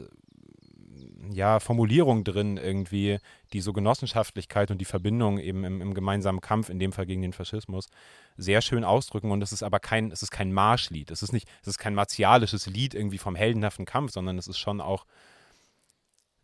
ja, 1.30 1.60
Formulierungen 1.60 2.24
drin 2.24 2.56
irgendwie, 2.56 3.18
die 3.52 3.60
so 3.60 3.72
Genossenschaftlichkeit 3.72 4.70
und 4.70 4.78
die 4.78 4.84
Verbindung 4.84 5.38
eben 5.38 5.64
im, 5.64 5.80
im, 5.80 5.94
gemeinsamen 5.94 6.40
Kampf, 6.40 6.68
in 6.68 6.78
dem 6.78 6.92
Fall 6.92 7.06
gegen 7.06 7.22
den 7.22 7.32
Faschismus, 7.32 7.88
sehr 8.36 8.60
schön 8.60 8.84
ausdrücken. 8.84 9.30
Und 9.30 9.42
es 9.42 9.52
ist 9.52 9.62
aber 9.62 9.80
kein, 9.80 10.10
es 10.10 10.22
ist 10.22 10.30
kein 10.30 10.52
Marschlied. 10.52 11.10
Es 11.10 11.22
ist 11.22 11.32
nicht, 11.32 11.48
es 11.62 11.68
ist 11.68 11.78
kein 11.78 11.94
martialisches 11.94 12.66
Lied 12.66 12.94
irgendwie 12.94 13.18
vom 13.18 13.34
heldenhaften 13.34 13.84
Kampf, 13.84 14.12
sondern 14.12 14.38
es 14.38 14.48
ist 14.48 14.58
schon 14.58 14.80
auch 14.80 15.06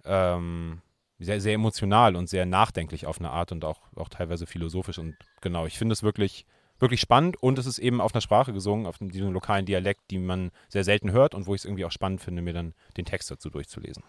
ähm, 0.04 0.82
sehr, 1.18 1.40
sehr 1.40 1.54
emotional 1.54 2.16
und 2.16 2.28
sehr 2.28 2.46
nachdenklich 2.46 3.06
auf 3.06 3.18
eine 3.18 3.30
Art 3.30 3.52
und 3.52 3.64
auch, 3.64 3.80
auch 3.96 4.08
teilweise 4.08 4.46
philosophisch. 4.46 4.98
Und 4.98 5.16
genau, 5.40 5.66
ich 5.66 5.78
finde 5.78 5.92
es 5.92 6.02
wirklich, 6.02 6.46
wirklich 6.78 7.00
spannend 7.00 7.36
und 7.40 7.58
es 7.58 7.66
ist 7.66 7.78
eben 7.78 8.00
auf 8.00 8.14
einer 8.14 8.20
Sprache 8.20 8.52
gesungen, 8.52 8.86
auf 8.86 8.98
diesem 8.98 9.32
lokalen 9.32 9.66
Dialekt, 9.66 10.02
die 10.10 10.18
man 10.18 10.50
sehr 10.68 10.84
selten 10.84 11.12
hört 11.12 11.34
und 11.34 11.46
wo 11.46 11.54
ich 11.54 11.60
es 11.60 11.64
irgendwie 11.64 11.84
auch 11.84 11.92
spannend 11.92 12.20
finde, 12.20 12.42
mir 12.42 12.52
dann 12.52 12.74
den 12.96 13.04
Text 13.04 13.30
dazu 13.30 13.50
durchzulesen. 13.50 14.02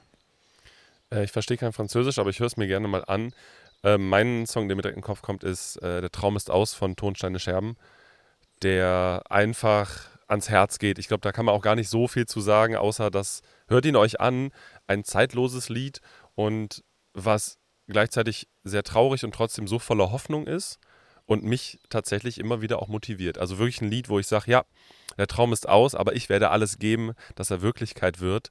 Äh, 1.14 1.24
ich 1.24 1.32
verstehe 1.32 1.58
kein 1.58 1.74
Französisch, 1.74 2.20
aber 2.20 2.30
ich 2.30 2.40
höre 2.40 2.48
es 2.48 2.58
mir 2.58 2.68
gerne 2.68 2.88
mal 2.88 3.04
an. 3.06 3.34
Äh, 3.84 3.98
mein 3.98 4.46
Song, 4.46 4.68
der 4.68 4.76
mir 4.76 4.82
direkt 4.82 4.98
in 4.98 5.02
den 5.02 5.06
Kopf 5.06 5.22
kommt, 5.22 5.44
ist 5.44 5.78
äh, 5.78 6.02
Der 6.02 6.12
Traum 6.12 6.36
ist 6.36 6.50
aus 6.50 6.74
von 6.74 6.96
Tonsteine 6.96 7.40
Scherben, 7.40 7.76
der 8.62 9.24
einfach 9.30 10.08
ans 10.28 10.50
Herz 10.50 10.80
geht. 10.80 11.00
Ich 11.00 11.08
glaube, 11.08 11.22
da 11.22 11.32
kann 11.32 11.46
man 11.46 11.54
auch 11.54 11.62
gar 11.62 11.76
nicht 11.76 11.90
so 11.90 12.08
viel 12.08 12.26
zu 12.26 12.42
sagen, 12.42 12.76
außer 12.76 13.12
dass 13.12 13.42
hört 13.68 13.86
ihn 13.86 13.96
euch 13.96 14.20
an, 14.20 14.52
ein 14.88 15.04
zeitloses 15.04 15.70
Lied 15.70 16.00
und 16.36 16.84
was 17.14 17.60
gleichzeitig 17.88 18.48
sehr 18.64 18.84
traurig 18.84 19.26
und 19.26 19.36
trotzdem 19.36 19.68
so 19.68 19.80
voller 19.80 20.12
Hoffnung 20.12 20.48
ist 20.48 20.80
und 21.26 21.44
mich 21.44 21.80
tatsächlich 21.90 22.40
immer 22.40 22.62
wieder 22.62 22.82
auch 22.82 22.88
motiviert. 22.88 23.38
Also 23.38 23.60
wirklich 23.60 23.82
ein 23.82 23.90
Lied, 23.90 24.10
wo 24.10 24.18
ich 24.18 24.28
sage, 24.28 24.50
ja, 24.50 24.64
der 25.18 25.28
Traum 25.28 25.54
ist 25.54 25.68
aus, 25.68 25.94
aber 25.94 26.16
ich 26.16 26.30
werde 26.30 26.50
alles 26.50 26.80
geben, 26.80 27.14
dass 27.36 27.52
er 27.52 27.62
Wirklichkeit 27.62 28.20
wird. 28.20 28.50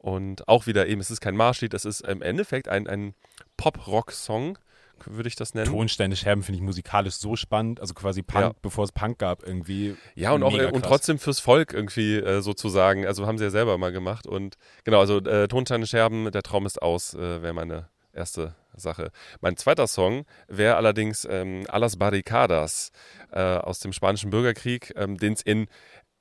Und 0.00 0.48
auch 0.48 0.66
wieder 0.66 0.86
eben, 0.86 1.00
es 1.00 1.10
ist 1.10 1.20
kein 1.20 1.36
Marschlied, 1.36 1.74
es 1.74 1.84
ist 1.84 2.00
im 2.00 2.22
Endeffekt 2.22 2.68
ein, 2.68 2.86
ein 2.86 3.14
Pop-Rock-Song, 3.58 4.58
würde 5.04 5.28
ich 5.28 5.36
das 5.36 5.54
nennen. 5.54 5.70
Tonsteine 5.70 6.16
Scherben 6.16 6.42
finde 6.42 6.56
ich 6.56 6.62
musikalisch 6.62 7.14
so 7.14 7.36
spannend, 7.36 7.80
also 7.80 7.94
quasi 7.94 8.22
Punk, 8.22 8.44
ja. 8.44 8.52
bevor 8.62 8.84
es 8.84 8.92
Punk 8.92 9.18
gab, 9.18 9.46
irgendwie. 9.46 9.96
Ja, 10.14 10.32
und 10.32 10.42
auch 10.42 10.56
äh, 10.56 10.66
und 10.66 10.84
trotzdem 10.84 11.18
fürs 11.18 11.40
Volk 11.40 11.72
irgendwie 11.72 12.16
äh, 12.16 12.40
sozusagen. 12.40 13.06
Also 13.06 13.26
haben 13.26 13.38
sie 13.38 13.44
ja 13.44 13.50
selber 13.50 13.76
mal 13.78 13.92
gemacht. 13.92 14.26
Und 14.26 14.56
genau, 14.84 15.00
also 15.00 15.18
äh, 15.18 15.48
Tonsteine 15.48 15.86
Scherben, 15.86 16.30
der 16.30 16.42
Traum 16.42 16.66
ist 16.66 16.80
aus, 16.80 17.14
äh, 17.14 17.42
wäre 17.42 17.52
meine 17.52 17.88
erste 18.12 18.54
Sache. 18.74 19.10
Mein 19.40 19.56
zweiter 19.56 19.86
Song 19.86 20.24
wäre 20.48 20.76
allerdings 20.76 21.26
ähm, 21.28 21.64
Alas 21.68 21.96
Barricadas 21.96 22.92
äh, 23.32 23.40
aus 23.40 23.80
dem 23.80 23.92
Spanischen 23.92 24.30
Bürgerkrieg, 24.30 24.92
ähm, 24.96 25.16
den 25.16 25.34
es 25.34 25.42
in 25.42 25.68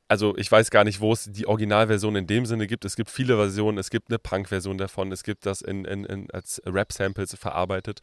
also 0.10 0.36
ich 0.38 0.52
weiß 0.52 0.72
gar 0.72 0.84
nicht, 0.84 1.00
wo 1.00 1.14
es 1.14 1.32
die 1.32 1.48
Originalversion 1.48 2.16
in 2.16 2.26
dem 2.28 2.46
Sinne 2.48 2.66
gibt. 2.66 2.84
Es 2.84 2.96
gibt 2.96 3.12
viele 3.12 3.38
Versionen, 3.38 3.78
es 3.78 3.92
gibt 3.92 4.10
eine 4.10 4.18
Punk-Version 4.18 4.78
davon, 4.78 5.12
es 5.12 5.24
gibt 5.24 5.46
das 5.46 5.62
in, 5.62 5.86
in, 5.86 6.04
in 6.04 6.32
als 6.32 6.62
Rap-Samples 6.66 7.36
verarbeitet. 7.36 8.00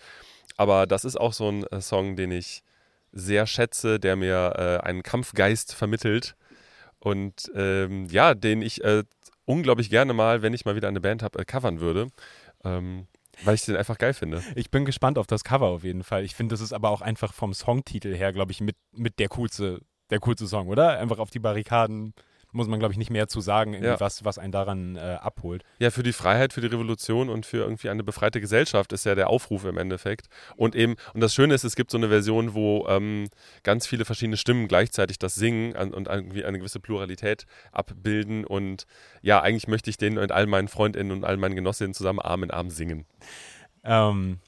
Aber 0.56 0.86
das 0.86 1.04
ist 1.04 1.16
auch 1.16 1.32
so 1.32 1.50
ein 1.50 1.64
äh, 1.64 1.80
Song, 1.80 2.14
den 2.14 2.30
ich 2.30 2.62
sehr 3.12 3.46
schätze, 3.46 3.98
der 3.98 4.14
mir 4.14 4.54
äh, 4.56 4.86
einen 4.86 5.02
Kampfgeist 5.02 5.74
vermittelt 5.74 6.36
und 7.00 7.50
ähm, 7.54 8.06
ja, 8.08 8.34
den 8.34 8.62
ich 8.62 8.84
äh, 8.84 9.02
unglaublich 9.44 9.90
gerne 9.90 10.12
mal, 10.12 10.42
wenn 10.42 10.54
ich 10.54 10.64
mal 10.64 10.76
wieder 10.76 10.88
eine 10.88 11.00
Band 11.00 11.24
habe, 11.24 11.40
äh, 11.40 11.44
covern 11.44 11.80
würde. 11.80 12.06
Ähm, 12.64 13.08
weil 13.42 13.56
ich 13.56 13.64
den 13.64 13.76
einfach 13.76 13.98
geil 13.98 14.14
finde. 14.14 14.42
Ich 14.54 14.70
bin 14.70 14.84
gespannt 14.86 15.18
auf 15.18 15.26
das 15.26 15.44
Cover 15.44 15.66
auf 15.66 15.84
jeden 15.84 16.04
Fall. 16.04 16.24
Ich 16.24 16.34
finde, 16.34 16.54
das 16.54 16.62
ist 16.62 16.72
aber 16.72 16.88
auch 16.88 17.02
einfach 17.02 17.34
vom 17.34 17.52
Songtitel 17.52 18.14
her, 18.14 18.32
glaube 18.32 18.52
ich, 18.52 18.60
mit, 18.60 18.76
mit 18.92 19.18
der 19.18 19.28
coolste 19.28 19.82
der 20.10 20.20
coolste 20.20 20.46
Song, 20.46 20.68
oder? 20.68 20.98
Einfach 20.98 21.18
auf 21.18 21.30
die 21.30 21.38
Barrikaden 21.40 22.14
muss 22.52 22.68
man, 22.68 22.78
glaube 22.78 22.92
ich, 22.92 22.98
nicht 22.98 23.10
mehr 23.10 23.28
zu 23.28 23.40
sagen, 23.40 23.74
Ja. 23.82 24.00
was, 24.00 24.24
was 24.24 24.38
einen 24.38 24.52
daran 24.52 24.96
äh, 24.96 25.00
abholt. 25.20 25.62
Ja, 25.78 25.90
für 25.90 26.02
die 26.02 26.12
Freiheit, 26.14 26.54
für 26.54 26.62
die 26.62 26.68
Revolution 26.68 27.28
und 27.28 27.44
für 27.44 27.58
irgendwie 27.58 27.90
eine 27.90 28.02
befreite 28.02 28.40
Gesellschaft 28.40 28.92
ist 28.92 29.04
ja 29.04 29.14
der 29.14 29.28
Aufruf 29.28 29.64
im 29.66 29.76
Endeffekt. 29.76 30.28
Und 30.56 30.74
eben, 30.74 30.96
und 31.12 31.20
das 31.20 31.34
Schöne 31.34 31.52
ist, 31.54 31.64
es 31.64 31.76
gibt 31.76 31.90
so 31.90 31.98
eine 31.98 32.08
Version, 32.08 32.54
wo 32.54 32.86
ähm, 32.88 33.28
ganz 33.62 33.86
viele 33.86 34.04
verschiedene 34.06 34.38
Stimmen 34.38 34.68
gleichzeitig 34.68 35.18
das 35.18 35.34
singen 35.34 35.76
an, 35.76 35.92
und 35.92 36.08
irgendwie 36.08 36.44
eine 36.46 36.58
gewisse 36.58 36.80
Pluralität 36.80 37.44
abbilden. 37.72 38.46
Und 38.46 38.86
ja, 39.20 39.42
eigentlich 39.42 39.68
möchte 39.68 39.90
ich 39.90 39.98
den 39.98 40.14
mit 40.14 40.32
all 40.32 40.46
meinen 40.46 40.68
Freundinnen 40.68 41.10
und 41.12 41.24
all 41.24 41.36
meinen 41.36 41.56
Genossinnen 41.56 41.92
zusammen 41.92 42.20
Arm 42.20 42.42
in 42.42 42.50
Arm 42.50 42.70
singen. 42.70 43.04
Ähm, 43.84 44.38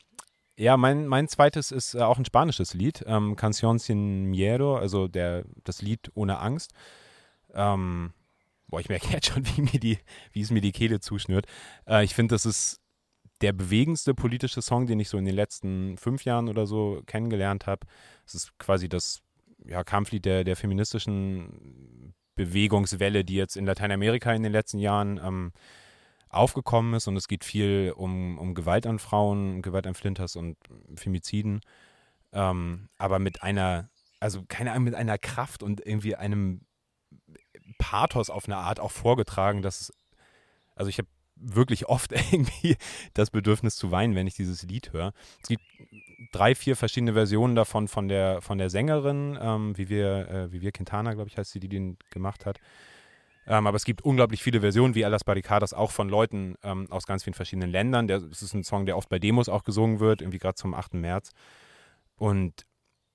ja, 0.58 0.76
mein, 0.76 1.06
mein 1.06 1.28
zweites 1.28 1.70
ist 1.70 1.94
äh, 1.94 2.00
auch 2.00 2.18
ein 2.18 2.24
spanisches 2.24 2.74
Lied, 2.74 3.04
ähm, 3.06 3.36
Canción 3.36 3.78
sin 3.78 4.24
Miedo, 4.24 4.76
also 4.76 5.06
der, 5.06 5.44
das 5.62 5.82
Lied 5.82 6.10
ohne 6.14 6.40
Angst. 6.40 6.72
Ähm, 7.54 8.12
boah, 8.66 8.80
ich 8.80 8.88
merke 8.88 9.08
jetzt 9.12 9.26
schon, 9.26 9.46
wie, 9.46 9.62
mir 9.62 9.78
die, 9.78 9.98
wie 10.32 10.40
es 10.40 10.50
mir 10.50 10.60
die 10.60 10.72
Kehle 10.72 10.98
zuschnürt. 10.98 11.46
Äh, 11.86 12.04
ich 12.04 12.14
finde, 12.14 12.34
das 12.34 12.44
ist 12.44 12.80
der 13.40 13.52
bewegendste 13.52 14.14
politische 14.14 14.60
Song, 14.60 14.86
den 14.88 14.98
ich 14.98 15.08
so 15.08 15.16
in 15.16 15.24
den 15.24 15.36
letzten 15.36 15.96
fünf 15.96 16.24
Jahren 16.24 16.48
oder 16.48 16.66
so 16.66 17.02
kennengelernt 17.06 17.68
habe. 17.68 17.86
Es 18.26 18.34
ist 18.34 18.58
quasi 18.58 18.88
das 18.88 19.20
ja, 19.64 19.84
Kampflied 19.84 20.24
der, 20.24 20.42
der 20.42 20.56
feministischen 20.56 22.14
Bewegungswelle, 22.34 23.24
die 23.24 23.36
jetzt 23.36 23.56
in 23.56 23.64
Lateinamerika 23.64 24.32
in 24.32 24.42
den 24.42 24.52
letzten 24.52 24.78
Jahren 24.78 25.20
ähm, 25.22 25.52
aufgekommen 26.30 26.94
ist. 26.94 27.06
Und 27.06 27.16
es 27.16 27.28
geht 27.28 27.44
viel 27.44 27.92
um, 27.96 28.38
um 28.38 28.54
Gewalt 28.54 28.86
an 28.86 28.98
Frauen, 28.98 29.62
Gewalt 29.62 29.86
an 29.86 29.94
Flinters 29.94 30.36
und 30.36 30.56
Femiziden. 30.94 31.60
Ähm, 32.32 32.88
aber 32.98 33.18
mit 33.18 33.42
einer, 33.42 33.88
also 34.20 34.44
keine 34.48 34.72
Ahnung, 34.72 34.84
mit 34.84 34.94
einer 34.94 35.18
Kraft 35.18 35.62
und 35.62 35.84
irgendwie 35.84 36.16
einem 36.16 36.62
Pathos 37.78 38.30
auf 38.30 38.46
eine 38.46 38.56
Art 38.56 38.80
auch 38.80 38.90
vorgetragen, 38.90 39.62
dass 39.62 39.80
es, 39.80 39.92
also 40.74 40.88
ich 40.88 40.98
habe 40.98 41.08
wirklich 41.36 41.86
oft 41.86 42.12
irgendwie 42.32 42.76
das 43.14 43.30
Bedürfnis 43.30 43.76
zu 43.76 43.90
weinen, 43.90 44.14
wenn 44.14 44.26
ich 44.26 44.34
dieses 44.34 44.62
Lied 44.64 44.92
höre. 44.92 45.12
Es 45.42 45.48
gibt 45.48 45.62
drei, 46.32 46.54
vier 46.54 46.76
verschiedene 46.76 47.14
Versionen 47.14 47.54
davon 47.54 47.88
von 47.88 48.08
der, 48.08 48.42
von 48.42 48.58
der 48.58 48.70
Sängerin, 48.70 49.38
ähm, 49.40 49.76
wie 49.78 49.88
wir, 49.88 50.28
äh, 50.28 50.52
wie 50.52 50.60
wir 50.60 50.72
Quintana, 50.72 51.14
glaube 51.14 51.28
ich, 51.28 51.38
heißt 51.38 51.52
sie, 51.52 51.60
die 51.60 51.68
den 51.68 51.96
gemacht 52.10 52.46
hat. 52.46 52.58
Ähm, 53.48 53.66
aber 53.66 53.76
es 53.76 53.84
gibt 53.84 54.02
unglaublich 54.02 54.42
viele 54.42 54.60
Versionen, 54.60 54.94
wie 54.94 55.06
Alas 55.06 55.24
Barricadas, 55.24 55.72
auch 55.72 55.90
von 55.90 56.10
Leuten 56.10 56.56
ähm, 56.62 56.86
aus 56.92 57.06
ganz 57.06 57.24
vielen 57.24 57.34
verschiedenen 57.34 57.70
Ländern. 57.70 58.06
Der, 58.06 58.18
es 58.18 58.42
ist 58.42 58.52
ein 58.52 58.62
Song, 58.62 58.84
der 58.84 58.96
oft 58.96 59.08
bei 59.08 59.18
Demos 59.18 59.48
auch 59.48 59.64
gesungen 59.64 60.00
wird, 60.00 60.20
irgendwie 60.20 60.38
gerade 60.38 60.56
zum 60.56 60.74
8. 60.74 60.94
März. 60.94 61.32
Und 62.16 62.66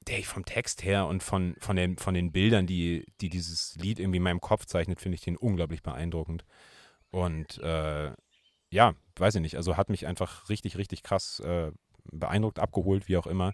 der 0.07 0.23
vom 0.23 0.43
Text 0.43 0.83
her 0.83 1.05
und 1.05 1.21
von, 1.21 1.55
von, 1.59 1.75
den, 1.75 1.97
von 1.97 2.15
den 2.15 2.31
Bildern, 2.31 2.65
die, 2.65 3.05
die 3.21 3.29
dieses 3.29 3.75
Lied 3.75 3.99
irgendwie 3.99 4.17
in 4.17 4.23
meinem 4.23 4.41
Kopf 4.41 4.65
zeichnet, 4.65 4.99
finde 4.99 5.15
ich 5.15 5.21
den 5.21 5.37
unglaublich 5.37 5.83
beeindruckend. 5.83 6.45
Und 7.11 7.59
äh, 7.59 8.11
ja, 8.71 8.93
weiß 9.15 9.35
ich 9.35 9.41
nicht, 9.41 9.55
also 9.55 9.77
hat 9.77 9.89
mich 9.89 10.07
einfach 10.07 10.49
richtig, 10.49 10.77
richtig 10.77 11.03
krass 11.03 11.39
äh, 11.41 11.71
beeindruckt, 12.11 12.57
abgeholt, 12.57 13.07
wie 13.07 13.17
auch 13.17 13.27
immer. 13.27 13.53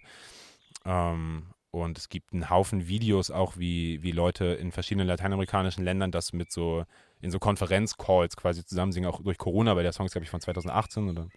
Ähm, 0.86 1.52
und 1.70 1.98
es 1.98 2.08
gibt 2.08 2.32
einen 2.32 2.50
Haufen 2.50 2.88
Videos 2.88 3.30
auch, 3.30 3.56
wie, 3.56 4.02
wie 4.02 4.10
Leute 4.10 4.46
in 4.46 4.72
verschiedenen 4.72 5.06
lateinamerikanischen 5.06 5.84
Ländern 5.84 6.10
das 6.10 6.32
mit 6.32 6.50
so, 6.50 6.84
in 7.20 7.30
so 7.30 7.38
Konferenzcalls 7.38 8.36
quasi 8.36 8.64
zusammen 8.64 8.92
singen, 8.92 9.06
auch 9.06 9.22
durch 9.22 9.38
Corona, 9.38 9.76
weil 9.76 9.84
der 9.84 9.92
Song 9.92 10.06
ist, 10.06 10.12
glaube 10.12 10.24
ich, 10.24 10.30
von 10.30 10.40
2018 10.40 11.08
oder 11.08 11.28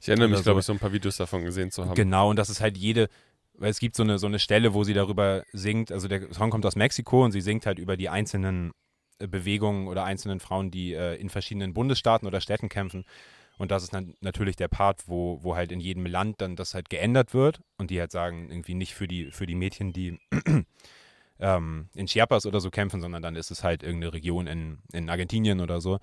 Ich 0.00 0.08
erinnere 0.08 0.28
mich, 0.28 0.42
glaube 0.42 0.56
so. 0.56 0.60
ich, 0.60 0.66
so 0.66 0.72
ein 0.74 0.78
paar 0.78 0.92
Videos 0.92 1.16
davon 1.16 1.44
gesehen 1.44 1.70
zu 1.70 1.86
haben. 1.86 1.94
Genau, 1.94 2.30
und 2.30 2.36
das 2.36 2.50
ist 2.50 2.60
halt 2.60 2.76
jede, 2.76 3.08
weil 3.54 3.70
es 3.70 3.78
gibt 3.78 3.96
so 3.96 4.02
eine, 4.02 4.18
so 4.18 4.26
eine 4.26 4.38
Stelle, 4.38 4.74
wo 4.74 4.84
sie 4.84 4.94
darüber 4.94 5.44
singt, 5.52 5.92
also 5.92 6.08
der 6.08 6.32
Song 6.32 6.50
kommt 6.50 6.66
aus 6.66 6.76
Mexiko 6.76 7.24
und 7.24 7.32
sie 7.32 7.40
singt 7.40 7.64
halt 7.64 7.78
über 7.78 7.96
die 7.96 8.10
einzelnen 8.10 8.72
äh, 9.18 9.26
Bewegungen 9.26 9.88
oder 9.88 10.04
einzelnen 10.04 10.40
Frauen, 10.40 10.70
die 10.70 10.92
äh, 10.92 11.14
in 11.14 11.30
verschiedenen 11.30 11.72
Bundesstaaten 11.72 12.26
oder 12.26 12.40
Städten 12.42 12.68
kämpfen. 12.68 13.04
Und 13.60 13.70
das 13.70 13.82
ist 13.82 13.92
dann 13.92 14.14
natürlich 14.22 14.56
der 14.56 14.68
Part, 14.68 15.06
wo, 15.06 15.38
wo 15.42 15.54
halt 15.54 15.70
in 15.70 15.80
jedem 15.80 16.06
Land 16.06 16.40
dann 16.40 16.56
das 16.56 16.72
halt 16.72 16.88
geändert 16.88 17.34
wird 17.34 17.60
und 17.76 17.90
die 17.90 18.00
halt 18.00 18.10
sagen, 18.10 18.48
irgendwie 18.50 18.72
nicht 18.72 18.94
für 18.94 19.06
die, 19.06 19.30
für 19.32 19.44
die 19.44 19.54
Mädchen, 19.54 19.92
die 19.92 20.18
ähm, 21.38 21.90
in 21.92 22.06
Chiapas 22.06 22.46
oder 22.46 22.58
so 22.60 22.70
kämpfen, 22.70 23.02
sondern 23.02 23.20
dann 23.20 23.36
ist 23.36 23.50
es 23.50 23.62
halt 23.62 23.82
irgendeine 23.82 24.14
Region 24.14 24.46
in, 24.46 24.78
in 24.94 25.10
Argentinien 25.10 25.60
oder 25.60 25.82
so. 25.82 25.98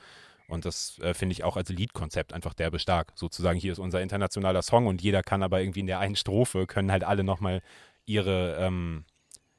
Und 0.47 0.65
das 0.65 0.99
äh, 0.99 1.15
finde 1.15 1.33
ich 1.33 1.43
auch 1.43 1.57
als 1.57 1.69
Liedkonzept 1.69 2.31
einfach 2.31 2.53
derbe 2.53 2.77
stark. 2.77 3.13
Sozusagen, 3.15 3.57
hier 3.57 3.71
ist 3.71 3.79
unser 3.79 4.03
internationaler 4.03 4.61
Song 4.61 4.85
und 4.85 5.01
jeder 5.01 5.23
kann 5.23 5.41
aber 5.41 5.59
irgendwie 5.59 5.79
in 5.79 5.87
der 5.87 5.97
einen 5.97 6.15
Strophe, 6.15 6.67
können 6.67 6.91
halt 6.91 7.03
alle 7.03 7.23
nochmal 7.23 7.63
ihre, 8.05 8.57
ähm, 8.57 9.03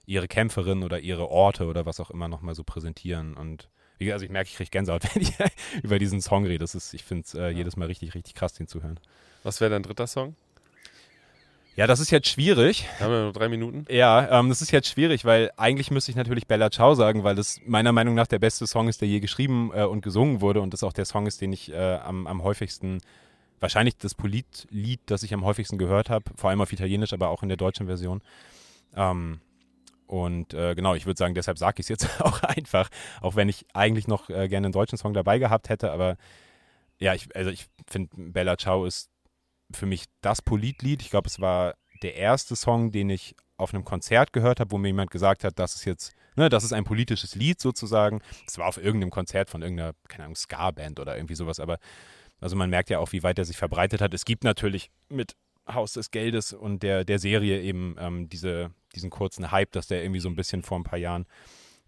ihre 0.07 0.29
Kämpferin 0.29 0.85
oder 0.85 1.01
ihre 1.01 1.29
Orte 1.29 1.67
oder 1.67 1.85
was 1.85 1.99
auch 1.99 2.13
immer 2.13 2.29
nochmal 2.29 2.55
so 2.55 2.63
präsentieren. 2.63 3.35
Und 3.37 3.69
wie 3.99 4.07
gesagt, 4.07 4.15
also 4.15 4.25
ich 4.25 4.31
merke, 4.31 4.49
ich 4.49 4.57
kriege 4.57 4.71
Gänsehaut, 4.71 5.03
wenn 5.15 5.23
ich 5.23 5.35
über 5.83 5.99
diesen 5.99 6.21
Song 6.21 6.47
rede. 6.47 6.59
Das 6.59 6.75
ist, 6.75 6.95
ich 6.95 7.05
finde 7.05 7.25
es 7.27 7.35
äh, 7.35 7.49
jedes 7.49 7.77
Mal 7.77 7.87
richtig, 7.87 8.15
richtig 8.15 8.35
krass, 8.35 8.55
den 8.55 8.69
zu 8.69 8.83
hören. 8.83 8.99
Was 9.43 9.61
wäre 9.61 9.71
dein 9.71 9.83
dritter 9.83 10.07
Song? 10.07 10.35
Ja, 11.79 11.87
das 11.87 12.01
ist 12.01 12.11
jetzt 12.11 12.27
schwierig. 12.27 12.89
Wir 12.99 13.07
haben 13.07 13.13
ja 13.13 13.23
nur 13.23 13.33
drei 13.33 13.49
Minuten. 13.49 13.85
Ja, 13.89 14.41
ähm, 14.41 14.49
das 14.49 14.61
ist 14.63 14.73
jetzt 14.73 14.89
schwierig, 14.89 15.25
weil 15.25 15.53
eigentlich 15.57 15.93
müsste 15.93 16.11
ich 16.11 16.17
natürlich 16.17 16.49
Bella 16.49 16.73
Ciao 16.73 16.95
sagen, 16.95 17.23
weil 17.23 17.37
das 17.37 17.61
meiner 17.67 17.93
Meinung 17.93 18.17
nach 18.17 18.27
der 18.27 18.41
beste 18.41 18.67
Song 18.67 18.89
ist, 18.89 19.01
der 19.01 19.07
je 19.07 19.21
geschrieben 19.21 19.71
äh, 19.73 19.85
und 19.85 20.01
gesungen 20.01 20.41
wurde 20.41 20.61
und 20.61 20.73
das 20.73 20.83
auch 20.83 20.93
der 20.93 21.05
Song 21.05 21.29
ist, 21.29 21.41
den 21.41 21.53
ich 21.53 21.73
äh, 21.73 21.99
am, 21.99 22.27
am 22.27 22.43
häufigsten, 22.43 22.99
wahrscheinlich 23.61 23.97
das 23.97 24.17
Politlied, 24.17 25.01
das 25.07 25.23
ich 25.23 25.33
am 25.33 25.45
häufigsten 25.45 25.79
gehört 25.79 26.11
habe, 26.11 26.25
vor 26.35 26.51
allem 26.51 26.61
auf 26.61 26.73
Italienisch, 26.73 27.13
aber 27.13 27.29
auch 27.29 27.45
in 27.45 27.49
der 27.49 27.57
deutschen 27.57 27.87
Version. 27.87 28.23
Ähm, 28.97 29.39
und 30.09 30.55
äh, 30.55 30.75
genau, 30.75 30.95
ich 30.95 31.07
würde 31.07 31.19
sagen, 31.19 31.35
deshalb 31.35 31.59
sage 31.59 31.77
ich 31.81 31.85
es 31.85 31.89
jetzt 31.89 32.21
auch 32.21 32.43
einfach, 32.43 32.89
auch 33.21 33.37
wenn 33.37 33.49
ich 33.49 33.67
eigentlich 33.75 34.09
noch 34.09 34.31
äh, 34.31 34.49
gerne 34.49 34.67
einen 34.67 34.73
deutschen 34.73 34.99
Song 34.99 35.13
dabei 35.13 35.39
gehabt 35.39 35.69
hätte, 35.69 35.93
aber 35.93 36.17
ja, 36.99 37.15
ich, 37.15 37.35
also 37.37 37.51
ich 37.51 37.67
finde, 37.87 38.11
Bella 38.17 38.57
Ciao 38.57 38.85
ist 38.85 39.11
für 39.71 39.87
mich 39.87 40.07
das 40.21 40.43
Politlied. 40.43 41.03
Ich 41.03 41.11
glaube, 41.11 41.29
es 41.29 41.41
war 41.41 41.75
der 42.03 42.17
erste 42.17 42.57
Song, 42.57 42.91
den 42.91 43.11
ich 43.11 43.37
auf 43.57 43.75
einem 43.75 43.85
Konzert 43.85 44.33
gehört 44.33 44.61
habe, 44.61 44.71
wo 44.71 44.79
mir 44.79 44.89
jemand 44.89 45.11
gesagt 45.11 45.45
hat, 45.45 45.59
das 45.59 45.75
ist 45.75 45.85
jetzt, 45.85 46.15
ne, 46.37 46.49
das 46.49 46.65
ist 46.65 46.73
ein 46.73 46.85
politisches 46.85 47.35
Lied 47.35 47.61
sozusagen. 47.61 48.21
Es 48.47 48.57
war 48.59 48.67
auf 48.67 48.79
irgendeinem 48.79 49.11
Konzert 49.11 49.51
von 49.51 49.63
irgendeiner, 49.63 49.93
keine 50.09 50.25
Ahnung, 50.25 50.37
Ska-Band 50.37 51.01
oder 51.01 51.17
irgendwie 51.17 51.35
sowas, 51.35 51.61
aber 51.61 51.79
also 52.41 52.57
man 52.57 52.71
merkt 52.71 52.89
ja 52.89 53.01
auch, 53.01 53.13
wie 53.13 53.23
weit 53.23 53.39
er 53.39 53.45
sich 53.45 53.57
verbreitet 53.57 54.01
hat. 54.01 54.15
Es 54.15 54.25
gibt 54.25 54.45
natürlich 54.45 54.91
mit 55.09 55.35
Haus 55.69 55.93
des 55.93 56.11
Geldes 56.11 56.53
und 56.53 56.83
der, 56.83 57.05
der 57.05 57.19
Serie 57.19 57.61
eben 57.61 57.97
ähm, 57.99 58.29
diese, 58.29 58.71
diesen 58.99 59.11
kurzen 59.11 59.51
Hype, 59.51 59.73
dass 59.73 59.87
der 59.87 60.03
irgendwie 60.03 60.21
so 60.21 60.29
ein 60.29 60.37
bisschen 60.37 60.63
vor 60.63 60.79
ein 60.79 60.85
paar 60.85 60.99
Jahren 60.99 61.27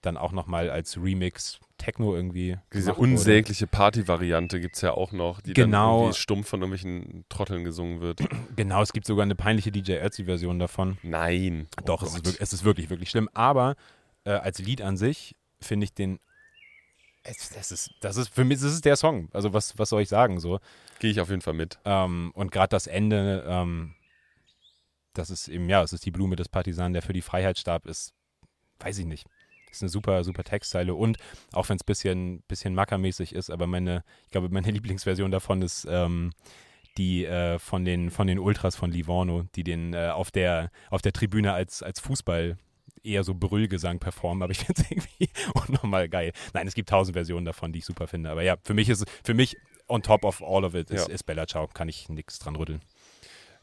dann 0.00 0.16
auch 0.16 0.32
nochmal 0.32 0.70
als 0.70 0.96
Remix 0.96 1.60
Techno 1.76 2.14
irgendwie 2.14 2.58
Diese 2.72 2.94
unsägliche 2.94 3.66
Party-Variante 3.66 4.60
gibt 4.60 4.76
es 4.76 4.82
ja 4.82 4.92
auch 4.92 5.12
noch, 5.12 5.40
die 5.40 5.54
Genau. 5.54 5.92
dann 5.92 6.00
irgendwie 6.04 6.18
stumpf 6.18 6.48
von 6.48 6.60
irgendwelchen 6.60 7.24
Trotteln 7.28 7.64
gesungen 7.64 8.00
wird. 8.00 8.20
Genau, 8.56 8.82
es 8.82 8.92
gibt 8.92 9.06
sogar 9.06 9.22
eine 9.24 9.34
peinliche 9.34 9.72
DJ 9.72 9.92
Ötzi-Version 9.94 10.58
davon. 10.58 10.98
Nein. 11.02 11.68
Doch, 11.86 12.02
Oh 12.02 12.06
es, 12.06 12.10
ist 12.12 12.16
wirklich, 12.24 12.40
es 12.40 12.52
ist 12.52 12.64
wirklich, 12.64 12.90
wirklich 12.90 13.10
schlimm. 13.10 13.28
Aber 13.32 13.76
äh, 14.24 14.30
als 14.32 14.58
Lied 14.58 14.82
an 14.82 14.96
sich 14.96 15.34
finde 15.60 15.84
ich 15.84 15.94
den. 15.94 16.18
Es, 17.22 17.50
das, 17.50 17.70
ist, 17.72 17.90
das 18.00 18.16
ist 18.16 18.28
für 18.34 18.44
mich 18.44 18.60
das 18.60 18.72
ist 18.72 18.84
der 18.84 18.96
Song. 18.96 19.28
Also 19.32 19.52
was, 19.52 19.78
was 19.78 19.88
soll 19.90 20.02
ich 20.02 20.08
sagen 20.08 20.40
so? 20.40 20.58
Gehe 20.98 21.10
ich 21.10 21.20
auf 21.20 21.28
jeden 21.30 21.42
Fall 21.42 21.54
mit. 21.54 21.78
Ähm, 21.84 22.30
und 22.34 22.50
gerade 22.50 22.68
das 22.70 22.86
Ende, 22.86 23.44
ähm, 23.46 23.94
das 25.14 25.30
ist 25.30 25.48
eben, 25.48 25.68
ja, 25.68 25.82
es 25.82 25.92
ist 25.92 26.04
die 26.06 26.10
Blume 26.10 26.36
des 26.36 26.48
Partisanen, 26.48 26.92
der 26.92 27.02
für 27.02 27.12
die 27.12 27.22
Freiheit 27.22 27.58
starb, 27.58 27.86
ist, 27.86 28.12
weiß 28.78 28.98
ich 28.98 29.06
nicht. 29.06 29.26
Ist 29.70 29.82
eine 29.82 29.88
super, 29.88 30.24
super 30.24 30.42
Textzeile. 30.42 30.94
Und 30.94 31.16
auch 31.52 31.68
wenn 31.68 31.76
es 31.76 31.82
ein 31.82 31.86
bisschen, 31.86 32.42
bisschen 32.48 32.74
mackermäßig 32.74 33.34
ist, 33.34 33.50
aber 33.50 33.66
meine, 33.66 34.02
ich 34.24 34.30
glaube, 34.30 34.48
meine 34.50 34.70
Lieblingsversion 34.70 35.30
davon 35.30 35.62
ist 35.62 35.86
ähm, 35.88 36.32
die 36.96 37.24
äh, 37.24 37.58
von, 37.58 37.84
den, 37.84 38.10
von 38.10 38.26
den 38.26 38.38
Ultras 38.40 38.74
von 38.74 38.90
Livorno, 38.90 39.44
die 39.54 39.62
den 39.62 39.94
äh, 39.94 40.08
auf, 40.08 40.30
der, 40.32 40.70
auf 40.90 41.02
der 41.02 41.12
Tribüne 41.12 41.52
als, 41.52 41.82
als 41.82 42.00
Fußball 42.00 42.56
eher 43.02 43.24
so 43.24 43.34
Brüllgesang 43.34 43.98
performen, 44.00 44.42
aber 44.42 44.50
ich 44.50 44.58
finde 44.58 44.82
es 44.82 44.90
irgendwie 44.90 45.30
unnormal 45.54 46.08
geil. 46.08 46.32
Nein, 46.52 46.66
es 46.66 46.74
gibt 46.74 46.88
tausend 46.88 47.14
Versionen 47.14 47.46
davon, 47.46 47.72
die 47.72 47.78
ich 47.78 47.84
super 47.84 48.08
finde. 48.08 48.30
Aber 48.30 48.42
ja, 48.42 48.56
für 48.64 48.74
mich 48.74 48.88
ist 48.88 49.04
für 49.24 49.34
mich 49.34 49.56
on 49.88 50.02
top 50.02 50.24
of 50.24 50.42
all 50.42 50.64
of 50.64 50.74
it 50.74 50.90
ist, 50.90 51.08
Ja. 51.08 51.14
ist 51.14 51.24
Bella 51.24 51.46
Ciao, 51.46 51.68
kann 51.68 51.88
ich 51.88 52.08
nichts 52.08 52.38
dran 52.38 52.56
rütteln. 52.56 52.80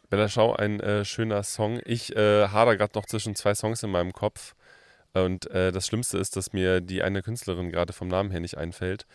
Bella 0.09 0.29
Schau, 0.29 0.55
ein 0.55 0.79
äh, 0.79 1.03
schöner 1.03 1.43
Song. 1.43 1.81
Ich 1.83 2.15
äh, 2.15 2.47
hader 2.47 2.77
gerade 2.77 2.93
noch 2.95 3.05
zwischen 3.05 3.35
zwei 3.35 3.53
Songs 3.53 3.83
in 3.83 3.91
meinem 3.91 4.13
Kopf. 4.13 4.55
Und 5.13 5.49
äh, 5.51 5.71
das 5.71 5.87
Schlimmste 5.87 6.17
ist, 6.17 6.37
dass 6.37 6.53
mir 6.53 6.79
die 6.79 7.03
eine 7.03 7.21
Künstlerin 7.21 7.71
gerade 7.71 7.91
vom 7.91 8.07
Namen 8.07 8.31
her 8.31 8.39
nicht 8.39 8.57
einfällt. 8.57 9.05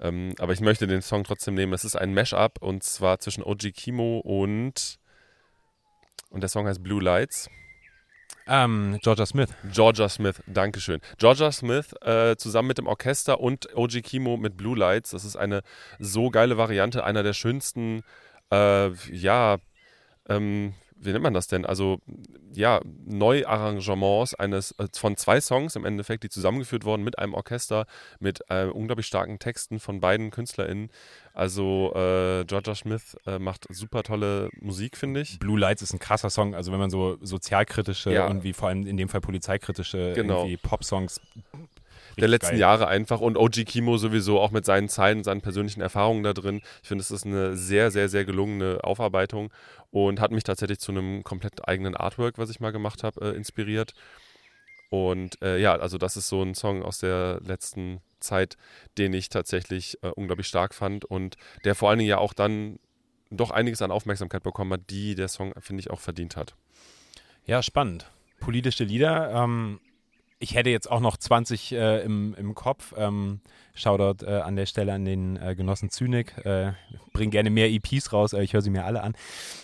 Ähm, 0.00 0.34
aber 0.38 0.52
ich 0.52 0.60
möchte 0.60 0.88
den 0.88 1.02
Song 1.02 1.22
trotzdem 1.22 1.54
nehmen. 1.54 1.72
Es 1.72 1.84
ist 1.84 1.94
ein 1.94 2.14
Mashup 2.14 2.60
und 2.62 2.82
zwar 2.82 3.20
zwischen 3.20 3.44
OG 3.44 3.72
Kimo 3.74 4.18
und. 4.18 4.98
Und 6.30 6.40
der 6.40 6.48
Song 6.48 6.66
heißt 6.66 6.82
Blue 6.82 7.02
Lights. 7.02 7.48
Ähm, 8.48 8.98
Georgia 9.02 9.26
Smith. 9.26 9.50
Georgia 9.70 10.08
Smith, 10.08 10.42
Dankeschön. 10.46 11.00
Georgia 11.18 11.52
Smith 11.52 11.92
äh, 12.00 12.34
zusammen 12.36 12.68
mit 12.68 12.78
dem 12.78 12.88
Orchester 12.88 13.38
und 13.38 13.68
OG 13.76 14.02
Kimo 14.02 14.36
mit 14.36 14.56
Blue 14.56 14.76
Lights. 14.76 15.10
Das 15.10 15.24
ist 15.24 15.36
eine 15.36 15.62
so 16.00 16.30
geile 16.30 16.56
Variante, 16.56 17.04
einer 17.04 17.22
der 17.22 17.34
schönsten, 17.34 18.02
äh, 18.50 18.90
ja, 19.12 19.58
ähm, 20.30 20.72
wie 21.02 21.12
nennt 21.12 21.22
man 21.22 21.32
das 21.34 21.46
denn? 21.46 21.64
Also 21.64 21.98
ja, 22.52 22.80
Neuarrangements 23.06 24.34
eines 24.34 24.72
äh, 24.72 24.86
von 24.94 25.16
zwei 25.16 25.40
Songs 25.40 25.76
im 25.76 25.84
Endeffekt, 25.84 26.24
die 26.24 26.28
zusammengeführt 26.28 26.84
wurden 26.84 27.02
mit 27.04 27.18
einem 27.18 27.32
Orchester, 27.34 27.86
mit 28.18 28.40
äh, 28.50 28.66
unglaublich 28.66 29.06
starken 29.06 29.38
Texten 29.38 29.80
von 29.80 30.00
beiden 30.00 30.30
KünstlerInnen. 30.30 30.90
Also 31.32 31.92
äh, 31.94 32.44
Georgia 32.44 32.74
Smith 32.74 33.16
äh, 33.26 33.38
macht 33.38 33.66
super 33.70 34.02
tolle 34.02 34.50
Musik, 34.60 34.96
finde 34.96 35.20
ich. 35.20 35.38
Blue 35.38 35.58
Lights 35.58 35.80
ist 35.82 35.92
ein 35.94 35.98
krasser 36.00 36.28
Song, 36.28 36.54
also 36.54 36.70
wenn 36.72 36.78
man 36.80 36.90
so 36.90 37.16
sozialkritische 37.22 38.12
Ja. 38.12 38.26
und 38.26 38.44
wie 38.44 38.52
vor 38.52 38.68
allem 38.68 38.86
in 38.86 38.96
dem 38.96 39.08
Fall 39.08 39.20
polizeikritische 39.22 40.12
Genau. 40.14 40.46
Pop-Songs 40.62 41.20
der 42.18 42.28
letzten 42.28 42.52
geil. 42.52 42.60
Jahre 42.60 42.88
einfach 42.88 43.20
und 43.20 43.36
OG 43.36 43.64
Kimo 43.66 43.96
sowieso 43.96 44.40
auch 44.40 44.50
mit 44.50 44.64
seinen 44.64 44.88
Zeilen, 44.88 45.24
seinen 45.24 45.40
persönlichen 45.40 45.80
Erfahrungen 45.80 46.22
da 46.22 46.32
drin. 46.32 46.60
Ich 46.82 46.88
finde, 46.88 47.02
es 47.02 47.10
ist 47.10 47.26
eine 47.26 47.56
sehr, 47.56 47.90
sehr, 47.90 48.08
sehr 48.08 48.24
gelungene 48.24 48.80
Aufarbeitung 48.82 49.52
und 49.90 50.20
hat 50.20 50.30
mich 50.30 50.44
tatsächlich 50.44 50.80
zu 50.80 50.92
einem 50.92 51.22
komplett 51.22 51.66
eigenen 51.68 51.96
Artwork, 51.96 52.38
was 52.38 52.50
ich 52.50 52.60
mal 52.60 52.72
gemacht 52.72 53.02
habe, 53.02 53.20
äh, 53.20 53.36
inspiriert. 53.36 53.94
Und 54.90 55.40
äh, 55.40 55.58
ja, 55.58 55.76
also 55.76 55.98
das 55.98 56.16
ist 56.16 56.28
so 56.28 56.42
ein 56.42 56.54
Song 56.54 56.82
aus 56.82 56.98
der 56.98 57.40
letzten 57.44 58.00
Zeit, 58.18 58.56
den 58.98 59.12
ich 59.12 59.28
tatsächlich 59.28 59.98
äh, 60.02 60.08
unglaublich 60.08 60.48
stark 60.48 60.74
fand 60.74 61.04
und 61.04 61.36
der 61.64 61.74
vor 61.74 61.90
allen 61.90 62.00
Dingen 62.00 62.10
ja 62.10 62.18
auch 62.18 62.32
dann 62.32 62.78
doch 63.30 63.52
einiges 63.52 63.80
an 63.82 63.92
Aufmerksamkeit 63.92 64.42
bekommen 64.42 64.72
hat, 64.72 64.90
die 64.90 65.14
der 65.14 65.28
Song, 65.28 65.54
finde 65.60 65.80
ich, 65.80 65.90
auch 65.90 66.00
verdient 66.00 66.36
hat. 66.36 66.54
Ja, 67.46 67.62
spannend. 67.62 68.10
Politische 68.40 68.84
Lieder. 68.84 69.30
Ähm, 69.32 69.80
ich 70.40 70.54
hätte 70.54 70.70
jetzt 70.70 70.90
auch 70.90 71.00
noch 71.00 71.18
20 71.18 71.72
äh, 71.72 72.02
im, 72.02 72.34
im 72.34 72.54
Kopf. 72.54 72.94
Ähm, 72.96 73.40
Shoutout 73.74 74.24
äh, 74.24 74.40
an 74.40 74.56
der 74.56 74.66
Stelle 74.66 74.94
an 74.94 75.04
den 75.04 75.36
äh, 75.36 75.54
Genossen 75.54 75.90
Zynik. 75.90 76.34
Äh, 76.44 76.72
bring 77.12 77.30
gerne 77.30 77.50
mehr 77.50 77.70
EPs 77.70 78.12
raus, 78.12 78.32
äh, 78.32 78.42
ich 78.42 78.54
höre 78.54 78.62
sie 78.62 78.70
mir 78.70 78.86
alle 78.86 79.02
an. 79.02 79.14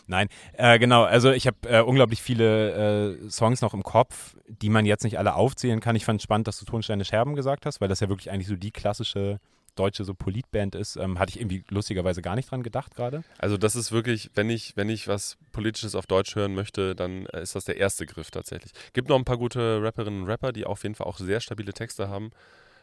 Nein, 0.07 0.29
äh, 0.53 0.79
genau. 0.79 1.05
Also 1.05 1.33
ich 1.33 1.47
habe 1.47 1.57
äh, 1.67 1.81
unglaublich 1.81 2.23
viele 2.23 3.17
äh, 3.25 3.31
Songs 3.31 3.63
noch 3.63 3.73
im 3.73 3.83
Kopf, 3.83 4.37
die 4.49 4.69
man 4.69 4.85
jetzt 4.85 5.03
nicht 5.03 5.19
alle 5.19 5.35
aufzählen 5.35 5.81
kann. 5.81 5.97
Ich 5.97 6.05
fand 6.05 6.21
spannend, 6.21 6.47
dass 6.47 6.59
du 6.59 6.67
Tonsteine 6.67 7.07
Scherben 7.07 7.35
gesagt 7.35 7.65
hast, 7.65 7.81
weil 7.81 7.89
das 7.89 8.01
ja 8.01 8.11
wirklich 8.11 8.31
eigentlich 8.31 8.49
so 8.49 8.57
die 8.57 8.71
klassische 8.71 9.41
deutsche 9.79 10.05
so 10.05 10.15
Politband 10.15 10.75
ist. 10.75 10.97
Ähm, 10.97 11.19
hatte 11.19 11.31
ich 11.31 11.41
irgendwie 11.41 11.65
lustigerweise 11.69 12.23
gar 12.23 12.35
nicht 12.35 12.51
dran 12.51 12.63
gedacht 12.63 12.95
gerade. 12.97 13.23
Also 13.39 13.57
das 13.57 13.77
ist 13.77 13.93
wirklich, 13.93 14.31
wenn 14.35 14.51
ich, 14.51 14.77
wenn 14.77 14.89
ich 14.89 15.07
was 15.09 15.39
Politisches 15.53 15.95
auf 15.95 16.07
Deutsch 16.07 16.35
hören 16.35 16.55
möchte, 16.55 16.95
dann 16.95 17.27
äh, 17.27 17.43
ist 17.43 17.55
das 17.55 17.65
der 17.65 17.77
erste 17.77 18.07
Griff 18.07 18.31
tatsächlich. 18.31 18.73
Gibt 18.93 19.09
noch 19.09 19.17
ein 19.17 19.25
paar 19.25 19.39
gute 19.39 19.83
Rapperinnen 19.83 20.23
und 20.23 20.29
Rapper, 20.29 20.53
die 20.53 20.67
auf 20.67 20.83
jeden 20.83 20.95
Fall 20.95 21.07
auch 21.07 21.19
sehr 21.19 21.41
stabile 21.41 21.73
Texte 21.73 22.09
haben. 22.09 22.31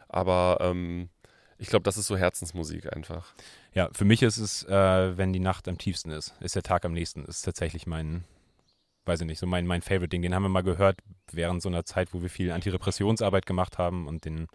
Aber 0.08 0.58
ähm, 0.62 1.10
ich 1.58 1.70
glaube, 1.70 1.84
das 1.84 1.98
ist 1.98 2.08
so 2.08 2.18
Herzensmusik 2.18 2.94
einfach. 2.96 3.34
Ja, 3.74 3.90
für 3.94 4.06
mich 4.06 4.22
ist 4.22 4.38
es, 4.38 4.64
äh, 4.64 5.18
wenn 5.18 5.34
die 5.34 5.40
Nacht 5.40 5.68
am 5.68 5.78
tiefsten 5.78 6.12
ist, 6.12 6.34
ist 6.40 6.56
der 6.56 6.64
Tag 6.64 6.86
am 6.86 6.94
nächsten. 6.94 7.26
Ist 7.26 7.44
tatsächlich 7.44 7.88
mein, 7.88 8.24
weiß 9.06 9.22
ich 9.22 9.28
nicht, 9.28 9.40
so 9.40 9.48
mein, 9.48 9.66
mein 9.66 9.82
Favorite-Ding. 9.82 10.22
Den 10.22 10.36
haben 10.36 10.44
wir 10.44 10.50
mal 10.50 10.62
gehört 10.62 11.00
während 11.32 11.62
so 11.62 11.70
einer 11.70 11.86
Zeit, 11.86 12.14
wo 12.14 12.22
wir 12.22 12.30
viel 12.30 12.52
Antirepressionsarbeit 12.52 13.46
gemacht 13.46 13.78
haben 13.78 14.08
und 14.08 14.26
den, 14.26 14.48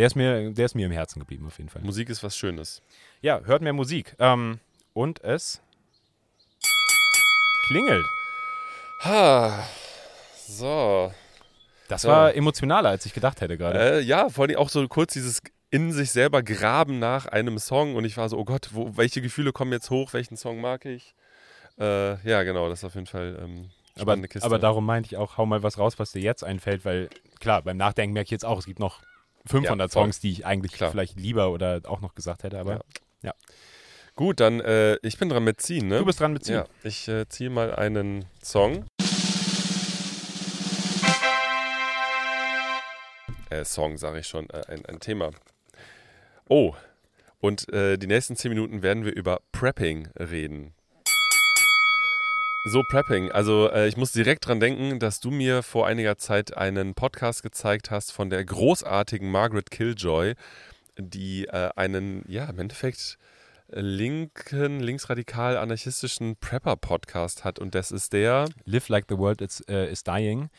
der 0.00 0.06
ist 0.06 0.16
mir, 0.16 0.50
der 0.50 0.64
ist 0.64 0.74
mir 0.74 0.86
im 0.86 0.92
Herzen 0.92 1.18
geblieben 1.20 1.46
auf 1.46 1.58
jeden 1.58 1.68
Fall. 1.68 1.82
Musik 1.82 2.08
ist 2.08 2.22
was 2.22 2.34
Schönes. 2.34 2.80
Ja, 3.20 3.40
hört 3.44 3.60
mehr 3.60 3.74
Musik. 3.74 4.16
Ähm, 4.18 4.58
und 4.94 5.22
es 5.22 5.60
klingelt. 7.66 8.06
Ha, 9.00 9.62
so. 10.48 11.12
Das 11.88 12.04
Ja. 12.04 12.08
war 12.08 12.34
emotionaler, 12.34 12.88
als 12.88 13.04
ich 13.04 13.12
gedacht 13.12 13.42
hätte 13.42 13.58
gerade. 13.58 13.78
Äh, 13.78 14.00
ja, 14.00 14.30
vor 14.30 14.46
allem 14.46 14.56
auch 14.56 14.70
so 14.70 14.88
kurz 14.88 15.12
dieses 15.12 15.42
in 15.70 15.92
sich 15.92 16.12
selber 16.12 16.42
graben 16.42 16.98
nach 16.98 17.26
einem 17.26 17.58
Song 17.58 17.94
und 17.94 18.06
ich 18.06 18.16
war 18.16 18.30
so, 18.30 18.38
oh 18.38 18.46
Gott, 18.46 18.70
wo, 18.72 18.96
welche 18.96 19.20
Gefühle 19.20 19.52
kommen 19.52 19.72
jetzt 19.72 19.90
hoch, 19.90 20.14
welchen 20.14 20.38
Song 20.38 20.62
mag 20.62 20.86
ich? 20.86 21.14
Äh, 21.78 22.26
ja, 22.26 22.42
genau, 22.42 22.70
das 22.70 22.78
ist 22.78 22.84
auf 22.86 22.94
jeden 22.94 23.06
Fall 23.06 23.38
ähm, 23.42 23.68
aber, 23.98 24.16
Kiste. 24.16 24.46
aber 24.46 24.58
darum 24.58 24.86
meinte 24.86 25.08
ich 25.08 25.18
auch, 25.18 25.36
hau 25.36 25.44
mal 25.44 25.62
was 25.62 25.76
raus, 25.76 25.98
was 25.98 26.12
dir 26.12 26.22
jetzt 26.22 26.42
einfällt, 26.42 26.86
weil 26.86 27.10
klar, 27.38 27.60
beim 27.60 27.76
Nachdenken 27.76 28.14
merke 28.14 28.28
ich 28.28 28.30
jetzt 28.30 28.46
auch, 28.46 28.58
es 28.58 28.64
gibt 28.64 28.78
noch 28.78 29.02
500 29.46 29.90
Ja. 29.90 29.92
Songs, 29.92 30.20
die 30.20 30.30
ich 30.30 30.46
eigentlich 30.46 30.72
Klar. 30.72 30.90
vielleicht 30.90 31.18
lieber 31.18 31.50
oder 31.50 31.80
auch 31.84 32.00
noch 32.00 32.14
gesagt 32.14 32.42
hätte, 32.42 32.58
aber 32.58 32.80
Gut, 34.16 34.40
dann, 34.40 34.60
äh, 34.60 34.96
ich 34.96 35.16
bin 35.18 35.30
dran 35.30 35.44
mit 35.44 35.62
ziehen, 35.62 35.88
ne? 35.88 35.98
du 35.98 36.04
bist 36.04 36.20
dran 36.20 36.34
mit 36.34 36.44
Ziel. 36.44 36.56
Ja, 36.56 36.66
ich 36.82 37.08
äh, 37.08 37.26
ziehe 37.28 37.48
mal 37.48 37.74
einen 37.74 38.26
Song. 38.42 38.84
Äh, 43.48 43.64
Song, 43.64 43.96
sage 43.96 44.20
ich 44.20 44.26
schon, 44.26 44.50
äh, 44.50 44.62
ein, 44.68 44.84
ein 44.86 45.00
Thema. 45.00 45.30
Oh, 46.48 46.74
und 47.40 47.72
äh, 47.72 47.96
die 47.96 48.06
nächsten 48.06 48.36
zehn 48.36 48.50
Minuten 48.50 48.82
werden 48.82 49.04
wir 49.04 49.14
über 49.14 49.40
Prepping 49.52 50.08
reden. 50.18 50.74
So, 52.64 52.82
Prepping. 52.82 53.32
Also, 53.32 53.70
äh, 53.70 53.88
ich 53.88 53.96
muss 53.96 54.12
direkt 54.12 54.46
dran 54.46 54.60
denken, 54.60 54.98
dass 54.98 55.18
du 55.18 55.30
mir 55.30 55.62
vor 55.62 55.86
einiger 55.86 56.18
Zeit 56.18 56.54
einen 56.58 56.94
Podcast 56.94 57.42
gezeigt 57.42 57.90
hast 57.90 58.12
von 58.12 58.28
der 58.28 58.44
großartigen 58.44 59.30
Margaret 59.30 59.70
Killjoy, 59.70 60.34
die 60.98 61.46
äh, 61.46 61.70
einen, 61.74 62.22
ja, 62.28 62.44
im 62.44 62.58
Endeffekt 62.58 63.16
linken, 63.68 64.80
linksradikal 64.80 65.56
anarchistischen 65.56 66.36
Prepper-Podcast 66.36 67.44
hat. 67.44 67.58
Und 67.58 67.74
das 67.74 67.92
ist 67.92 68.12
der. 68.12 68.50
Live 68.66 68.90
Like 68.90 69.06
the 69.08 69.16
World 69.16 69.40
is, 69.40 69.62
äh, 69.62 69.90
is 69.90 70.04
Dying. 70.04 70.50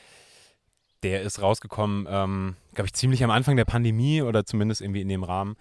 Der 1.03 1.21
ist 1.21 1.39
rausgekommen, 1.39 2.07
ähm, 2.09 2.55
glaube 2.73 2.87
ich, 2.87 2.93
ziemlich 2.93 3.23
am 3.23 3.29
Anfang 3.29 3.57
der 3.57 3.65
Pandemie 3.65 4.23
oder 4.23 4.43
zumindest 4.43 4.81
irgendwie 4.81 5.01
in 5.01 5.09
dem 5.09 5.23
Rahmen. 5.23 5.55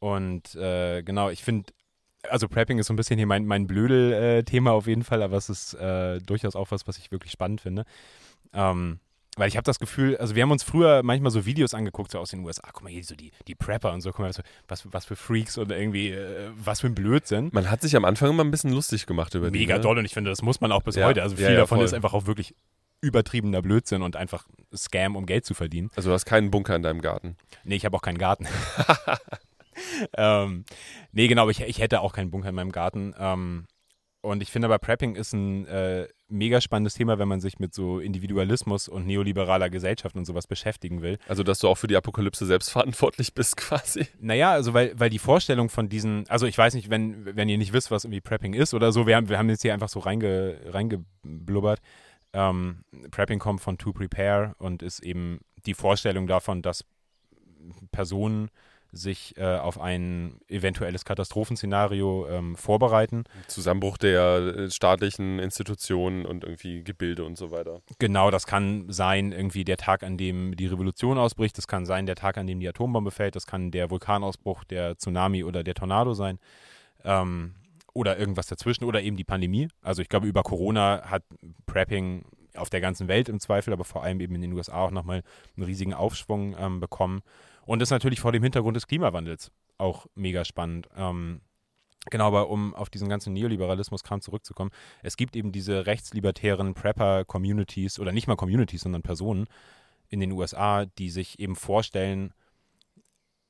Und 0.00 0.54
äh, 0.54 1.02
genau, 1.02 1.30
ich 1.30 1.42
finde, 1.42 1.72
also 2.28 2.48
Prepping 2.48 2.78
ist 2.78 2.86
so 2.86 2.92
ein 2.92 2.96
bisschen 2.96 3.16
hier 3.18 3.26
mein, 3.26 3.44
mein 3.46 3.66
Blödel-Thema 3.66 4.72
auf 4.72 4.86
jeden 4.86 5.04
Fall, 5.04 5.22
aber 5.22 5.36
es 5.36 5.48
ist 5.48 5.74
äh, 5.74 6.18
durchaus 6.20 6.56
auch 6.56 6.70
was, 6.70 6.86
was 6.86 6.98
ich 6.98 7.10
wirklich 7.10 7.32
spannend 7.32 7.60
finde. 7.60 7.84
Ähm, 8.52 8.98
weil 9.36 9.48
ich 9.48 9.56
habe 9.56 9.64
das 9.64 9.78
Gefühl, 9.78 10.18
also 10.18 10.34
wir 10.34 10.42
haben 10.42 10.50
uns 10.50 10.62
früher 10.62 11.02
manchmal 11.02 11.30
so 11.30 11.46
Videos 11.46 11.72
angeguckt, 11.72 12.10
so 12.10 12.18
aus 12.18 12.30
den 12.30 12.44
USA, 12.44 12.68
guck 12.70 12.82
mal 12.84 12.90
hier, 12.90 13.02
so 13.02 13.14
die, 13.14 13.32
die 13.48 13.54
Prepper 13.54 13.90
und 13.92 14.02
so, 14.02 14.10
guck 14.10 14.20
mal, 14.20 14.32
was, 14.68 14.82
für- 14.82 14.92
was, 14.92 15.06
für 15.06 15.16
Freaks 15.16 15.56
oder 15.56 15.78
irgendwie, 15.78 16.10
äh, 16.10 16.50
was 16.54 16.82
für 16.82 16.88
ein 16.88 16.94
Blödsinn. 16.94 17.48
Man 17.52 17.70
hat 17.70 17.80
sich 17.80 17.96
am 17.96 18.04
Anfang 18.04 18.28
immer 18.28 18.44
ein 18.44 18.50
bisschen 18.50 18.72
lustig 18.72 19.06
gemacht 19.06 19.34
über 19.34 19.50
die. 19.50 19.58
Mega 19.60 19.76
ne? 19.76 19.80
doll 19.80 19.98
und 19.98 20.04
ich 20.04 20.12
finde, 20.12 20.28
das 20.30 20.42
muss 20.42 20.60
man 20.60 20.70
auch 20.70 20.82
bis 20.82 20.96
Ja, 20.96 21.06
heute. 21.06 21.22
Also 21.22 21.36
viel 21.36 21.46
ja, 21.46 21.52
ja, 21.52 21.56
davon 21.60 21.78
voll. 21.78 21.86
ist 21.86 21.94
einfach 21.94 22.12
auch 22.12 22.26
wirklich 22.26 22.54
übertriebener 23.00 23.62
Blödsinn 23.62 24.02
und 24.02 24.16
einfach 24.16 24.46
Scam, 24.76 25.16
um 25.16 25.24
Geld 25.24 25.44
zu 25.46 25.54
verdienen. 25.54 25.90
Also, 25.96 26.10
du 26.10 26.14
hast 26.14 26.24
keinen 26.26 26.50
Bunker 26.50 26.76
in 26.76 26.82
deinem 26.82 27.00
Garten. 27.00 27.36
Nee, 27.64 27.76
ich 27.76 27.84
habe 27.86 27.96
auch 27.96 28.02
keinen 28.02 28.18
Garten. 28.18 28.46
ähm, 30.16 30.64
nee, 31.12 31.28
genau, 31.28 31.48
ich, 31.48 31.60
ich 31.60 31.80
hätte 31.80 32.00
auch 32.00 32.12
keinen 32.12 32.30
Bunker 32.30 32.48
in 32.48 32.54
meinem 32.54 32.72
Garten. 32.72 33.14
Ähm, 33.18 33.66
und 34.22 34.40
ich 34.40 34.52
finde 34.52 34.66
aber, 34.66 34.78
Prepping 34.78 35.16
ist 35.16 35.32
ein 35.32 35.66
äh, 35.66 36.06
mega 36.28 36.60
spannendes 36.60 36.94
Thema, 36.94 37.18
wenn 37.18 37.26
man 37.26 37.40
sich 37.40 37.58
mit 37.58 37.74
so 37.74 37.98
Individualismus 37.98 38.86
und 38.86 39.04
neoliberaler 39.04 39.68
Gesellschaft 39.68 40.14
und 40.14 40.26
sowas 40.26 40.46
beschäftigen 40.46 41.02
will. 41.02 41.18
Also, 41.26 41.42
dass 41.42 41.58
du 41.58 41.66
auch 41.66 41.74
für 41.74 41.88
die 41.88 41.96
Apokalypse 41.96 42.46
selbst 42.46 42.70
verantwortlich 42.70 43.34
bist, 43.34 43.56
quasi. 43.58 44.06
Naja, 44.20 44.52
also 44.52 44.74
weil, 44.74 44.92
weil 44.98 45.10
die 45.10 45.18
Vorstellung 45.18 45.68
von 45.68 45.88
diesen, 45.88 46.24
also 46.28 46.46
ich 46.46 46.56
weiß 46.56 46.74
nicht, 46.74 46.88
wenn, 46.88 47.36
wenn 47.36 47.48
ihr 47.48 47.58
nicht 47.58 47.72
wisst, 47.72 47.90
was 47.90 48.04
irgendwie 48.04 48.20
Prepping 48.20 48.54
ist 48.54 48.74
oder 48.74 48.92
so, 48.92 49.08
wir 49.08 49.16
haben, 49.16 49.28
wir 49.28 49.38
haben 49.38 49.48
jetzt 49.48 49.62
hier 49.62 49.74
einfach 49.74 49.88
so 49.88 49.98
reinge, 49.98 50.60
reingeblubbert. 50.66 51.80
Ähm, 52.32 52.84
Prepping 53.10 53.40
kommt 53.40 53.60
von 53.60 53.76
to 53.76 53.92
prepare 53.92 54.54
und 54.58 54.84
ist 54.84 55.00
eben 55.00 55.40
die 55.66 55.74
Vorstellung 55.74 56.28
davon, 56.28 56.62
dass 56.62 56.84
Personen 57.90 58.50
sich 58.92 59.36
äh, 59.38 59.56
auf 59.56 59.80
ein 59.80 60.40
eventuelles 60.48 61.04
Katastrophenszenario 61.04 62.28
ähm, 62.28 62.56
vorbereiten. 62.56 63.24
Zusammenbruch 63.48 63.96
der 63.96 64.38
äh, 64.38 64.70
staatlichen 64.70 65.38
Institutionen 65.38 66.26
und 66.26 66.44
irgendwie 66.44 66.84
Gebilde 66.84 67.24
und 67.24 67.38
so 67.38 67.50
weiter. 67.50 67.80
Genau, 67.98 68.30
das 68.30 68.46
kann 68.46 68.92
sein 68.92 69.32
irgendwie 69.32 69.64
der 69.64 69.78
Tag, 69.78 70.02
an 70.02 70.18
dem 70.18 70.54
die 70.56 70.66
Revolution 70.66 71.18
ausbricht, 71.18 71.56
das 71.56 71.66
kann 71.66 71.86
sein 71.86 72.04
der 72.04 72.16
Tag, 72.16 72.36
an 72.36 72.46
dem 72.46 72.60
die 72.60 72.68
Atombombe 72.68 73.10
fällt, 73.10 73.34
das 73.34 73.46
kann 73.46 73.70
der 73.70 73.90
Vulkanausbruch, 73.90 74.64
der 74.64 74.98
Tsunami 74.98 75.42
oder 75.42 75.64
der 75.64 75.74
Tornado 75.74 76.12
sein. 76.12 76.38
Ähm, 77.04 77.54
oder 77.94 78.18
irgendwas 78.18 78.46
dazwischen 78.46 78.84
oder 78.84 79.02
eben 79.02 79.16
die 79.16 79.24
Pandemie. 79.24 79.68
Also 79.82 80.02
ich 80.02 80.08
glaube, 80.08 80.26
über 80.26 80.42
Corona 80.42 81.02
hat 81.04 81.24
Prepping 81.66 82.24
auf 82.56 82.70
der 82.70 82.80
ganzen 82.80 83.08
Welt 83.08 83.28
im 83.28 83.40
Zweifel, 83.40 83.72
aber 83.72 83.84
vor 83.84 84.02
allem 84.02 84.20
eben 84.20 84.34
in 84.34 84.42
den 84.42 84.52
USA 84.52 84.82
auch 84.84 84.90
nochmal 84.90 85.22
einen 85.56 85.64
riesigen 85.64 85.94
Aufschwung 85.94 86.54
ähm, 86.58 86.80
bekommen. 86.80 87.22
Und 87.64 87.82
ist 87.82 87.90
natürlich 87.90 88.20
vor 88.20 88.32
dem 88.32 88.42
Hintergrund 88.42 88.76
des 88.76 88.86
Klimawandels 88.86 89.50
auch 89.78 90.06
mega 90.14 90.44
spannend. 90.44 90.88
Ähm, 90.96 91.40
genau, 92.10 92.26
aber 92.26 92.50
um 92.50 92.74
auf 92.74 92.90
diesen 92.90 93.08
ganzen 93.08 93.32
Neoliberalismus-Kram 93.32 94.20
zurückzukommen, 94.20 94.70
es 95.02 95.16
gibt 95.16 95.36
eben 95.36 95.52
diese 95.52 95.86
rechtslibertären 95.86 96.74
Prepper-Communities 96.74 97.98
oder 97.98 98.12
nicht 98.12 98.26
mal 98.26 98.36
Communities, 98.36 98.82
sondern 98.82 99.02
Personen 99.02 99.46
in 100.08 100.20
den 100.20 100.32
USA, 100.32 100.86
die 100.86 101.10
sich 101.10 101.38
eben 101.38 101.56
vorstellen, 101.56 102.34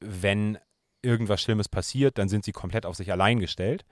wenn 0.00 0.58
irgendwas 1.02 1.42
Schlimmes 1.42 1.68
passiert, 1.68 2.18
dann 2.18 2.28
sind 2.28 2.44
sie 2.44 2.52
komplett 2.52 2.86
auf 2.86 2.96
sich 2.96 3.10
allein 3.10 3.40
gestellt 3.40 3.84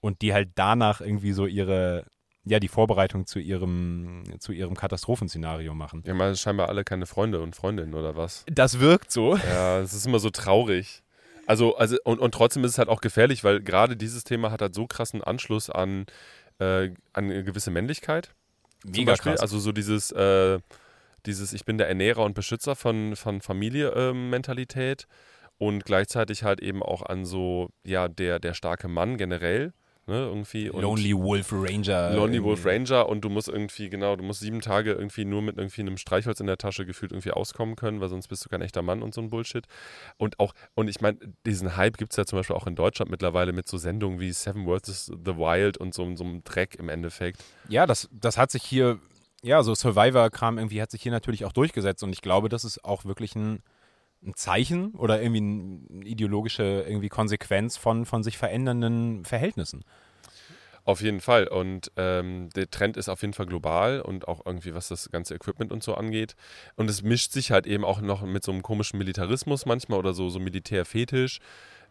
und 0.00 0.22
die 0.22 0.32
halt 0.32 0.50
danach 0.54 1.00
irgendwie 1.00 1.32
so 1.32 1.46
ihre, 1.46 2.06
ja, 2.44 2.60
die 2.60 2.68
Vorbereitung 2.68 3.26
zu 3.26 3.38
ihrem, 3.38 4.24
zu 4.38 4.52
ihrem 4.52 4.74
Katastrophenszenario 4.74 5.74
machen. 5.74 6.02
Haben 6.06 6.20
also 6.20 6.40
scheinbar 6.40 6.68
alle 6.68 6.84
keine 6.84 7.06
Freunde 7.06 7.40
und 7.40 7.56
Freundinnen 7.56 7.94
oder 7.94 8.16
was. 8.16 8.44
Das 8.46 8.80
wirkt 8.80 9.10
so. 9.10 9.36
Ja, 9.36 9.80
es 9.80 9.94
ist 9.94 10.06
immer 10.06 10.18
so 10.18 10.30
traurig. 10.30 11.02
Also, 11.46 11.76
also 11.76 11.96
und, 12.04 12.20
und 12.20 12.32
trotzdem 12.32 12.64
ist 12.64 12.72
es 12.72 12.78
halt 12.78 12.88
auch 12.88 13.00
gefährlich, 13.00 13.44
weil 13.44 13.60
gerade 13.60 13.96
dieses 13.96 14.24
Thema 14.24 14.50
hat 14.50 14.62
halt 14.62 14.74
so 14.74 14.86
krassen 14.86 15.22
Anschluss 15.22 15.68
an 15.70 16.06
äh, 16.58 16.90
an 17.12 17.24
eine 17.24 17.44
gewisse 17.44 17.70
Männlichkeit. 17.70 18.34
Mega 18.84 19.12
Beispiel. 19.12 19.32
krass. 19.32 19.40
Also 19.40 19.58
so 19.58 19.72
dieses, 19.72 20.12
äh, 20.12 20.58
dieses 21.26 21.52
Ich 21.52 21.64
bin 21.64 21.78
der 21.78 21.88
Ernährer 21.88 22.24
und 22.24 22.34
Beschützer 22.34 22.76
von, 22.76 23.16
von 23.16 23.40
Familie-Mentalität 23.40 25.06
und 25.58 25.84
gleichzeitig 25.84 26.44
halt 26.44 26.60
eben 26.60 26.82
auch 26.82 27.02
an 27.02 27.24
so, 27.24 27.70
ja, 27.84 28.08
der, 28.08 28.38
der 28.38 28.54
starke 28.54 28.88
Mann 28.88 29.16
generell. 29.16 29.72
Ne, 30.06 30.16
irgendwie. 30.16 30.68
Und 30.68 30.82
Lonely 30.82 31.16
Wolf 31.16 31.50
Ranger. 31.50 32.14
Lonely. 32.14 32.42
Wolf 32.42 32.66
Ranger 32.66 33.08
und 33.08 33.22
du 33.22 33.30
musst 33.30 33.48
irgendwie, 33.48 33.88
genau, 33.88 34.16
du 34.16 34.22
musst 34.22 34.40
sieben 34.40 34.60
Tage 34.60 34.92
irgendwie 34.92 35.24
nur 35.24 35.40
mit 35.40 35.56
irgendwie 35.56 35.80
einem 35.80 35.96
Streichholz 35.96 36.40
in 36.40 36.46
der 36.46 36.58
Tasche 36.58 36.84
gefühlt 36.84 37.12
irgendwie 37.12 37.30
auskommen 37.30 37.74
können, 37.74 38.02
weil 38.02 38.10
sonst 38.10 38.28
bist 38.28 38.44
du 38.44 38.50
kein 38.50 38.60
echter 38.60 38.82
Mann 38.82 39.02
und 39.02 39.14
so 39.14 39.22
ein 39.22 39.30
Bullshit. 39.30 39.64
Und 40.18 40.38
auch, 40.40 40.52
und 40.74 40.88
ich 40.88 41.00
meine, 41.00 41.18
diesen 41.46 41.76
Hype 41.76 41.96
gibt 41.96 42.12
es 42.12 42.18
ja 42.18 42.26
zum 42.26 42.38
Beispiel 42.38 42.54
auch 42.54 42.66
in 42.66 42.76
Deutschland 42.76 43.10
mittlerweile 43.10 43.54
mit 43.54 43.66
so 43.66 43.78
Sendungen 43.78 44.20
wie 44.20 44.30
Seven 44.30 44.66
vs. 44.66 45.06
The 45.06 45.36
Wild 45.36 45.78
und 45.78 45.94
so, 45.94 46.14
so 46.16 46.24
einem 46.24 46.44
Dreck 46.44 46.74
im 46.74 46.90
Endeffekt. 46.90 47.42
Ja, 47.70 47.86
das, 47.86 48.10
das 48.12 48.36
hat 48.36 48.50
sich 48.50 48.62
hier, 48.62 48.98
ja, 49.42 49.62
so 49.62 49.74
Survivor-Kram 49.74 50.58
irgendwie 50.58 50.82
hat 50.82 50.90
sich 50.90 51.02
hier 51.02 51.12
natürlich 51.12 51.46
auch 51.46 51.52
durchgesetzt 51.52 52.02
und 52.02 52.12
ich 52.12 52.20
glaube, 52.20 52.50
das 52.50 52.64
ist 52.64 52.84
auch 52.84 53.06
wirklich 53.06 53.34
ein, 53.36 53.62
ein 54.26 54.34
Zeichen 54.34 54.92
oder 54.92 55.20
irgendwie 55.20 55.82
eine 55.92 56.04
ideologische 56.04 56.84
irgendwie 56.86 57.08
Konsequenz 57.08 57.76
von, 57.76 58.06
von 58.06 58.22
sich 58.22 58.38
verändernden 58.38 59.24
Verhältnissen. 59.24 59.84
Auf 60.86 61.00
jeden 61.00 61.20
Fall. 61.20 61.48
Und 61.48 61.90
ähm, 61.96 62.50
der 62.54 62.70
Trend 62.70 62.98
ist 62.98 63.08
auf 63.08 63.22
jeden 63.22 63.32
Fall 63.32 63.46
global 63.46 64.02
und 64.02 64.28
auch 64.28 64.44
irgendwie, 64.44 64.74
was 64.74 64.88
das 64.88 65.10
ganze 65.10 65.34
Equipment 65.34 65.72
und 65.72 65.82
so 65.82 65.94
angeht. 65.94 66.36
Und 66.76 66.90
es 66.90 67.02
mischt 67.02 67.32
sich 67.32 67.50
halt 67.50 67.66
eben 67.66 67.84
auch 67.84 68.02
noch 68.02 68.22
mit 68.22 68.44
so 68.44 68.52
einem 68.52 68.62
komischen 68.62 68.98
Militarismus 68.98 69.64
manchmal 69.64 69.98
oder 69.98 70.12
so, 70.12 70.28
so 70.28 70.38
Militärfetisch. 70.38 71.40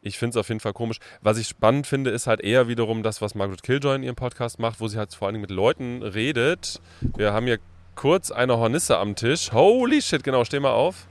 Ich 0.01 0.19
finde 0.19 0.31
es 0.31 0.37
auf 0.37 0.49
jeden 0.49 0.59
Fall 0.59 0.73
komisch. 0.73 0.99
Was 1.21 1.37
ich 1.37 1.47
spannend 1.47 1.87
finde, 1.87 2.11
ist 2.11 2.27
halt 2.27 2.41
eher 2.41 2.67
wiederum 2.67 3.01
das, 3.01 3.21
was 3.21 3.35
Margaret 3.35 3.63
Killjoy 3.63 3.95
in 3.95 4.03
ihrem 4.03 4.15
Podcast 4.15 4.59
macht, 4.59 4.79
wo 4.79 4.87
sie 4.87 4.97
halt 4.97 5.13
vor 5.15 5.27
allen 5.27 5.35
Dingen 5.35 5.43
mit 5.43 5.51
Leuten 5.51 6.03
redet. 6.03 6.79
Wir 7.15 7.33
haben 7.33 7.47
hier 7.47 7.59
kurz 7.95 8.29
eine 8.29 8.57
Hornisse 8.57 8.97
am 8.97 9.15
Tisch. 9.15 9.53
Holy 9.53 10.01
shit, 10.01 10.23
genau, 10.23 10.43
steh 10.45 10.59
mal 10.59 10.73
auf. 10.73 11.07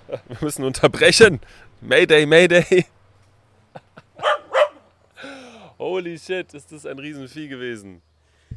Wir 0.28 0.36
müssen 0.40 0.64
unterbrechen. 0.64 1.40
Mayday, 1.80 2.26
Mayday. 2.26 2.86
Holy 5.78 6.18
shit, 6.18 6.54
ist 6.54 6.72
das 6.72 6.86
ein 6.86 6.98
Riesenvieh 6.98 7.48
gewesen. 7.48 8.00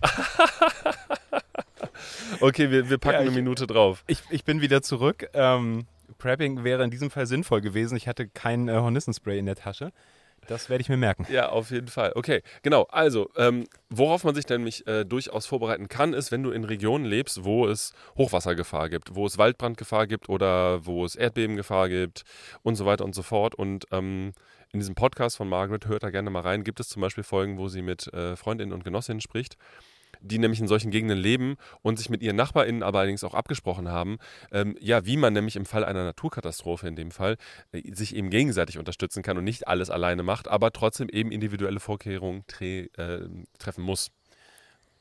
okay, 2.39 2.71
wir, 2.71 2.89
wir 2.89 2.97
packen 2.97 3.15
Ja, 3.15 3.21
ich- 3.23 3.27
eine 3.27 3.35
Minute 3.35 3.67
drauf. 3.67 4.03
Ich, 4.07 4.21
ich 4.29 4.43
bin 4.45 4.61
wieder 4.61 4.81
zurück. 4.81 5.29
Ähm, 5.33 5.85
Prepping 6.17 6.63
wäre 6.63 6.83
in 6.83 6.91
diesem 6.91 7.11
Fall 7.11 7.25
sinnvoll 7.25 7.59
gewesen. 7.61 7.97
Ich 7.97 8.07
hatte 8.07 8.27
kein 8.27 8.69
äh, 8.69 8.73
Hornissenspray 8.73 9.37
in 9.37 9.45
der 9.45 9.55
Tasche. 9.55 9.91
Das 10.49 10.67
werde 10.67 10.81
ich 10.81 10.89
mir 10.89 10.97
merken. 10.97 11.27
Ja, 11.29 11.49
auf 11.49 11.69
jeden 11.69 11.89
Fall. 11.89 12.11
Okay, 12.15 12.41
genau. 12.63 12.87
Also, 12.89 13.29
ähm, 13.37 13.65
worauf 13.89 14.23
man 14.23 14.33
sich 14.33 14.49
nämlich 14.49 14.87
äh, 14.87 15.05
durchaus 15.05 15.45
vorbereiten 15.45 15.87
kann, 15.89 16.13
ist, 16.13 16.31
wenn 16.31 16.41
du 16.41 16.49
in 16.49 16.63
Regionen 16.63 17.05
lebst, 17.05 17.43
wo 17.43 17.67
es 17.67 17.93
Hochwassergefahr 18.17 18.89
gibt, 18.89 19.13
wo 19.13 19.27
es 19.27 19.37
Waldbrandgefahr 19.37 20.07
gibt 20.07 20.27
oder 20.27 20.87
wo 20.87 21.05
es 21.05 21.15
Erdbebengefahr 21.15 21.87
gibt 21.87 22.23
und 22.63 22.75
so 22.75 22.87
weiter 22.87 23.05
und 23.05 23.13
so 23.13 23.21
fort. 23.21 23.53
Und 23.53 23.85
ähm, 23.91 24.33
in 24.71 24.79
diesem 24.79 24.95
Podcast 24.95 25.37
von 25.37 25.47
Margaret, 25.47 25.85
hört 25.85 26.01
da 26.01 26.09
gerne 26.09 26.31
mal 26.31 26.41
rein, 26.41 26.63
gibt 26.63 26.79
es 26.79 26.89
zum 26.89 27.03
Beispiel 27.03 27.23
Folgen, 27.23 27.59
wo 27.59 27.67
sie 27.67 27.83
mit 27.83 28.11
äh, 28.11 28.35
Freundinnen 28.35 28.73
und 28.73 28.83
Genossinnen 28.83 29.21
spricht 29.21 29.55
die 30.19 30.37
nämlich 30.37 30.59
in 30.59 30.67
solchen 30.67 30.91
Gegenden 30.91 31.17
leben 31.17 31.55
und 31.81 31.97
sich 31.97 32.09
mit 32.09 32.21
ihren 32.21 32.35
NachbarInnen 32.35 32.83
aber 32.83 32.99
allerdings 32.99 33.23
auch 33.23 33.33
abgesprochen 33.33 33.89
haben, 33.89 34.17
ähm, 34.51 34.75
ja, 34.79 35.05
wie 35.05 35.17
man 35.17 35.33
nämlich 35.33 35.55
im 35.55 35.65
Fall 35.65 35.85
einer 35.85 36.03
Naturkatastrophe 36.03 36.87
in 36.87 36.95
dem 36.95 37.11
Fall 37.11 37.37
äh, 37.71 37.93
sich 37.93 38.15
eben 38.15 38.29
gegenseitig 38.29 38.77
unterstützen 38.77 39.23
kann 39.23 39.37
und 39.37 39.43
nicht 39.43 39.67
alles 39.67 39.89
alleine 39.89 40.23
macht, 40.23 40.47
aber 40.47 40.71
trotzdem 40.71 41.09
eben 41.09 41.31
individuelle 41.31 41.79
Vorkehrungen 41.79 42.43
tre 42.47 42.89
äh, 42.97 43.27
treffen 43.57 43.83
muss. 43.83 44.11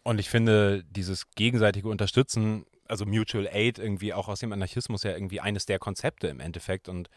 Und 0.02 0.18
ich 0.20 0.30
finde, 0.30 0.84
dieses 0.84 1.30
gegenseitige 1.32 1.88
Unterstützen, 1.88 2.64
also 2.86 3.04
Mutual 3.04 3.48
Aid, 3.52 3.78
irgendwie 3.78 4.14
auch 4.14 4.28
aus 4.28 4.40
dem 4.40 4.52
Anarchismus 4.52 5.02
ja 5.02 5.12
irgendwie 5.12 5.40
eines 5.40 5.66
der 5.66 5.78
Konzepte 5.78 6.28
im 6.28 6.40
Endeffekt. 6.40 6.88
Und 6.88 7.10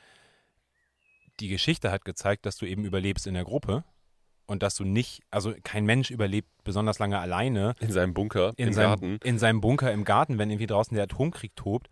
die 1.40 1.48
Geschichte 1.48 1.92
hat 1.92 2.04
gezeigt, 2.06 2.46
dass 2.46 2.58
du 2.58 2.66
eben 2.66 2.84
überlebst 2.84 3.28
in 3.28 3.34
der 3.34 3.46
Gruppe 3.46 3.84
und 4.52 4.64
dass 4.64 4.76
du 4.76 4.84
nicht, 4.84 5.22
also 5.32 5.54
kein 5.64 5.86
Mensch 5.86 6.12
überlebt 6.12 6.50
besonders 6.66 7.00
lange 7.00 7.18
alleine 7.18 7.74
In 7.80 7.90
seinem 7.90 8.14
Bunker, 8.14 8.54
in, 8.58 8.68
im 8.68 8.74
seinem, 8.74 8.90
Garten. 8.90 9.20
in 9.24 9.40
seinem 9.40 9.62
Bunker 9.62 9.94
im 9.94 10.04
Garten, 10.04 10.38
wenn 10.38 10.50
irgendwie 10.50 10.68
draußen 10.68 10.94
der 10.94 11.06
Atomkrieg 11.06 11.56
tobt. 11.56 11.90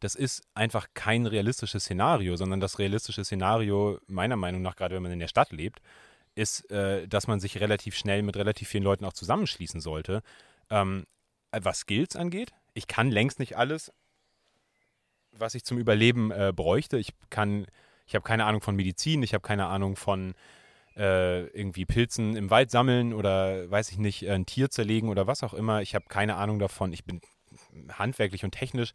Das 0.00 0.16
ist 0.16 0.42
einfach 0.54 0.88
kein 0.94 1.26
realistisches 1.26 1.84
Szenario, 1.84 2.34
sondern 2.34 2.58
das 2.58 2.80
realistische 2.80 3.24
Szenario, 3.24 4.00
meiner 4.08 4.34
Meinung 4.34 4.60
nach, 4.60 4.74
gerade 4.74 4.96
wenn 4.96 5.04
man 5.04 5.12
in 5.12 5.20
der 5.20 5.28
Stadt 5.28 5.52
lebt, 5.52 5.80
ist, 6.34 6.68
äh, 6.72 7.06
dass 7.06 7.28
man 7.28 7.38
sich 7.38 7.60
relativ 7.60 7.96
schnell 7.96 8.22
mit 8.22 8.36
relativ 8.36 8.68
vielen 8.68 8.84
Leuten 8.84 9.04
auch 9.04 9.12
zusammenschließen 9.12 9.80
sollte. 9.80 10.22
Ähm, 10.68 11.04
was 11.52 11.80
Skills 11.80 12.16
angeht, 12.16 12.52
ich 12.74 12.88
kann 12.88 13.12
längst 13.12 13.38
nicht 13.38 13.56
alles, 13.56 13.92
was 15.30 15.54
ich 15.54 15.62
zum 15.62 15.78
Überleben 15.78 16.32
äh, 16.32 16.52
bräuchte. 16.54 16.98
Ich 16.98 17.12
kann, 17.30 17.66
ich 18.06 18.16
habe 18.16 18.24
keine 18.24 18.46
Ahnung 18.46 18.62
von 18.62 18.74
Medizin, 18.74 19.22
ich 19.22 19.32
habe 19.32 19.42
keine 19.42 19.66
Ahnung 19.66 19.94
von 19.94 20.34
äh, 21.00 21.46
irgendwie 21.46 21.86
Pilzen 21.86 22.36
im 22.36 22.50
Wald 22.50 22.70
sammeln 22.70 23.14
oder 23.14 23.70
weiß 23.70 23.90
ich 23.90 23.98
nicht, 23.98 24.28
ein 24.28 24.44
Tier 24.44 24.70
zerlegen 24.70 25.08
oder 25.08 25.26
was 25.26 25.42
auch 25.42 25.54
immer. 25.54 25.80
Ich 25.80 25.94
habe 25.94 26.04
keine 26.08 26.36
Ahnung 26.36 26.58
davon. 26.58 26.92
Ich 26.92 27.04
bin 27.04 27.22
handwerklich 27.90 28.44
und 28.44 28.50
technisch 28.50 28.92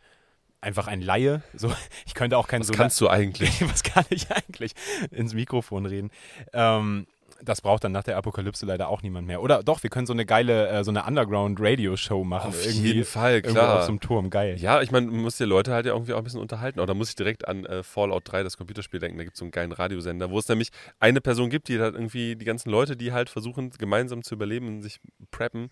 einfach 0.62 0.88
ein 0.88 1.01
Laie. 1.01 1.41
So, 1.58 1.74
ich 2.06 2.14
könnte 2.14 2.38
auch 2.38 2.47
kein 2.47 2.60
Was 2.62 2.68
so 2.68 2.74
kannst 2.74 3.01
du 3.01 3.10
eigentlich? 3.10 3.60
was 3.70 3.82
kann 3.82 4.06
ich 4.10 4.32
eigentlich 4.32 4.74
ins 5.10 5.34
Mikrofon 5.34 5.88
reden? 5.88 6.12
Ähm, 6.53 7.08
das 7.45 7.61
braucht 7.61 7.83
dann 7.83 7.91
nach 7.91 8.03
der 8.03 8.17
Apokalypse 8.17 8.65
leider 8.65 8.89
auch 8.89 9.01
niemand 9.01 9.27
mehr. 9.27 9.41
Oder 9.41 9.63
doch, 9.63 9.83
wir 9.83 9.89
können 9.89 10.07
so 10.07 10.13
eine 10.13 10.25
geile, 10.25 10.67
äh, 10.67 10.83
so 10.83 10.91
eine 10.91 11.05
Underground-Radio-Show 11.05 12.23
machen. 12.23 12.49
Auf 12.49 12.65
irgendwie, 12.65 12.87
jeden 12.87 13.05
Fall, 13.05 13.41
klar. 13.41 13.79
auf 13.79 13.83
so 13.83 13.89
einem 13.89 13.99
Turm, 13.99 14.29
geil. 14.29 14.57
Ja, 14.57 14.81
ich 14.81 14.91
meine, 14.91 15.07
man 15.07 15.21
muss 15.21 15.37
die 15.37 15.45
Leute 15.45 15.71
halt 15.71 15.85
ja 15.85 15.93
irgendwie 15.93 16.13
auch 16.13 16.17
ein 16.17 16.23
bisschen 16.23 16.41
unterhalten. 16.41 16.79
Oder 16.79 16.93
muss 16.93 17.09
ich 17.09 17.15
direkt 17.15 17.47
an 17.47 17.65
äh, 17.65 17.83
Fallout 17.83 18.23
3, 18.25 18.43
das 18.43 18.57
Computerspiel, 18.57 18.99
denken. 18.99 19.17
Da 19.17 19.23
gibt 19.23 19.35
es 19.35 19.39
so 19.39 19.45
einen 19.45 19.51
geilen 19.51 19.71
Radiosender, 19.71 20.29
wo 20.29 20.39
es 20.39 20.47
nämlich 20.47 20.69
eine 20.99 21.21
Person 21.21 21.49
gibt, 21.49 21.67
die 21.67 21.79
halt 21.79 21.93
irgendwie 21.93 22.35
die 22.35 22.45
ganzen 22.45 22.69
Leute, 22.69 22.97
die 22.97 23.13
halt 23.13 23.29
versuchen, 23.29 23.69
gemeinsam 23.71 24.23
zu 24.23 24.35
überleben 24.35 24.67
und 24.67 24.81
sich 24.81 24.99
preppen, 25.31 25.69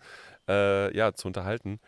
äh, 0.48 0.96
ja, 0.96 1.14
zu 1.14 1.28
unterhalten. 1.28 1.80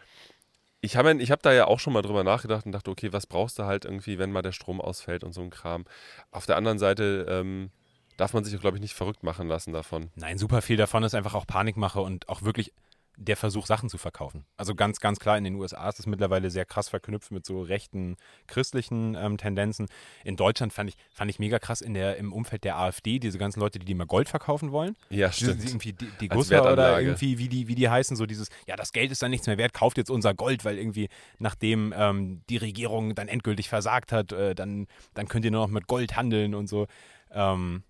Ich 0.81 0.97
habe 0.97 1.15
ich 1.15 1.31
hab 1.31 1.41
da 1.41 1.51
ja 1.51 1.65
auch 1.65 1.79
schon 1.79 1.93
mal 1.93 2.03
drüber 2.03 2.23
nachgedacht 2.23 2.65
und 2.65 2.71
dachte, 2.71 2.91
okay, 2.91 3.11
was 3.11 3.25
brauchst 3.25 3.57
du 3.57 3.63
halt 3.63 3.85
irgendwie, 3.85 4.19
wenn 4.19 4.31
mal 4.31 4.43
der 4.43 4.51
Strom 4.51 4.79
ausfällt 4.79 5.23
und 5.23 5.33
so 5.33 5.41
ein 5.41 5.49
Kram. 5.49 5.85
Auf 6.31 6.45
der 6.45 6.57
anderen 6.57 6.77
Seite 6.77 7.25
ähm, 7.27 7.71
darf 8.17 8.33
man 8.33 8.43
sich, 8.43 8.59
glaube 8.59 8.77
ich, 8.77 8.81
nicht 8.81 8.93
verrückt 8.93 9.23
machen 9.23 9.47
lassen 9.47 9.73
davon. 9.73 10.09
Nein, 10.15 10.37
super 10.37 10.61
viel 10.61 10.77
davon 10.77 11.03
ist 11.03 11.15
einfach 11.15 11.33
auch 11.33 11.47
Panikmache 11.47 12.01
und 12.01 12.29
auch 12.29 12.41
wirklich 12.43 12.71
der 13.17 13.37
Versuch, 13.37 13.65
Sachen 13.65 13.89
zu 13.89 13.97
verkaufen. 13.97 14.45
Also 14.57 14.75
ganz, 14.75 14.99
ganz 14.99 15.19
klar, 15.19 15.37
in 15.37 15.43
den 15.43 15.55
USA 15.55 15.87
ist 15.89 15.99
es 15.99 16.05
mittlerweile 16.05 16.49
sehr 16.49 16.65
krass 16.65 16.89
verknüpft 16.89 17.31
mit 17.31 17.45
so 17.45 17.61
rechten 17.61 18.17
christlichen 18.47 19.15
ähm, 19.15 19.37
Tendenzen. 19.37 19.87
In 20.23 20.35
Deutschland 20.35 20.73
fand 20.73 20.89
ich, 20.89 20.97
fand 21.13 21.31
ich 21.31 21.39
mega 21.39 21.59
krass 21.59 21.81
in 21.81 21.93
der, 21.93 22.17
im 22.17 22.33
Umfeld 22.33 22.63
der 22.63 22.77
AfD, 22.77 23.19
diese 23.19 23.37
ganzen 23.37 23.59
Leute, 23.59 23.79
die, 23.79 23.85
die 23.85 23.93
mal 23.93 24.05
Gold 24.05 24.29
verkaufen 24.29 24.71
wollen. 24.71 24.95
Ja, 25.09 25.31
stimmt. 25.31 25.63
die, 25.63 25.67
irgendwie 25.67 25.93
die, 25.93 26.09
die 26.19 26.27
Gusser 26.27 26.71
oder 26.71 27.01
irgendwie, 27.01 27.37
wie 27.37 27.47
die, 27.47 27.67
wie 27.67 27.75
die 27.75 27.89
heißen, 27.89 28.17
so 28.17 28.25
dieses, 28.25 28.49
ja, 28.67 28.75
das 28.75 28.91
Geld 28.91 29.11
ist 29.11 29.21
dann 29.21 29.31
nichts 29.31 29.47
mehr 29.47 29.57
wert, 29.57 29.73
kauft 29.73 29.97
jetzt 29.97 30.09
unser 30.09 30.33
Gold, 30.33 30.65
weil 30.65 30.77
irgendwie, 30.77 31.09
nachdem 31.39 31.93
ähm, 31.95 32.41
die 32.49 32.57
Regierung 32.57 33.15
dann 33.15 33.27
endgültig 33.27 33.69
versagt 33.69 34.11
hat, 34.11 34.31
äh, 34.31 34.55
dann, 34.55 34.87
dann 35.13 35.27
könnt 35.27 35.45
ihr 35.45 35.51
nur 35.51 35.61
noch 35.61 35.71
mit 35.71 35.87
Gold 35.87 36.15
handeln 36.15 36.53
und 36.53 36.67
so. 36.67 36.87
Ähm, 37.31 37.83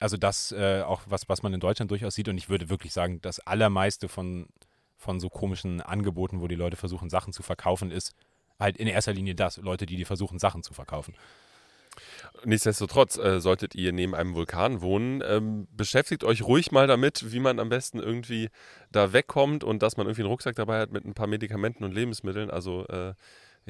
also 0.00 0.16
das 0.16 0.50
äh, 0.52 0.82
auch 0.82 1.02
was, 1.06 1.28
was 1.28 1.42
man 1.42 1.54
in 1.54 1.60
Deutschland 1.60 1.90
durchaus 1.90 2.14
sieht 2.14 2.28
und 2.28 2.38
ich 2.38 2.48
würde 2.48 2.68
wirklich 2.70 2.92
sagen, 2.92 3.20
das 3.20 3.38
allermeiste 3.40 4.08
von, 4.08 4.48
von 4.96 5.20
so 5.20 5.28
komischen 5.28 5.80
Angeboten, 5.80 6.40
wo 6.40 6.48
die 6.48 6.56
Leute 6.56 6.76
versuchen, 6.76 7.10
Sachen 7.10 7.32
zu 7.32 7.42
verkaufen, 7.42 7.90
ist 7.90 8.14
halt 8.58 8.78
in 8.78 8.88
erster 8.88 9.12
Linie 9.12 9.34
das, 9.34 9.58
Leute, 9.58 9.86
die 9.86 9.96
dir 9.96 10.06
versuchen, 10.06 10.38
Sachen 10.38 10.62
zu 10.62 10.74
verkaufen. 10.74 11.14
Nichtsdestotrotz 12.44 13.18
äh, 13.18 13.40
solltet 13.40 13.74
ihr 13.74 13.92
neben 13.92 14.14
einem 14.14 14.34
Vulkan 14.34 14.80
wohnen, 14.80 15.22
ähm, 15.26 15.68
beschäftigt 15.72 16.24
euch 16.24 16.42
ruhig 16.42 16.72
mal 16.72 16.86
damit, 16.86 17.32
wie 17.32 17.40
man 17.40 17.58
am 17.58 17.68
besten 17.68 17.98
irgendwie 17.98 18.48
da 18.90 19.12
wegkommt 19.12 19.64
und 19.64 19.82
dass 19.82 19.96
man 19.96 20.06
irgendwie 20.06 20.22
einen 20.22 20.30
Rucksack 20.30 20.56
dabei 20.56 20.80
hat 20.80 20.92
mit 20.92 21.04
ein 21.04 21.14
paar 21.14 21.26
Medikamenten 21.26 21.84
und 21.84 21.92
Lebensmitteln. 21.92 22.50
Also 22.50 22.86
äh, 22.86 23.14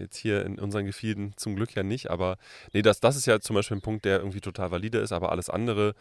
jetzt 0.01 0.16
hier 0.16 0.44
in 0.44 0.59
unseren 0.59 0.86
Gefilden 0.86 1.34
zum 1.36 1.57
Glück 1.57 1.74
ja 1.74 1.82
nicht, 1.82 2.11
aber 2.11 2.36
nee, 2.72 2.82
das, 2.82 3.01
das 3.01 3.16
ist 3.16 3.26
ja 3.26 3.40
zum 3.40 3.55
Beispiel 3.55 3.76
ein 3.76 3.82
Punkt, 3.82 4.05
der 4.05 4.18
irgendwie 4.18 4.40
total 4.40 4.70
valide 4.70 4.98
ist, 4.98 5.12
aber 5.12 5.30
alles 5.30 5.51
andere, 5.51 5.94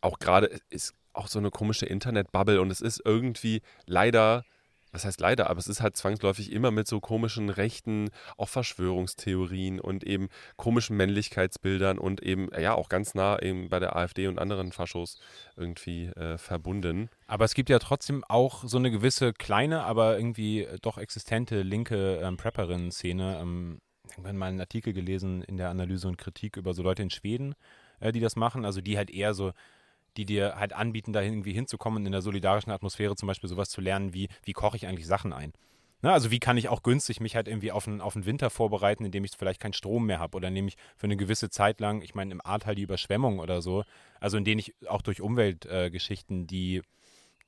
auch 0.00 0.18
gerade, 0.18 0.60
ist 0.70 0.94
auch 1.12 1.28
so 1.28 1.38
eine 1.38 1.50
komische 1.50 1.86
Internetbubble 1.86 2.60
und 2.60 2.70
es 2.70 2.80
ist 2.80 3.02
irgendwie 3.04 3.62
leider 3.86 4.44
was 4.92 5.04
heißt 5.04 5.20
leider, 5.20 5.50
aber 5.50 5.58
es 5.58 5.66
ist 5.66 5.80
halt 5.80 5.96
zwangsläufig 5.96 6.52
immer 6.52 6.70
mit 6.70 6.86
so 6.86 7.00
komischen 7.00 7.48
rechten, 7.48 8.10
auch 8.36 8.48
Verschwörungstheorien 8.48 9.80
und 9.80 10.04
eben 10.04 10.28
komischen 10.56 10.96
Männlichkeitsbildern 10.96 11.98
und 11.98 12.22
eben, 12.22 12.50
ja, 12.58 12.74
auch 12.74 12.88
ganz 12.88 13.14
nah 13.14 13.40
eben 13.40 13.70
bei 13.70 13.78
der 13.78 13.96
AfD 13.96 14.28
und 14.28 14.38
anderen 14.38 14.72
Faschos 14.72 15.18
irgendwie 15.56 16.06
äh, 16.08 16.36
verbunden. 16.36 17.08
Aber 17.26 17.44
es 17.46 17.54
gibt 17.54 17.70
ja 17.70 17.78
trotzdem 17.78 18.22
auch 18.28 18.64
so 18.64 18.76
eine 18.76 18.90
gewisse 18.90 19.32
kleine, 19.32 19.84
aber 19.84 20.16
irgendwie 20.16 20.68
doch 20.82 20.98
existente 20.98 21.62
linke 21.62 22.20
ähm, 22.22 22.36
Prepperinnen-Szene. 22.36 23.38
Ähm, 23.40 23.80
irgendwann 24.10 24.36
mal 24.36 24.46
einen 24.46 24.60
Artikel 24.60 24.92
gelesen 24.92 25.42
in 25.42 25.56
der 25.56 25.70
Analyse 25.70 26.08
und 26.08 26.18
Kritik 26.18 26.56
über 26.56 26.74
so 26.74 26.82
Leute 26.82 27.02
in 27.02 27.10
Schweden, 27.10 27.54
äh, 28.00 28.12
die 28.12 28.20
das 28.20 28.36
machen. 28.36 28.64
Also 28.64 28.80
die 28.80 28.96
halt 28.96 29.10
eher 29.10 29.32
so 29.32 29.52
die 30.16 30.24
dir 30.24 30.56
halt 30.56 30.72
anbieten, 30.72 31.12
da 31.12 31.22
irgendwie 31.22 31.52
hinzukommen 31.52 32.02
und 32.02 32.06
in 32.06 32.12
der 32.12 32.22
solidarischen 32.22 32.72
Atmosphäre 32.72 33.16
zum 33.16 33.26
Beispiel 33.26 33.48
sowas 33.48 33.70
zu 33.70 33.80
lernen, 33.80 34.14
wie, 34.14 34.28
wie 34.44 34.52
koche 34.52 34.76
ich 34.76 34.86
eigentlich 34.86 35.06
Sachen 35.06 35.32
ein. 35.32 35.52
Ne, 36.02 36.12
also 36.12 36.32
wie 36.32 36.40
kann 36.40 36.56
ich 36.56 36.68
auch 36.68 36.82
günstig 36.82 37.20
mich 37.20 37.36
halt 37.36 37.46
irgendwie 37.46 37.70
auf 37.70 37.86
einen, 37.86 38.00
auf 38.00 38.14
den 38.14 38.26
Winter 38.26 38.50
vorbereiten, 38.50 39.04
indem 39.04 39.24
ich 39.24 39.30
vielleicht 39.38 39.60
keinen 39.60 39.72
Strom 39.72 40.06
mehr 40.06 40.18
habe 40.18 40.36
oder 40.36 40.48
indem 40.48 40.66
ich 40.66 40.76
für 40.96 41.04
eine 41.04 41.16
gewisse 41.16 41.48
Zeit 41.48 41.78
lang, 41.78 42.02
ich 42.02 42.16
meine 42.16 42.32
im 42.32 42.44
Ahrtal 42.44 42.74
die 42.74 42.82
Überschwemmung 42.82 43.38
oder 43.38 43.62
so, 43.62 43.84
also 44.18 44.36
in 44.36 44.44
denen 44.44 44.58
ich 44.58 44.74
auch 44.88 45.02
durch 45.02 45.20
Umweltgeschichten, 45.20 46.42
äh, 46.42 46.46
die, 46.46 46.82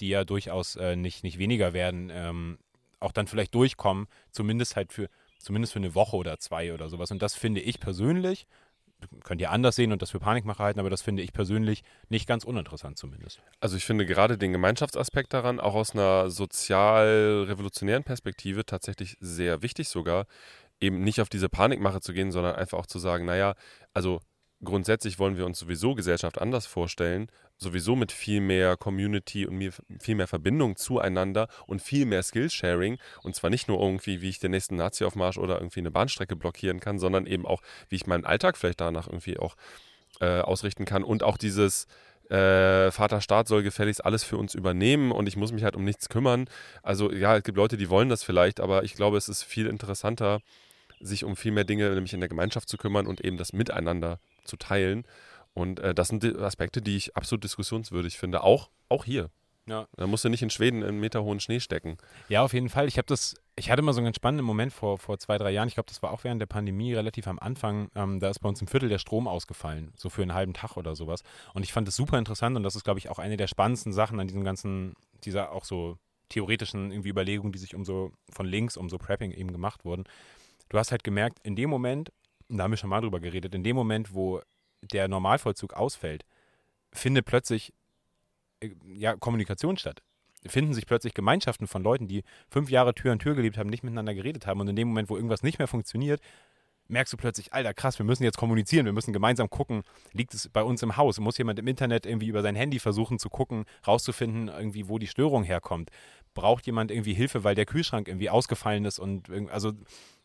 die 0.01 0.09
ja 0.09 0.25
durchaus 0.25 0.77
äh, 0.77 0.95
nicht, 0.95 1.25
nicht 1.25 1.39
weniger 1.39 1.73
werden, 1.73 2.11
ähm, 2.15 2.59
auch 3.01 3.11
dann 3.11 3.27
vielleicht 3.27 3.57
durchkommen, 3.57 4.07
zumindest 4.31 4.77
halt 4.77 4.93
für, 4.93 5.09
zumindest 5.41 5.73
für 5.73 5.81
eine 5.81 5.97
Woche 5.97 6.17
oder 6.17 6.39
zwei 6.39 6.73
oder 6.73 6.89
sowas. 6.89 7.11
Und 7.11 7.23
das 7.23 7.35
finde 7.35 7.61
ich 7.61 7.81
persönlich, 7.81 8.47
könnt 9.23 9.41
ihr 9.41 9.51
anders 9.51 9.77
sehen 9.77 9.93
und 9.93 10.03
das 10.03 10.11
für 10.11 10.21
Panikmacher 10.21 10.65
halten, 10.65 10.81
aber 10.81 10.91
das 10.91 11.03
finde 11.03 11.23
ich 11.23 11.33
persönlich 11.33 11.83
nicht 12.09 12.27
ganz 12.27 12.45
uninteressant 12.45 12.99
zumindest. 12.99 13.41
Also 13.61 13.77
ich 13.77 13.85
finde 13.85 14.07
gerade 14.07 14.39
den 14.39 14.53
Gemeinschaftsaspekt 14.53 15.33
daran 15.33 15.61
auch 15.61 15.75
aus 15.75 15.93
einer 15.93 16.31
sozial-revolutionären 16.31 18.05
Perspektive 18.05 18.65
tatsächlich 18.65 19.17
sehr 19.21 19.63
wichtig 19.63 19.89
sogar, 19.89 20.27
eben 20.81 21.01
nicht 21.01 21.21
auf 21.21 21.29
diese 21.29 21.49
Panikmache 21.49 22.01
zu 22.01 22.13
gehen, 22.13 22.33
sondern 22.33 22.57
einfach 22.57 22.79
auch 22.79 22.87
zu 22.87 22.99
sagen, 22.99 23.25
naja, 23.25 23.55
also 23.93 24.21
grundsätzlich 24.63 25.19
wollen 25.19 25.37
wir 25.37 25.47
uns 25.47 25.59
sowieso 25.59 25.95
Gesellschaft 25.95 26.41
anders 26.41 26.67
vorstellen, 26.67 27.29
sowieso 27.57 27.97
mit 27.97 28.13
viel 28.13 28.41
mehr 28.41 28.77
Community 28.77 29.47
und 29.47 29.73
viel 30.01 30.15
mehr 30.15 30.27
Verbindung 30.27 30.77
zueinander 30.77 31.49
und 31.67 31.83
viel 31.83 32.07
mehr 32.07 32.23
Skillsharing. 32.23 32.99
Und 33.23 33.35
zwar 33.35 33.51
nicht 33.51 33.69
nur 33.69 33.81
irgendwie, 33.81 34.21
wie 34.21 34.29
ich 34.29 34.39
den 34.39 34.51
nächsten 34.51 34.77
Nazi-Aufmarsch 34.77 35.39
oder 35.39 35.59
irgendwie 35.59 35.81
eine 35.81 35.91
Bahnstrecke 35.91 36.37
blockieren 36.37 36.81
kann, 36.81 36.99
sondern 36.99 37.27
eben 37.27 37.47
auch, 37.47 37.63
wie 37.89 37.97
ich 37.97 38.07
meinen 38.07 38.25
Alltag 38.25 38.57
vielleicht 38.57 38.81
danach 38.81 39.07
irgendwie 39.07 39.39
auch 39.39 39.57
äh, 40.21 40.41
ausrichten 40.41 40.85
kann. 40.85 41.05
Und 41.05 41.23
auch 41.23 41.37
dieses 41.37 41.87
äh, 42.31 42.91
Vaterstaat 42.91 43.49
soll 43.49 43.63
gefälligst 43.63 44.05
alles 44.05 44.25
für 44.25 44.37
uns 44.37 44.55
übernehmen 44.55 45.13
und 45.13 45.27
ich 45.27 45.37
muss 45.37 45.53
mich 45.53 45.65
halt 45.65 45.77
um 45.77 45.85
nichts 45.85 46.09
kümmern. 46.09 46.49
Also 46.83 47.13
ja, 47.13 47.37
es 47.37 47.43
gibt 47.43 47.57
Leute, 47.57 47.77
die 47.77 47.91
wollen 47.91 48.09
das 48.09 48.23
vielleicht, 48.23 48.61
aber 48.61 48.83
ich 48.85 48.95
glaube, 48.95 49.17
es 49.19 49.29
ist 49.29 49.43
viel 49.43 49.67
interessanter, 49.67 50.41
sich 51.01 51.25
um 51.25 51.37
viel 51.37 51.53
mehr 51.53 51.65
Dinge, 51.65 51.91
nämlich 51.91 52.15
in 52.15 52.21
der 52.21 52.29
Gemeinschaft 52.29 52.69
zu 52.69 52.79
kümmern 52.79 53.07
und 53.07 53.21
eben 53.21 53.37
das 53.37 53.53
Miteinander 53.53 54.21
zu 54.45 54.57
teilen. 54.57 55.05
Und 55.55 55.81
äh, 55.81 55.95
das 55.95 56.09
sind 56.09 56.25
Aspekte, 56.39 56.83
die 56.83 56.97
ich 56.97 57.17
absolut 57.17 57.45
diskussionswürdig 57.45 58.19
finde, 58.19 58.43
auch, 58.43 58.71
auch 58.89 59.05
hier. 59.05 59.31
Ja. 59.67 59.89
Da 59.97 60.07
musst 60.07 60.25
du 60.25 60.29
nicht 60.29 60.43
in 60.43 60.51
Schweden 60.51 60.83
in 60.83 61.01
meterhohen 61.01 61.41
Schnee 61.41 61.61
stecken. 61.61 61.97
Ja, 62.29 62.43
auf 62.43 62.53
jeden 62.53 62.69
Fall. 62.69 62.87
Ich 62.87 62.99
habe 62.99 63.07
das, 63.07 63.35
ich 63.57 63.71
hatte 63.71 63.81
mal 63.83 63.93
so 63.93 63.99
einen 63.99 64.07
ganz 64.07 64.17
spannenden 64.17 64.45
Moment 64.45 64.73
vor, 64.73 64.99
vor 64.99 65.19
zwei, 65.19 65.39
drei 65.39 65.53
Jahren. 65.53 65.69
Ich 65.69 65.75
glaube, 65.75 65.89
das 65.89 66.03
war 66.03 66.11
auch 66.11 66.25
während 66.25 66.41
der 66.41 66.47
Pandemie 66.47 66.93
relativ 66.93 67.27
am 67.27 67.39
Anfang. 67.39 67.89
Ähm, 67.95 68.21
da 68.21 68.29
ist 68.29 68.41
bei 68.41 68.49
uns 68.49 68.61
im 68.61 68.67
Viertel 68.67 68.89
der 68.89 68.99
Strom 68.99 69.27
ausgefallen, 69.27 69.93
so 69.97 70.11
für 70.11 70.23
einen 70.23 70.35
halben 70.35 70.53
Tag 70.53 70.77
oder 70.77 70.95
sowas. 70.95 71.23
Und 71.55 71.63
ich 71.63 71.73
fand 71.73 71.89
das 71.89 71.97
super 71.97 72.19
interessant 72.19 72.57
und 72.57 72.63
das 72.63 72.77
ist, 72.77 72.85
glaube 72.85 72.99
ich, 72.99 73.09
auch 73.09 73.19
eine 73.19 73.37
der 73.37 73.47
spannendsten 73.47 73.93
Sachen 73.93 74.21
an 74.21 74.27
diesem 74.27 74.45
ganzen, 74.45 74.95
dieser 75.25 75.53
auch 75.53 75.65
so 75.65 75.97
theoretischen 76.29 76.91
irgendwie 76.91 77.11
Überlegungen, 77.11 77.53
die 77.53 77.59
sich 77.59 77.75
um 77.75 77.85
so 77.85 78.13
von 78.31 78.47
links, 78.47 78.77
um 78.77 78.91
so 78.91 78.99
Prepping 78.99 79.31
eben 79.31 79.53
gemacht 79.53 79.85
wurden. 79.85 80.05
Du 80.69 80.79
hast 80.79 80.91
halt 80.91 81.05
gemerkt, 81.05 81.39
in 81.43 81.57
dem 81.57 81.71
Moment, 81.71 82.13
da 82.49 82.65
haben 82.65 82.73
wir 82.73 82.77
schon 82.77 82.91
mal 82.91 83.01
drüber 83.01 83.21
geredet, 83.21 83.55
in 83.55 83.65
dem 83.65 83.77
Moment, 83.77 84.15
wo 84.15 84.41
der 84.83 85.09
Normalvollzug 85.09 85.73
ausfällt, 85.75 86.25
findet 86.93 87.25
plötzlich 87.25 87.73
äh, 88.61 88.71
ja, 88.95 89.17
Kommunikation 89.17 89.77
statt. 89.77 90.03
Finden 90.47 90.75
sich 90.75 90.87
plötzlich 90.87 91.15
Gemeinschaften 91.15 91.67
von 91.67 91.83
Leuten, 91.83 92.07
die 92.07 92.23
fünf 92.51 92.69
Jahre 92.69 92.95
Tür 92.95 93.13
an 93.13 93.19
Tür 93.19 93.35
gelebt 93.35 93.57
haben, 93.57 93.71
nicht 93.71 93.83
miteinander 93.83 94.15
geredet 94.15 94.47
haben. 94.47 94.61
Und 94.61 94.69
in 94.69 94.77
dem 94.77 94.89
Moment, 94.89 95.09
wo 95.09 95.17
irgendwas 95.17 95.43
nicht 95.43 95.59
mehr 95.59 95.69
funktioniert, 95.69 96.21
merkst 96.89 97.13
du 97.15 97.17
plötzlich, 97.17 97.55
Alter, 97.55 97.73
krass, 97.73 97.99
wir 97.99 98.05
müssen 98.05 98.25
jetzt 98.25 98.37
kommunizieren, 98.37 98.85
wir 98.85 98.93
müssen 98.93 99.15
gemeinsam 99.15 99.49
gucken, 99.49 99.85
liegt 100.13 100.35
es 100.35 100.49
bei 100.49 100.63
uns 100.63 100.83
im 100.83 100.99
Haus? 100.99 101.19
Muss 101.19 101.39
jemand 101.39 101.59
im 101.59 101.67
Internet 101.67 102.05
irgendwie 102.05 102.27
über 102.27 102.43
sein 102.43 102.55
Handy 102.57 102.79
versuchen 102.79 103.19
zu 103.19 103.31
gucken, 103.31 103.65
rauszufinden, 103.87 104.49
irgendwie, 104.49 104.89
wo 104.89 104.99
die 104.99 105.07
Störung 105.07 105.45
herkommt? 105.45 105.91
Braucht 106.35 106.67
jemand 106.67 106.91
irgendwie 106.91 107.15
Hilfe, 107.15 107.43
weil 107.43 107.55
der 107.55 107.65
Kühlschrank 107.65 108.09
irgendwie 108.09 108.29
ausgefallen 108.29 108.85
ist? 108.85 108.99
Und 108.99 109.31
also 109.51 109.73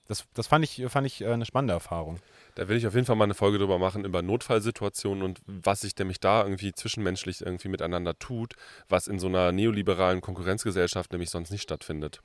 das, 0.10 0.26
das 0.34 0.48
fand 0.48 0.66
ich, 0.66 0.84
fand 0.88 1.06
ich 1.06 1.22
äh, 1.22 1.28
eine 1.28 1.46
spannende 1.46 1.76
Erfahrung. 1.76 2.20
Da 2.56 2.68
will 2.68 2.76
ich 2.76 2.88
auf 2.88 2.96
jeden 2.96 3.06
Fall 3.06 3.16
mal 3.16 3.26
eine 3.26 3.36
Folge 3.36 3.60
drüber 3.60 3.78
machen, 3.78 4.06
über 4.06 4.24
Notfallsituationen 4.24 5.24
und 5.24 5.40
was 5.46 5.82
sich 5.82 5.96
nämlich 5.98 6.20
da 6.20 6.44
irgendwie 6.44 6.74
zwischenmenschlich 6.74 7.42
irgendwie 7.42 7.68
miteinander 7.68 8.18
tut, 8.18 8.56
was 8.90 9.08
in 9.08 9.20
so 9.20 9.28
einer 9.28 9.52
neoliberalen 9.52 10.22
Konkurrenzgesellschaft 10.22 11.12
nämlich 11.12 11.30
sonst 11.30 11.52
nicht 11.52 11.62
stattfindet. 11.62 12.22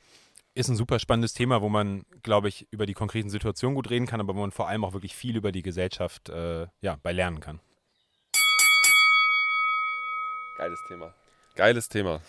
Ist 0.54 0.70
ein 0.70 0.76
super 0.76 0.98
spannendes 0.98 1.34
Thema, 1.34 1.60
wo 1.60 1.68
man, 1.68 2.06
glaube 2.22 2.48
ich, 2.48 2.66
über 2.70 2.86
die 2.86 2.94
konkreten 2.94 3.28
Situationen 3.28 3.74
gut 3.74 3.90
reden 3.90 4.06
kann, 4.06 4.20
aber 4.20 4.34
wo 4.34 4.40
man 4.40 4.50
vor 4.50 4.66
allem 4.66 4.84
auch 4.84 4.94
wirklich 4.94 5.14
viel 5.14 5.36
über 5.36 5.52
die 5.52 5.62
Gesellschaft 5.62 6.30
äh, 6.30 6.66
ja, 6.80 6.98
bei 7.02 7.12
lernen 7.12 7.40
kann. 7.40 7.60
Geiles 10.56 10.80
Thema. 10.88 11.12
Geiles 11.54 11.88
Thema. 11.90 12.20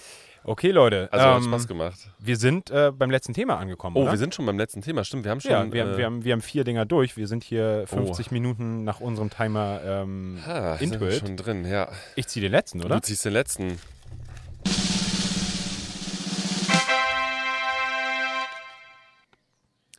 Okay, 0.47 0.69
Leute. 0.69 1.09
Also 1.11 1.25
ähm, 1.25 1.33
hat 1.33 1.43
Spaß 1.43 1.67
gemacht. 1.67 1.97
Wir 2.19 2.37
sind 2.37 2.69
äh, 2.69 2.91
beim 2.95 3.09
letzten 3.09 3.33
Thema 3.33 3.57
angekommen. 3.57 3.97
Oh, 3.97 4.03
oder? 4.03 4.11
wir 4.11 4.19
sind 4.19 4.35
schon 4.35 4.45
beim 4.45 4.59
letzten 4.59 4.81
Thema, 4.81 5.03
stimmt. 5.03 5.23
Wir 5.23 5.31
haben 5.31 5.41
schon. 5.41 5.51
Ja, 5.51 5.73
wir, 5.73 5.85
äh, 5.85 5.97
wir, 5.97 6.05
haben, 6.05 6.23
wir 6.23 6.33
haben 6.33 6.41
vier 6.43 6.63
Dinger 6.63 6.85
durch. 6.85 7.17
Wir 7.17 7.27
sind 7.27 7.43
hier 7.43 7.85
50 7.87 8.27
oh. 8.29 8.33
Minuten 8.33 8.83
nach 8.83 8.99
unserem 8.99 9.31
Timer 9.31 9.81
ähm, 9.83 10.39
ha, 10.45 10.77
sind 10.77 10.99
wir 10.99 11.11
schon 11.13 11.35
drin, 11.35 11.65
ja. 11.65 11.89
Ich 12.15 12.27
ziehe 12.27 12.43
den 12.43 12.51
letzten, 12.51 12.83
oder? 12.83 12.95
Du 12.95 13.01
ziehst 13.01 13.25
den 13.25 13.33
letzten. 13.33 13.79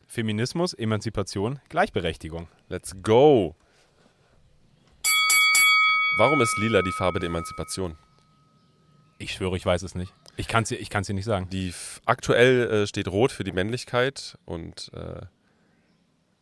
Feminismus, 0.06 0.74
Emanzipation, 0.74 1.58
Gleichberechtigung. 1.70 2.46
Let's 2.68 2.94
go. 3.02 3.56
Warum 6.18 6.40
ist 6.40 6.56
lila 6.58 6.82
die 6.82 6.92
Farbe 6.92 7.18
der 7.18 7.26
Emanzipation? 7.26 7.98
Ich 9.18 9.32
schwöre, 9.32 9.56
ich 9.56 9.66
weiß 9.66 9.82
es 9.82 9.96
nicht. 9.96 10.12
Ich 10.36 10.48
kann 10.48 10.64
es 10.64 10.70
ich 10.70 10.90
dir 10.90 11.14
nicht 11.14 11.24
sagen. 11.24 11.48
Die 11.50 11.72
aktuell 12.04 12.70
äh, 12.70 12.86
steht 12.86 13.08
Rot 13.08 13.32
für 13.32 13.44
die 13.44 13.52
Männlichkeit 13.52 14.38
und 14.44 14.90
äh, 14.94 15.22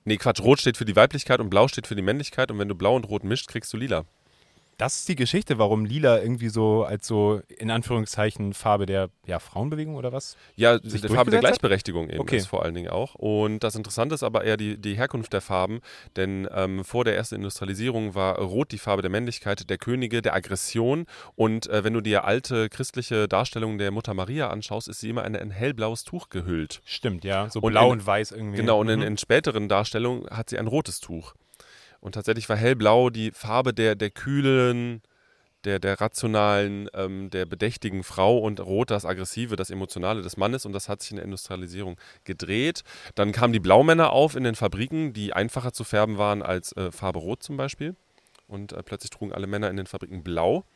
nee, 0.04 0.16
Quatsch, 0.16 0.40
Rot 0.40 0.60
steht 0.60 0.76
für 0.76 0.84
die 0.84 0.96
Weiblichkeit 0.96 1.40
und 1.40 1.50
Blau 1.50 1.68
steht 1.68 1.86
für 1.86 1.94
die 1.94 2.02
Männlichkeit 2.02 2.50
und 2.50 2.58
wenn 2.58 2.68
du 2.68 2.74
Blau 2.74 2.96
und 2.96 3.04
Rot 3.04 3.24
mischt, 3.24 3.48
kriegst 3.48 3.72
du 3.72 3.76
Lila. 3.76 4.04
Das 4.76 4.96
ist 4.96 5.08
die 5.08 5.16
Geschichte, 5.16 5.58
warum 5.58 5.84
Lila 5.84 6.20
irgendwie 6.20 6.48
so 6.48 6.84
als 6.84 7.06
so 7.06 7.40
in 7.48 7.70
Anführungszeichen 7.70 8.54
Farbe 8.54 8.86
der 8.86 9.10
ja, 9.26 9.38
Frauenbewegung 9.38 9.94
oder 9.94 10.12
was? 10.12 10.36
Ja, 10.56 10.78
die 10.78 10.98
Farbe 11.08 11.30
der 11.30 11.40
Gleichberechtigung 11.40 12.08
eben 12.10 12.20
okay. 12.20 12.36
ist 12.36 12.46
vor 12.46 12.64
allen 12.64 12.74
Dingen 12.74 12.88
auch. 12.88 13.14
Und 13.14 13.60
das 13.60 13.76
Interessante 13.76 14.14
ist 14.14 14.22
aber 14.22 14.44
eher 14.44 14.56
die, 14.56 14.78
die 14.78 14.96
Herkunft 14.96 15.32
der 15.32 15.40
Farben, 15.40 15.80
denn 16.16 16.48
ähm, 16.52 16.84
vor 16.84 17.04
der 17.04 17.16
ersten 17.16 17.36
Industrialisierung 17.36 18.14
war 18.14 18.38
Rot 18.38 18.72
die 18.72 18.78
Farbe 18.78 19.02
der 19.02 19.10
Männlichkeit, 19.10 19.68
der 19.68 19.78
Könige, 19.78 20.22
der 20.22 20.34
Aggression. 20.34 21.06
Und 21.36 21.68
äh, 21.68 21.84
wenn 21.84 21.92
du 21.92 22.00
dir 22.00 22.24
alte 22.24 22.68
christliche 22.68 23.28
Darstellungen 23.28 23.78
der 23.78 23.90
Mutter 23.90 24.14
Maria 24.14 24.50
anschaust, 24.50 24.88
ist 24.88 25.00
sie 25.00 25.10
immer 25.10 25.24
in 25.24 25.36
ein 25.36 25.50
hellblaues 25.50 26.04
Tuch 26.04 26.28
gehüllt. 26.28 26.82
Stimmt, 26.84 27.24
ja, 27.24 27.48
so 27.50 27.60
und 27.60 27.72
blau 27.72 27.86
in, 27.86 27.92
und 27.92 28.06
weiß 28.06 28.32
irgendwie. 28.32 28.56
Genau, 28.56 28.80
und 28.80 28.88
in, 28.88 29.00
mhm. 29.00 29.06
in 29.06 29.18
späteren 29.18 29.68
Darstellungen 29.68 30.28
hat 30.30 30.50
sie 30.50 30.58
ein 30.58 30.66
rotes 30.66 31.00
Tuch. 31.00 31.34
Und 32.04 32.12
tatsächlich 32.12 32.50
war 32.50 32.56
hellblau 32.56 33.08
die 33.08 33.30
Farbe 33.30 33.72
der, 33.72 33.94
der 33.94 34.10
kühlen, 34.10 35.00
der, 35.64 35.78
der 35.78 36.02
rationalen, 36.02 36.90
ähm, 36.92 37.30
der 37.30 37.46
bedächtigen 37.46 38.04
Frau 38.04 38.36
und 38.36 38.60
rot 38.60 38.90
das 38.90 39.06
aggressive, 39.06 39.56
das 39.56 39.70
emotionale 39.70 40.20
des 40.20 40.36
Mannes 40.36 40.66
und 40.66 40.74
das 40.74 40.90
hat 40.90 41.00
sich 41.00 41.12
in 41.12 41.16
der 41.16 41.24
Industrialisierung 41.24 41.96
gedreht. 42.24 42.84
Dann 43.14 43.32
kamen 43.32 43.54
die 43.54 43.58
Blaumänner 43.58 44.10
auf 44.10 44.36
in 44.36 44.44
den 44.44 44.54
Fabriken, 44.54 45.14
die 45.14 45.32
einfacher 45.32 45.72
zu 45.72 45.82
färben 45.82 46.18
waren 46.18 46.42
als 46.42 46.76
äh, 46.76 46.92
Farbe 46.92 47.20
rot 47.20 47.42
zum 47.42 47.56
Beispiel. 47.56 47.96
Und 48.48 48.74
äh, 48.74 48.82
plötzlich 48.82 49.08
trugen 49.08 49.32
alle 49.32 49.46
Männer 49.46 49.70
in 49.70 49.78
den 49.78 49.86
Fabriken 49.86 50.22
blau. 50.22 50.66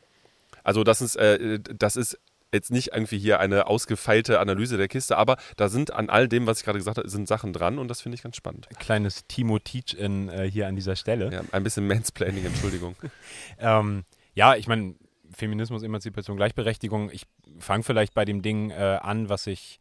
Also 0.63 0.83
das 0.83 0.99
ist, 0.99 1.15
äh, 1.15 1.59
das 1.59 1.95
ist 1.95 2.17
jetzt 2.53 2.71
nicht 2.71 2.93
irgendwie 2.93 3.19
hier 3.19 3.39
eine 3.39 3.67
ausgefeilte 3.67 4.39
Analyse 4.39 4.77
der 4.77 4.87
Kiste, 4.87 5.17
aber 5.17 5.37
da 5.57 5.69
sind 5.69 5.93
an 5.93 6.09
all 6.09 6.27
dem, 6.27 6.47
was 6.47 6.59
ich 6.59 6.65
gerade 6.65 6.79
gesagt 6.79 6.97
habe, 6.97 7.09
sind 7.09 7.27
Sachen 7.27 7.53
dran 7.53 7.79
und 7.79 7.87
das 7.87 8.01
finde 8.01 8.15
ich 8.15 8.23
ganz 8.23 8.35
spannend. 8.35 8.67
Kleines 8.79 9.27
Timo 9.27 9.59
Teach-In 9.59 10.29
äh, 10.29 10.49
hier 10.49 10.67
an 10.67 10.75
dieser 10.75 10.95
Stelle. 10.95 11.31
Ja, 11.31 11.41
ein 11.51 11.63
bisschen 11.63 11.87
Mansplaining, 11.87 12.45
Entschuldigung. 12.45 12.95
ähm, 13.59 14.03
ja, 14.33 14.55
ich 14.55 14.67
meine, 14.67 14.95
Feminismus, 15.31 15.83
Emanzipation, 15.83 16.37
Gleichberechtigung. 16.37 17.09
Ich 17.11 17.25
fange 17.59 17.83
vielleicht 17.83 18.13
bei 18.13 18.25
dem 18.25 18.41
Ding 18.41 18.71
äh, 18.71 18.99
an, 19.01 19.29
was 19.29 19.47
ich, 19.47 19.79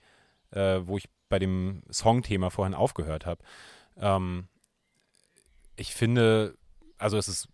äh, 0.51 0.81
wo 0.85 0.99
ich 0.99 1.09
bei 1.29 1.39
dem 1.39 1.83
Songthema 1.91 2.51
vorhin 2.51 2.75
aufgehört 2.75 3.27
habe. 3.27 3.43
Ähm, 3.97 4.49
ich 5.77 5.95
finde, 5.95 6.57
also 6.99 7.17
es 7.17 7.29
ist, 7.29 7.49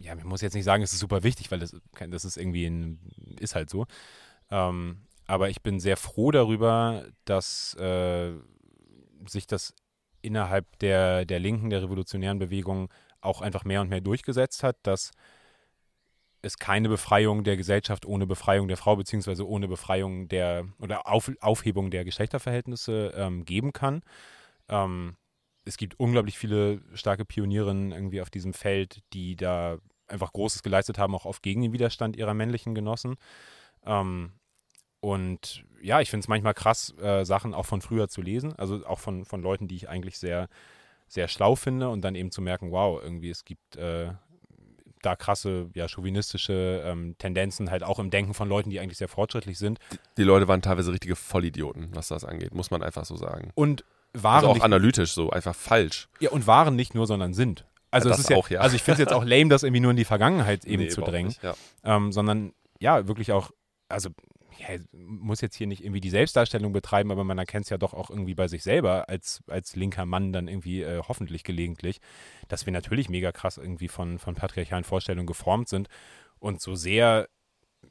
ja, 0.00 0.16
ich 0.16 0.24
muss 0.24 0.40
jetzt 0.40 0.54
nicht 0.54 0.64
sagen, 0.64 0.82
es 0.82 0.92
ist 0.92 1.00
super 1.00 1.22
wichtig, 1.22 1.50
weil 1.50 1.58
das, 1.58 1.76
das 2.08 2.24
ist 2.24 2.36
irgendwie 2.36 2.66
ein, 2.66 3.00
ist 3.40 3.54
halt 3.54 3.68
so. 3.68 3.86
Ähm, 4.50 5.06
aber 5.26 5.50
ich 5.50 5.62
bin 5.62 5.78
sehr 5.80 5.96
froh 5.96 6.30
darüber, 6.30 7.04
dass 7.24 7.74
äh, 7.74 8.32
sich 9.26 9.46
das 9.46 9.74
innerhalb 10.22 10.78
der, 10.78 11.24
der 11.24 11.38
Linken, 11.38 11.70
der 11.70 11.82
revolutionären 11.82 12.38
Bewegung 12.38 12.90
auch 13.20 13.40
einfach 13.40 13.64
mehr 13.64 13.80
und 13.80 13.90
mehr 13.90 14.00
durchgesetzt 14.00 14.62
hat, 14.62 14.76
dass 14.82 15.10
es 16.40 16.58
keine 16.58 16.88
Befreiung 16.88 17.44
der 17.44 17.56
Gesellschaft 17.56 18.06
ohne 18.06 18.26
Befreiung 18.26 18.68
der 18.68 18.76
Frau 18.76 18.96
beziehungsweise 18.96 19.46
ohne 19.46 19.68
Befreiung 19.68 20.28
der 20.28 20.68
oder 20.80 21.08
Auf, 21.08 21.30
Aufhebung 21.40 21.90
der 21.90 22.04
Geschlechterverhältnisse 22.04 23.12
ähm, 23.16 23.44
geben 23.44 23.72
kann. 23.72 24.02
Ähm, 24.68 25.16
es 25.64 25.76
gibt 25.76 25.98
unglaublich 25.98 26.38
viele 26.38 26.80
starke 26.94 27.24
Pionierinnen 27.24 27.92
irgendwie 27.92 28.22
auf 28.22 28.30
diesem 28.30 28.54
Feld, 28.54 29.02
die 29.12 29.36
da 29.36 29.78
einfach 30.06 30.32
Großes 30.32 30.62
geleistet 30.62 30.96
haben, 30.98 31.14
auch 31.14 31.26
oft 31.26 31.42
gegen 31.42 31.60
den 31.60 31.72
Widerstand 31.72 32.16
ihrer 32.16 32.34
männlichen 32.34 32.74
Genossen. 32.74 33.16
Ähm, 33.84 34.32
und 35.00 35.64
ja, 35.80 36.00
ich 36.00 36.10
finde 36.10 36.24
es 36.24 36.28
manchmal 36.28 36.54
krass, 36.54 36.94
äh, 37.00 37.24
Sachen 37.24 37.54
auch 37.54 37.66
von 37.66 37.80
früher 37.80 38.08
zu 38.08 38.20
lesen, 38.20 38.54
also 38.58 38.84
auch 38.86 38.98
von, 38.98 39.24
von 39.24 39.42
Leuten, 39.42 39.68
die 39.68 39.76
ich 39.76 39.88
eigentlich 39.88 40.18
sehr, 40.18 40.48
sehr 41.06 41.28
schlau 41.28 41.54
finde 41.54 41.88
und 41.88 42.02
dann 42.02 42.14
eben 42.14 42.30
zu 42.30 42.42
merken, 42.42 42.72
wow, 42.72 43.00
irgendwie 43.02 43.30
es 43.30 43.44
gibt 43.44 43.76
äh, 43.76 44.10
da 45.02 45.16
krasse, 45.16 45.70
ja, 45.74 45.88
chauvinistische 45.88 46.82
ähm, 46.84 47.14
Tendenzen 47.18 47.70
halt 47.70 47.82
auch 47.82 47.98
im 47.98 48.10
Denken 48.10 48.34
von 48.34 48.48
Leuten, 48.48 48.70
die 48.70 48.80
eigentlich 48.80 48.98
sehr 48.98 49.08
fortschrittlich 49.08 49.58
sind. 49.58 49.78
Die, 49.92 49.98
die, 50.18 50.22
Leute 50.24 50.48
waren 50.48 50.62
teilweise 50.62 50.92
richtige 50.92 51.16
Vollidioten, 51.16 51.90
was 51.94 52.08
das 52.08 52.24
angeht, 52.24 52.54
muss 52.54 52.70
man 52.70 52.82
einfach 52.82 53.04
so 53.04 53.16
sagen. 53.16 53.52
Und 53.54 53.84
waren 54.12 54.36
also 54.36 54.48
auch 54.48 54.54
nicht, 54.54 54.64
analytisch 54.64 55.12
so, 55.12 55.30
einfach 55.30 55.54
falsch. 55.54 56.08
Ja, 56.18 56.30
und 56.30 56.46
waren 56.46 56.74
nicht 56.76 56.94
nur, 56.94 57.06
sondern 57.06 57.34
sind. 57.34 57.64
Also, 57.90 58.08
Ja, 58.08 58.14
es 58.14 58.18
das 58.18 58.24
ist 58.24 58.30
ja, 58.30 58.36
auch, 58.36 58.50
ja. 58.50 58.60
also 58.60 58.76
ich 58.76 58.82
finde 58.82 59.02
es 59.02 59.08
jetzt 59.08 59.12
auch 59.12 59.24
lame, 59.24 59.48
das 59.48 59.62
irgendwie 59.62 59.80
nur 59.80 59.92
in 59.92 59.96
die 59.96 60.04
Vergangenheit 60.04 60.64
eben 60.64 60.82
Nee, 60.82 60.88
zu 60.88 61.00
drängen, 61.00 61.28
nicht, 61.28 61.42
ja. 61.42 61.54
ähm, 61.84 62.12
sondern 62.12 62.52
ja, 62.80 63.06
wirklich 63.06 63.32
auch, 63.32 63.50
also 63.88 64.10
ja, 64.58 64.68
muss 64.92 65.40
jetzt 65.40 65.56
hier 65.56 65.66
nicht 65.66 65.82
irgendwie 65.82 66.00
die 66.00 66.10
Selbstdarstellung 66.10 66.72
betreiben, 66.72 67.10
aber 67.10 67.24
man 67.24 67.38
erkennt 67.38 67.64
es 67.64 67.70
ja 67.70 67.78
doch 67.78 67.94
auch 67.94 68.10
irgendwie 68.10 68.34
bei 68.34 68.48
sich 68.48 68.62
selber 68.62 69.08
als, 69.08 69.42
als 69.46 69.76
linker 69.76 70.06
Mann 70.06 70.32
dann 70.32 70.48
irgendwie 70.48 70.82
äh, 70.82 71.00
hoffentlich 71.06 71.44
gelegentlich, 71.44 72.00
dass 72.48 72.66
wir 72.66 72.72
natürlich 72.72 73.08
mega 73.08 73.32
krass 73.32 73.56
irgendwie 73.56 73.88
von, 73.88 74.18
von 74.18 74.34
patriarchalen 74.34 74.84
Vorstellungen 74.84 75.26
geformt 75.26 75.68
sind 75.68 75.88
und 76.38 76.60
so 76.60 76.74
sehr 76.74 77.28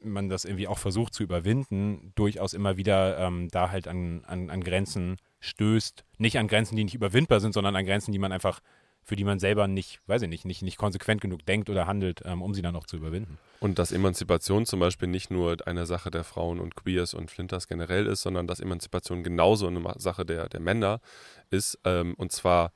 man 0.02 0.28
das 0.28 0.44
irgendwie 0.44 0.68
auch 0.68 0.78
versucht 0.78 1.14
zu 1.14 1.22
überwinden, 1.22 2.12
durchaus 2.14 2.54
immer 2.54 2.76
wieder 2.76 3.18
ähm, 3.18 3.48
da 3.48 3.70
halt 3.70 3.88
an, 3.88 4.24
an, 4.26 4.50
an 4.50 4.62
Grenzen 4.62 5.16
stößt. 5.40 6.04
Nicht 6.18 6.38
an 6.38 6.48
Grenzen, 6.48 6.76
die 6.76 6.84
nicht 6.84 6.94
überwindbar 6.94 7.40
sind, 7.40 7.52
sondern 7.52 7.74
an 7.74 7.86
Grenzen, 7.86 8.12
die 8.12 8.18
man 8.18 8.32
einfach, 8.32 8.60
für 9.08 9.16
die 9.16 9.24
man 9.24 9.38
selber 9.38 9.68
nicht, 9.68 10.00
weiß 10.06 10.20
ich 10.20 10.28
nicht, 10.28 10.44
nicht, 10.44 10.60
nicht 10.60 10.76
konsequent 10.76 11.22
genug 11.22 11.46
denkt 11.46 11.70
oder 11.70 11.86
handelt, 11.86 12.20
ähm, 12.26 12.42
um 12.42 12.52
sie 12.52 12.60
dann 12.60 12.76
auch 12.76 12.84
zu 12.84 12.98
überwinden. 12.98 13.38
Und 13.58 13.78
dass 13.78 13.90
Emanzipation 13.90 14.66
zum 14.66 14.80
Beispiel 14.80 15.08
nicht 15.08 15.30
nur 15.30 15.56
eine 15.66 15.86
Sache 15.86 16.10
der 16.10 16.24
Frauen 16.24 16.60
und 16.60 16.76
Queers 16.76 17.14
und 17.14 17.30
Flinters 17.30 17.68
generell 17.68 18.06
ist, 18.06 18.20
sondern 18.20 18.46
dass 18.46 18.60
Emanzipation 18.60 19.22
genauso 19.22 19.66
eine 19.66 19.94
Sache 19.96 20.26
der, 20.26 20.50
der 20.50 20.60
Männer 20.60 21.00
ist. 21.48 21.78
Ähm, 21.84 22.16
und 22.18 22.32
zwar 22.32 22.70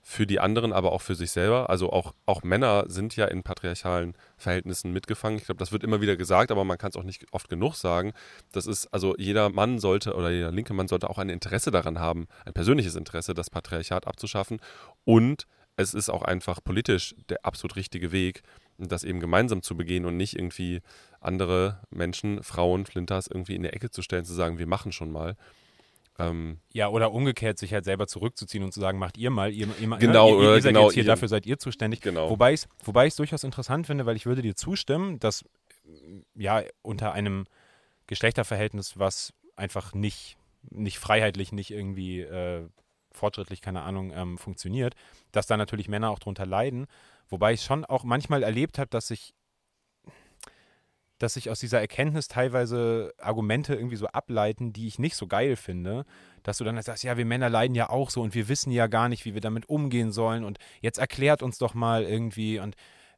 für 0.00 0.26
die 0.26 0.40
anderen, 0.40 0.72
aber 0.72 0.92
auch 0.92 1.02
für 1.02 1.14
sich 1.14 1.32
selber. 1.32 1.68
Also 1.68 1.92
auch, 1.92 2.14
auch 2.24 2.42
Männer 2.42 2.84
sind 2.88 3.14
ja 3.16 3.26
in 3.26 3.42
patriarchalen 3.42 4.14
Verhältnissen 4.38 4.90
mitgefangen. 4.90 5.36
Ich 5.36 5.44
glaube, 5.44 5.58
das 5.58 5.70
wird 5.70 5.84
immer 5.84 6.00
wieder 6.00 6.16
gesagt, 6.16 6.50
aber 6.50 6.64
man 6.64 6.78
kann 6.78 6.90
es 6.90 6.96
auch 6.96 7.02
nicht 7.02 7.26
oft 7.32 7.50
genug 7.50 7.74
sagen. 7.74 8.14
Das 8.52 8.66
ist, 8.66 8.86
also 8.86 9.14
jeder 9.18 9.50
Mann 9.50 9.78
sollte 9.78 10.14
oder 10.14 10.30
jeder 10.30 10.50
linke 10.50 10.72
Mann 10.72 10.88
sollte 10.88 11.10
auch 11.10 11.18
ein 11.18 11.28
Interesse 11.28 11.70
daran 11.70 11.98
haben, 11.98 12.26
ein 12.46 12.54
persönliches 12.54 12.96
Interesse, 12.96 13.34
das 13.34 13.50
Patriarchat 13.50 14.06
abzuschaffen. 14.06 14.60
Und 15.04 15.46
es 15.76 15.94
ist 15.94 16.08
auch 16.10 16.22
einfach 16.22 16.62
politisch 16.62 17.14
der 17.28 17.44
absolut 17.44 17.76
richtige 17.76 18.12
Weg, 18.12 18.42
das 18.78 19.04
eben 19.04 19.20
gemeinsam 19.20 19.62
zu 19.62 19.76
begehen 19.76 20.04
und 20.04 20.16
nicht 20.16 20.34
irgendwie 20.36 20.80
andere 21.20 21.80
Menschen, 21.90 22.42
Frauen, 22.42 22.86
Flinters 22.86 23.26
irgendwie 23.26 23.54
in 23.54 23.62
der 23.62 23.74
Ecke 23.74 23.90
zu 23.90 24.02
stellen, 24.02 24.24
zu 24.24 24.34
sagen, 24.34 24.58
wir 24.58 24.66
machen 24.66 24.92
schon 24.92 25.10
mal. 25.10 25.36
Ähm, 26.18 26.58
Ja, 26.72 26.88
oder 26.88 27.12
umgekehrt 27.12 27.58
sich 27.58 27.72
halt 27.72 27.84
selber 27.84 28.06
zurückzuziehen 28.06 28.62
und 28.62 28.72
zu 28.72 28.80
sagen, 28.80 28.98
macht 28.98 29.16
ihr 29.18 29.30
mal, 29.30 29.52
ihr, 29.52 29.66
ihr, 29.80 29.96
Genau, 29.98 30.28
ihr, 30.28 30.42
ihr, 30.50 30.54
ihr 30.56 30.62
seid 30.62 30.70
genau, 30.70 30.84
jetzt 30.84 30.94
hier, 30.94 31.02
ihr- 31.02 31.06
dafür 31.08 31.28
seid 31.28 31.46
ihr 31.46 31.58
zuständig. 31.58 32.00
Genau. 32.02 32.30
Wobei 32.30 32.52
ich 32.52 32.60
es 32.62 32.68
wobei 32.84 33.06
ich's 33.06 33.16
durchaus 33.16 33.42
interessant 33.44 33.86
finde, 33.86 34.06
weil 34.06 34.16
ich 34.16 34.26
würde 34.26 34.42
dir 34.42 34.54
zustimmen, 34.54 35.18
dass 35.18 35.44
ja 36.36 36.62
unter 36.82 37.12
einem 37.12 37.46
Geschlechterverhältnis, 38.06 38.98
was 38.98 39.32
einfach 39.56 39.94
nicht, 39.94 40.36
nicht 40.70 40.98
freiheitlich, 40.98 41.52
nicht 41.52 41.70
irgendwie 41.70 42.20
äh, 42.20 42.68
fortschrittlich, 43.14 43.60
keine 43.60 43.82
Ahnung, 43.82 44.12
ähm, 44.14 44.38
funktioniert, 44.38 44.94
dass 45.32 45.46
da 45.46 45.56
natürlich 45.56 45.88
Männer 45.88 46.10
auch 46.10 46.18
drunter 46.18 46.46
leiden. 46.46 46.86
Wobei 47.28 47.52
ich 47.52 47.62
schon 47.62 47.84
auch 47.84 48.04
manchmal 48.04 48.42
erlebt 48.42 48.78
habe, 48.78 48.90
dass 48.90 49.10
ich 49.10 49.34
dass 51.18 51.34
sich 51.34 51.48
aus 51.48 51.60
dieser 51.60 51.80
Erkenntnis 51.80 52.28
teilweise 52.28 53.14
Argumente 53.18 53.74
irgendwie 53.74 53.96
so 53.96 54.08
ableiten, 54.08 54.72
die 54.72 54.88
ich 54.88 54.98
nicht 54.98 55.14
so 55.14 55.26
geil 55.28 55.56
finde, 55.56 56.04
dass 56.42 56.58
du 56.58 56.64
dann 56.64 56.80
sagst, 56.82 57.04
ja, 57.04 57.16
wir 57.16 57.24
Männer 57.24 57.48
leiden 57.48 57.76
ja 57.76 57.88
auch 57.88 58.10
so 58.10 58.20
und 58.20 58.34
wir 58.34 58.48
wissen 58.48 58.72
ja 58.72 58.88
gar 58.88 59.08
nicht, 59.08 59.24
wie 59.24 59.32
wir 59.32 59.40
damit 59.40 59.68
umgehen 59.68 60.10
sollen 60.10 60.44
und 60.44 60.58
jetzt 60.80 60.98
erklärt 60.98 61.42
uns 61.42 61.56
doch 61.56 61.72
mal 61.72 62.02
irgendwie 62.02 62.58
und 62.58 62.74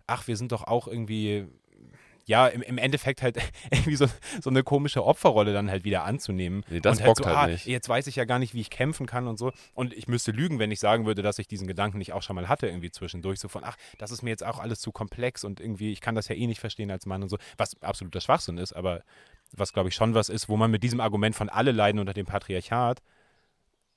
ach, 0.06 0.28
wir 0.28 0.36
sind 0.36 0.52
doch 0.52 0.64
auch 0.64 0.86
irgendwie, 0.86 1.48
ja, 2.26 2.48
im, 2.48 2.60
im 2.62 2.76
Endeffekt 2.76 3.22
halt 3.22 3.38
irgendwie 3.70 3.96
so, 3.96 4.06
so 4.40 4.50
eine 4.50 4.62
komische 4.62 5.04
Opferrolle 5.04 5.52
dann 5.52 5.70
halt 5.70 5.84
wieder 5.84 6.04
anzunehmen. 6.04 6.64
Nee, 6.68 6.80
das 6.80 6.98
und 6.98 7.06
bockt 7.06 7.18
so, 7.18 7.26
halt 7.26 7.36
ah, 7.36 7.46
nicht. 7.46 7.66
Jetzt 7.66 7.88
weiß 7.88 8.08
ich 8.08 8.16
ja 8.16 8.24
gar 8.24 8.38
nicht, 8.38 8.52
wie 8.52 8.60
ich 8.60 8.70
kämpfen 8.70 9.06
kann 9.06 9.28
und 9.28 9.38
so. 9.38 9.52
Und 9.74 9.94
ich 9.94 10.08
müsste 10.08 10.32
lügen, 10.32 10.58
wenn 10.58 10.70
ich 10.70 10.80
sagen 10.80 11.06
würde, 11.06 11.22
dass 11.22 11.38
ich 11.38 11.46
diesen 11.46 11.68
Gedanken 11.68 11.98
nicht 11.98 12.12
auch 12.12 12.22
schon 12.22 12.36
mal 12.36 12.48
hatte, 12.48 12.66
irgendwie 12.66 12.90
zwischendurch. 12.90 13.38
So 13.38 13.48
von, 13.48 13.62
ach, 13.64 13.76
das 13.98 14.10
ist 14.10 14.22
mir 14.22 14.30
jetzt 14.30 14.44
auch 14.44 14.58
alles 14.58 14.80
zu 14.80 14.90
komplex 14.90 15.44
und 15.44 15.60
irgendwie, 15.60 15.92
ich 15.92 16.00
kann 16.00 16.16
das 16.16 16.28
ja 16.28 16.34
eh 16.34 16.46
nicht 16.46 16.60
verstehen 16.60 16.90
als 16.90 17.06
Mann 17.06 17.22
und 17.22 17.28
so. 17.28 17.38
Was 17.56 17.80
absoluter 17.80 18.20
Schwachsinn 18.20 18.58
ist, 18.58 18.72
aber 18.72 19.02
was, 19.52 19.72
glaube 19.72 19.88
ich, 19.88 19.94
schon 19.94 20.14
was 20.14 20.28
ist, 20.28 20.48
wo 20.48 20.56
man 20.56 20.70
mit 20.70 20.82
diesem 20.82 21.00
Argument 21.00 21.36
von 21.36 21.48
alle 21.48 21.70
leiden 21.70 22.00
unter 22.00 22.12
dem 22.12 22.26
Patriarchat 22.26 23.00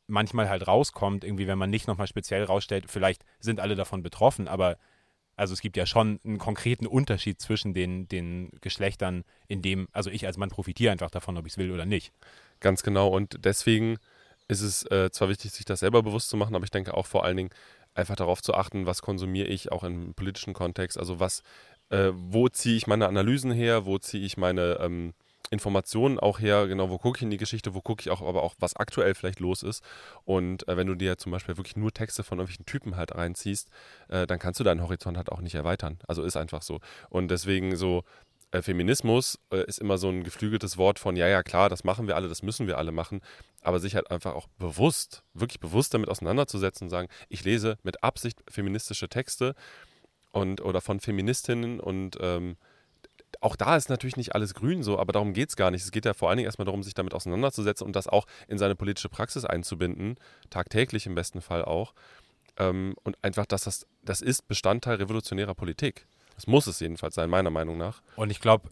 manchmal 0.05 0.49
halt 0.49 0.67
rauskommt, 0.67 1.23
irgendwie, 1.23 1.47
wenn 1.47 1.57
man 1.57 1.69
nicht 1.69 1.87
nochmal 1.87 2.07
speziell 2.07 2.43
rausstellt, 2.43 2.85
vielleicht 2.87 3.23
sind 3.39 3.59
alle 3.59 3.75
davon 3.75 4.01
betroffen, 4.01 4.47
aber 4.47 4.77
also 5.39 5.53
es 5.53 5.61
gibt 5.61 5.77
ja 5.77 5.85
schon 5.85 6.19
einen 6.23 6.37
konkreten 6.37 6.85
Unterschied 6.85 7.39
zwischen 7.39 7.73
den, 7.73 8.07
den 8.07 8.51
Geschlechtern, 8.61 9.23
in 9.47 9.61
dem, 9.61 9.87
also 9.93 10.09
ich 10.09 10.25
als 10.25 10.37
Mann 10.37 10.49
profitiere 10.49 10.91
einfach 10.91 11.09
davon, 11.09 11.37
ob 11.37 11.45
ich 11.45 11.53
es 11.53 11.57
will 11.57 11.71
oder 11.71 11.85
nicht. 11.85 12.11
Ganz 12.59 12.83
genau. 12.83 13.07
Und 13.07 13.45
deswegen 13.45 13.97
ist 14.47 14.61
es 14.61 14.83
äh, 14.91 15.09
zwar 15.11 15.29
wichtig, 15.29 15.51
sich 15.51 15.65
das 15.65 15.79
selber 15.79 16.03
bewusst 16.03 16.29
zu 16.29 16.37
machen, 16.37 16.55
aber 16.55 16.65
ich 16.65 16.71
denke 16.71 16.93
auch 16.93 17.05
vor 17.05 17.23
allen 17.23 17.37
Dingen 17.37 17.49
einfach 17.93 18.15
darauf 18.15 18.41
zu 18.41 18.53
achten, 18.53 18.85
was 18.85 19.01
konsumiere 19.01 19.47
ich 19.47 19.71
auch 19.71 19.83
im 19.83 20.13
politischen 20.13 20.53
Kontext. 20.53 20.97
Also 20.97 21.19
was, 21.19 21.43
äh, 21.89 22.11
wo 22.13 22.49
ziehe 22.49 22.75
ich 22.75 22.87
meine 22.87 23.07
Analysen 23.07 23.51
her, 23.51 23.85
wo 23.85 23.97
ziehe 23.97 24.25
ich 24.25 24.37
meine 24.37 24.77
ähm, 24.81 25.13
Informationen 25.51 26.19
auch 26.19 26.39
her, 26.39 26.67
genau, 26.67 26.89
wo 26.89 26.97
gucke 26.97 27.17
ich 27.17 27.23
in 27.23 27.29
die 27.29 27.37
Geschichte, 27.37 27.73
wo 27.73 27.81
gucke 27.81 28.01
ich 28.01 28.09
auch, 28.09 28.21
aber 28.21 28.43
auch, 28.43 28.55
was 28.59 28.75
aktuell 28.75 29.15
vielleicht 29.15 29.39
los 29.39 29.63
ist. 29.63 29.83
Und 30.25 30.67
äh, 30.67 30.77
wenn 30.77 30.87
du 30.87 30.95
dir 30.95 31.17
zum 31.17 31.31
Beispiel 31.31 31.57
wirklich 31.57 31.75
nur 31.75 31.91
Texte 31.91 32.23
von 32.23 32.37
irgendwelchen 32.39 32.65
Typen 32.65 32.95
halt 32.95 33.15
reinziehst, 33.15 33.69
äh, 34.09 34.27
dann 34.27 34.39
kannst 34.39 34.59
du 34.59 34.63
deinen 34.63 34.81
Horizont 34.81 35.17
halt 35.17 35.31
auch 35.31 35.41
nicht 35.41 35.55
erweitern. 35.55 35.99
Also 36.07 36.23
ist 36.23 36.37
einfach 36.37 36.61
so. 36.61 36.79
Und 37.09 37.29
deswegen 37.29 37.75
so, 37.75 38.03
äh, 38.51 38.61
Feminismus 38.61 39.39
äh, 39.51 39.63
ist 39.65 39.79
immer 39.79 39.97
so 39.97 40.09
ein 40.09 40.23
geflügeltes 40.23 40.77
Wort 40.77 40.99
von, 40.99 41.15
ja, 41.15 41.27
ja, 41.27 41.43
klar, 41.43 41.69
das 41.69 41.83
machen 41.83 42.07
wir 42.07 42.15
alle, 42.15 42.27
das 42.27 42.41
müssen 42.41 42.67
wir 42.67 42.77
alle 42.77 42.91
machen, 42.91 43.21
aber 43.61 43.79
sich 43.79 43.95
halt 43.95 44.09
einfach 44.09 44.33
auch 44.33 44.47
bewusst, 44.57 45.23
wirklich 45.33 45.59
bewusst 45.59 45.93
damit 45.93 46.09
auseinanderzusetzen 46.09 46.85
und 46.85 46.89
sagen, 46.89 47.09
ich 47.29 47.43
lese 47.43 47.77
mit 47.83 48.03
Absicht 48.03 48.41
feministische 48.49 49.09
Texte 49.09 49.55
und 50.31 50.61
oder 50.61 50.81
von 50.81 50.99
Feministinnen 50.99 51.79
und 51.79 52.17
ähm, 52.21 52.57
auch 53.41 53.55
da 53.55 53.75
ist 53.75 53.89
natürlich 53.89 54.17
nicht 54.17 54.35
alles 54.35 54.53
grün 54.53 54.83
so, 54.83 54.99
aber 54.99 55.13
darum 55.13 55.33
geht 55.33 55.49
es 55.49 55.55
gar 55.55 55.71
nicht. 55.71 55.83
Es 55.83 55.91
geht 55.91 56.05
ja 56.05 56.13
vor 56.13 56.29
allen 56.29 56.37
Dingen 56.37 56.47
erstmal 56.47 56.65
darum, 56.65 56.83
sich 56.83 56.93
damit 56.93 57.13
auseinanderzusetzen 57.13 57.85
und 57.85 57.95
das 57.95 58.07
auch 58.07 58.25
in 58.47 58.57
seine 58.57 58.75
politische 58.75 59.09
Praxis 59.09 59.45
einzubinden, 59.45 60.17
tagtäglich 60.49 61.05
im 61.05 61.15
besten 61.15 61.41
Fall 61.41 61.63
auch. 61.63 61.93
Ähm, 62.57 62.95
und 63.03 63.17
einfach, 63.21 63.45
dass 63.45 63.63
das, 63.63 63.87
das 64.03 64.21
ist 64.21 64.47
Bestandteil 64.47 64.95
revolutionärer 64.95 65.55
Politik. 65.55 66.05
Das 66.35 66.47
muss 66.47 66.67
es 66.67 66.79
jedenfalls 66.79 67.15
sein, 67.15 67.29
meiner 67.29 67.49
Meinung 67.49 67.77
nach. 67.77 68.01
Und 68.15 68.29
ich 68.29 68.41
glaube, 68.41 68.69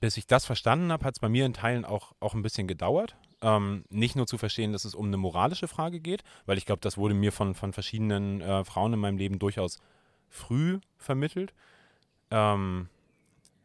bis 0.00 0.16
ich 0.16 0.26
das 0.26 0.44
verstanden 0.44 0.92
habe, 0.92 1.04
hat 1.04 1.14
es 1.14 1.20
bei 1.20 1.28
mir 1.28 1.46
in 1.46 1.54
Teilen 1.54 1.84
auch, 1.84 2.12
auch 2.20 2.34
ein 2.34 2.42
bisschen 2.42 2.68
gedauert. 2.68 3.16
Ähm, 3.42 3.84
nicht 3.88 4.16
nur 4.16 4.26
zu 4.26 4.36
verstehen, 4.36 4.72
dass 4.72 4.84
es 4.84 4.94
um 4.94 5.06
eine 5.06 5.16
moralische 5.16 5.68
Frage 5.68 6.00
geht, 6.00 6.22
weil 6.44 6.58
ich 6.58 6.66
glaube, 6.66 6.80
das 6.82 6.98
wurde 6.98 7.14
mir 7.14 7.32
von, 7.32 7.54
von 7.54 7.72
verschiedenen 7.72 8.42
äh, 8.42 8.64
Frauen 8.64 8.92
in 8.92 8.98
meinem 8.98 9.16
Leben 9.16 9.38
durchaus 9.38 9.80
früh 10.28 10.78
vermittelt. 10.98 11.54
Ähm, 12.30 12.88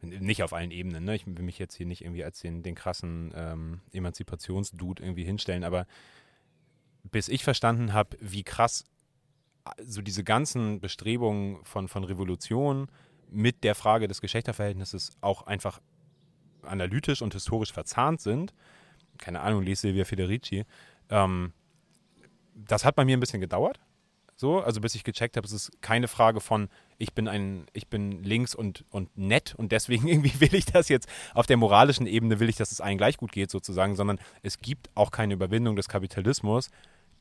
nicht 0.08 0.42
auf 0.42 0.52
allen 0.52 0.70
Ebenen, 0.70 1.04
ne? 1.04 1.14
Ich 1.14 1.26
will 1.26 1.44
mich 1.44 1.58
jetzt 1.58 1.74
hier 1.74 1.86
nicht 1.86 2.02
irgendwie 2.02 2.24
als 2.24 2.40
den, 2.40 2.62
den 2.62 2.74
krassen 2.74 3.32
ähm, 3.34 3.80
Emanzipationsdude 3.92 5.02
irgendwie 5.02 5.24
hinstellen, 5.24 5.64
aber 5.64 5.86
bis 7.04 7.28
ich 7.28 7.44
verstanden 7.44 7.92
habe, 7.92 8.16
wie 8.20 8.42
krass 8.42 8.84
so 9.82 10.02
diese 10.02 10.24
ganzen 10.24 10.80
Bestrebungen 10.80 11.64
von, 11.64 11.88
von 11.88 12.04
Revolution 12.04 12.88
mit 13.30 13.64
der 13.64 13.74
Frage 13.74 14.08
des 14.08 14.20
Geschlechterverhältnisses 14.20 15.10
auch 15.20 15.42
einfach 15.42 15.80
analytisch 16.62 17.22
und 17.22 17.32
historisch 17.32 17.72
verzahnt 17.72 18.20
sind. 18.20 18.54
Keine 19.18 19.40
Ahnung, 19.40 19.62
lese 19.62 19.82
Silvia 19.82 20.04
Federici. 20.04 20.64
Ähm, 21.10 21.52
das 22.54 22.84
hat 22.84 22.96
bei 22.96 23.04
mir 23.04 23.16
ein 23.16 23.20
bisschen 23.20 23.40
gedauert. 23.40 23.80
So, 24.38 24.60
also 24.60 24.82
bis 24.82 24.94
ich 24.94 25.02
gecheckt 25.02 25.38
habe, 25.38 25.46
es 25.46 25.52
ist 25.52 25.70
keine 25.80 26.08
Frage 26.08 26.40
von, 26.40 26.68
ich 26.98 27.14
bin 27.14 27.26
ein, 27.26 27.66
ich 27.72 27.88
bin 27.88 28.22
links 28.22 28.54
und, 28.54 28.84
und 28.90 29.16
nett 29.16 29.54
und 29.56 29.72
deswegen 29.72 30.06
irgendwie 30.08 30.40
will 30.40 30.54
ich 30.54 30.66
das 30.66 30.88
jetzt 30.90 31.08
auf 31.34 31.46
der 31.46 31.56
moralischen 31.56 32.06
Ebene 32.06 32.38
will 32.38 32.50
ich, 32.50 32.56
dass 32.56 32.70
es 32.70 32.82
allen 32.82 32.98
gleich 32.98 33.16
gut 33.16 33.32
geht 33.32 33.50
sozusagen, 33.50 33.96
sondern 33.96 34.18
es 34.42 34.58
gibt 34.58 34.90
auch 34.94 35.10
keine 35.10 35.34
Überwindung 35.34 35.74
des 35.74 35.88
Kapitalismus, 35.88 36.68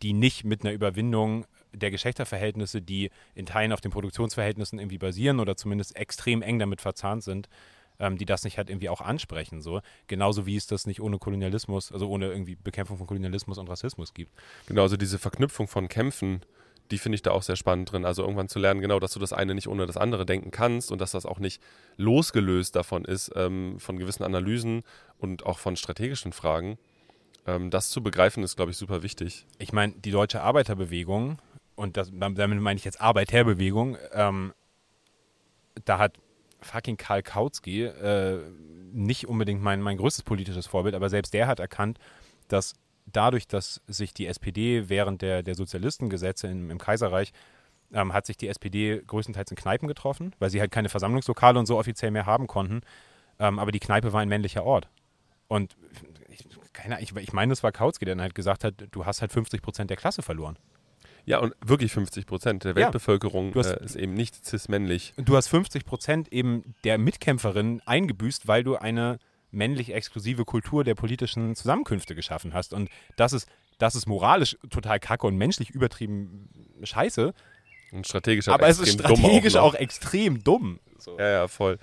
die 0.02 0.12
nicht 0.12 0.44
mit 0.44 0.64
einer 0.64 0.74
Überwindung 0.74 1.46
der 1.72 1.90
Geschlechterverhältnisse, 1.90 2.82
die 2.82 3.12
in 3.34 3.46
Teilen 3.46 3.72
auf 3.72 3.82
den 3.82 3.92
Produktionsverhältnissen 3.92 4.80
irgendwie 4.80 4.98
basieren 4.98 5.40
oder 5.40 5.56
zumindest 5.56 5.96
extrem 5.96 6.42
eng 6.42 6.60
damit 6.60 6.82
verzahnt 6.82 7.24
sind, 7.24 7.48
ähm, 8.00 8.18
die 8.18 8.26
das 8.26 8.44
nicht 8.44 8.58
halt 8.58 8.70
irgendwie 8.70 8.90
auch 8.90 9.02
ansprechen. 9.02 9.62
So. 9.62 9.82
Genauso 10.08 10.46
wie 10.46 10.58
es 10.58 10.68
das 10.68 10.86
nicht 10.86 11.02
ohne 11.02 11.18
Kolonialismus, 11.18 11.94
also 11.94 12.10
ohne 12.10 12.28
irgendwie 12.28 12.56
Bekämpfung 12.56 12.98
von 12.98 13.08
Kolonialismus 13.08 13.58
und 13.58 13.70
Rassismus 13.70 14.14
gibt. 14.14 14.34
Genau, 14.68 14.82
also 14.82 14.98
diese 14.98 15.18
Verknüpfung 15.18 15.68
von 15.68 15.88
Kämpfen, 15.88 16.42
die 16.92 16.98
finde 16.98 17.16
ich 17.16 17.22
da 17.22 17.32
auch 17.32 17.44
sehr 17.44 17.56
spannend 17.56 17.92
drin. 17.92 18.06
Also 18.06 18.22
irgendwann 18.22 18.48
zu 18.48 18.60
lernen, 18.60 18.82
genau, 18.82 19.00
dass 19.00 19.14
du 19.14 19.20
das 19.20 19.34
eine 19.34 19.56
nicht 19.56 19.68
ohne 19.68 19.86
das 19.86 19.98
andere 19.98 20.26
denken 20.26 20.52
kannst 20.52 20.92
und 20.92 21.02
dass 21.02 21.12
das 21.12 21.26
auch 21.26 21.40
nicht 21.40 21.62
losgelöst 21.98 22.76
davon 22.76 23.06
ist, 23.06 23.32
ähm, 23.36 23.80
von 23.80 23.98
gewissen 23.98 24.24
Analysen 24.24 24.84
und 25.18 25.46
auch 25.46 25.60
von 25.60 25.76
strategischen 25.76 26.32
Fragen. 26.32 26.78
Ähm, 27.48 27.70
das 27.70 27.90
zu 27.90 28.04
begreifen 28.04 28.44
ist, 28.44 28.56
glaube 28.56 28.72
ich, 28.72 28.78
super 28.78 29.04
wichtig. 29.04 29.46
Ich 29.58 29.74
meine, 29.74 29.94
die 29.94 30.12
deutsche 30.12 30.42
Arbeiterbewegung, 30.42 31.40
und 31.76 31.98
das, 31.98 32.12
damit 32.14 32.60
meine 32.60 32.78
ich 32.78 32.86
jetzt 32.86 33.02
Arbeiterbewegung, 33.02 33.98
ähm, 34.14 34.54
da 35.86 36.00
hat 36.00 36.18
fucking 36.62 36.98
Karl 36.98 37.22
Kautsky, 37.24 37.84
äh, 37.84 38.40
nicht 38.92 39.28
unbedingt 39.28 39.62
mein, 39.62 39.82
mein 39.82 39.98
größtes 39.98 40.24
politisches 40.24 40.68
Vorbild, 40.68 40.96
aber 40.96 41.10
selbst 41.10 41.34
der 41.34 41.48
hat 41.48 41.60
erkannt, 41.60 42.00
dass 42.48 42.76
dadurch, 43.06 43.48
dass 43.48 43.82
sich 43.88 44.14
die 44.14 44.28
SPD 44.28 44.90
während 44.90 45.22
der, 45.22 45.44
der 45.44 45.56
Sozialistengesetze 45.56 46.48
im, 46.48 46.70
im 46.72 46.78
Kaiserreich 46.78 47.32
ähm, 47.94 48.14
hat 48.14 48.26
sich 48.26 48.38
die 48.38 48.48
SPD 48.48 49.02
größtenteils 49.06 49.52
in 49.52 49.58
Kneipen 49.58 49.88
getroffen, 49.88 50.34
weil 50.40 50.50
sie 50.50 50.60
halt 50.60 50.72
keine 50.72 50.90
Versammlungslokale 50.90 51.60
und 51.60 51.66
so 51.68 51.78
offiziell 51.78 52.12
mehr 52.12 52.26
haben 52.26 52.48
konnten. 52.48 52.82
Ähm, 53.40 53.60
aber 53.60 53.72
die 53.72 53.80
Kneipe 53.80 54.12
war 54.14 54.22
ein 54.22 54.30
männlicher 54.30 54.64
Ort. 54.64 54.88
Und 55.48 55.76
ich, 56.30 56.46
keine, 56.74 57.00
ich, 57.02 57.16
ich 57.16 57.32
meine, 57.34 57.52
das 57.52 57.62
war 57.64 57.72
Kautsky, 57.72 58.06
der 58.06 58.16
dann 58.16 58.22
halt 58.24 58.36
gesagt 58.36 58.64
hat, 58.64 58.74
du 58.92 59.06
hast 59.06 59.22
halt 59.22 59.32
50 59.32 59.62
Prozent 59.62 59.90
der 59.90 59.98
Klasse 59.98 60.22
verloren. 60.24 60.58
Ja, 61.28 61.40
und 61.40 61.56
wirklich 61.66 61.92
50 61.92 62.26
Prozent 62.26 62.64
der 62.66 62.76
Weltbevölkerung 62.76 63.52
Du 63.52 63.60
hast- 63.60 63.72
äh, 63.72 63.84
ist 63.86 63.96
eben 63.96 64.14
nicht 64.14 64.46
cis-männlich. 64.46 65.14
Du 65.18 65.36
hast 65.36 65.48
50 65.48 65.86
Prozent 65.86 66.32
eben 66.34 66.76
der 66.84 66.98
Mitkämpferin 66.98 67.82
eingebüßt, 67.86 68.48
weil 68.48 68.64
du 68.64 68.76
eine 68.76 69.20
männlich 69.52 69.94
exklusive 69.94 70.46
Kultur 70.46 70.84
der 70.84 70.96
politischen 70.96 71.56
Zusammenkünfte 71.56 72.16
geschaffen 72.16 72.54
hast. 72.54 72.74
Und 72.74 72.90
das 73.16 73.34
ist, 73.34 73.48
das 73.78 73.96
ist 73.96 74.08
moralisch 74.08 74.58
total 74.70 75.00
kacke 75.00 75.28
und 75.28 75.38
menschlich 75.38 75.70
übertrieben 75.70 76.50
scheiße. 76.84 77.34
Und 77.92 78.08
strategisch 78.08 78.48
aber 78.48 78.68
es 78.68 78.80
ist 78.80 78.94
strategisch 78.94 79.54
noch. 79.54 79.64
auch, 79.64 79.74
extrem 79.76 80.44
dumm. 80.44 80.80
So. 80.98 81.18
Ja, 81.18 81.30
ja, 81.30 81.48
voll. 81.48 81.78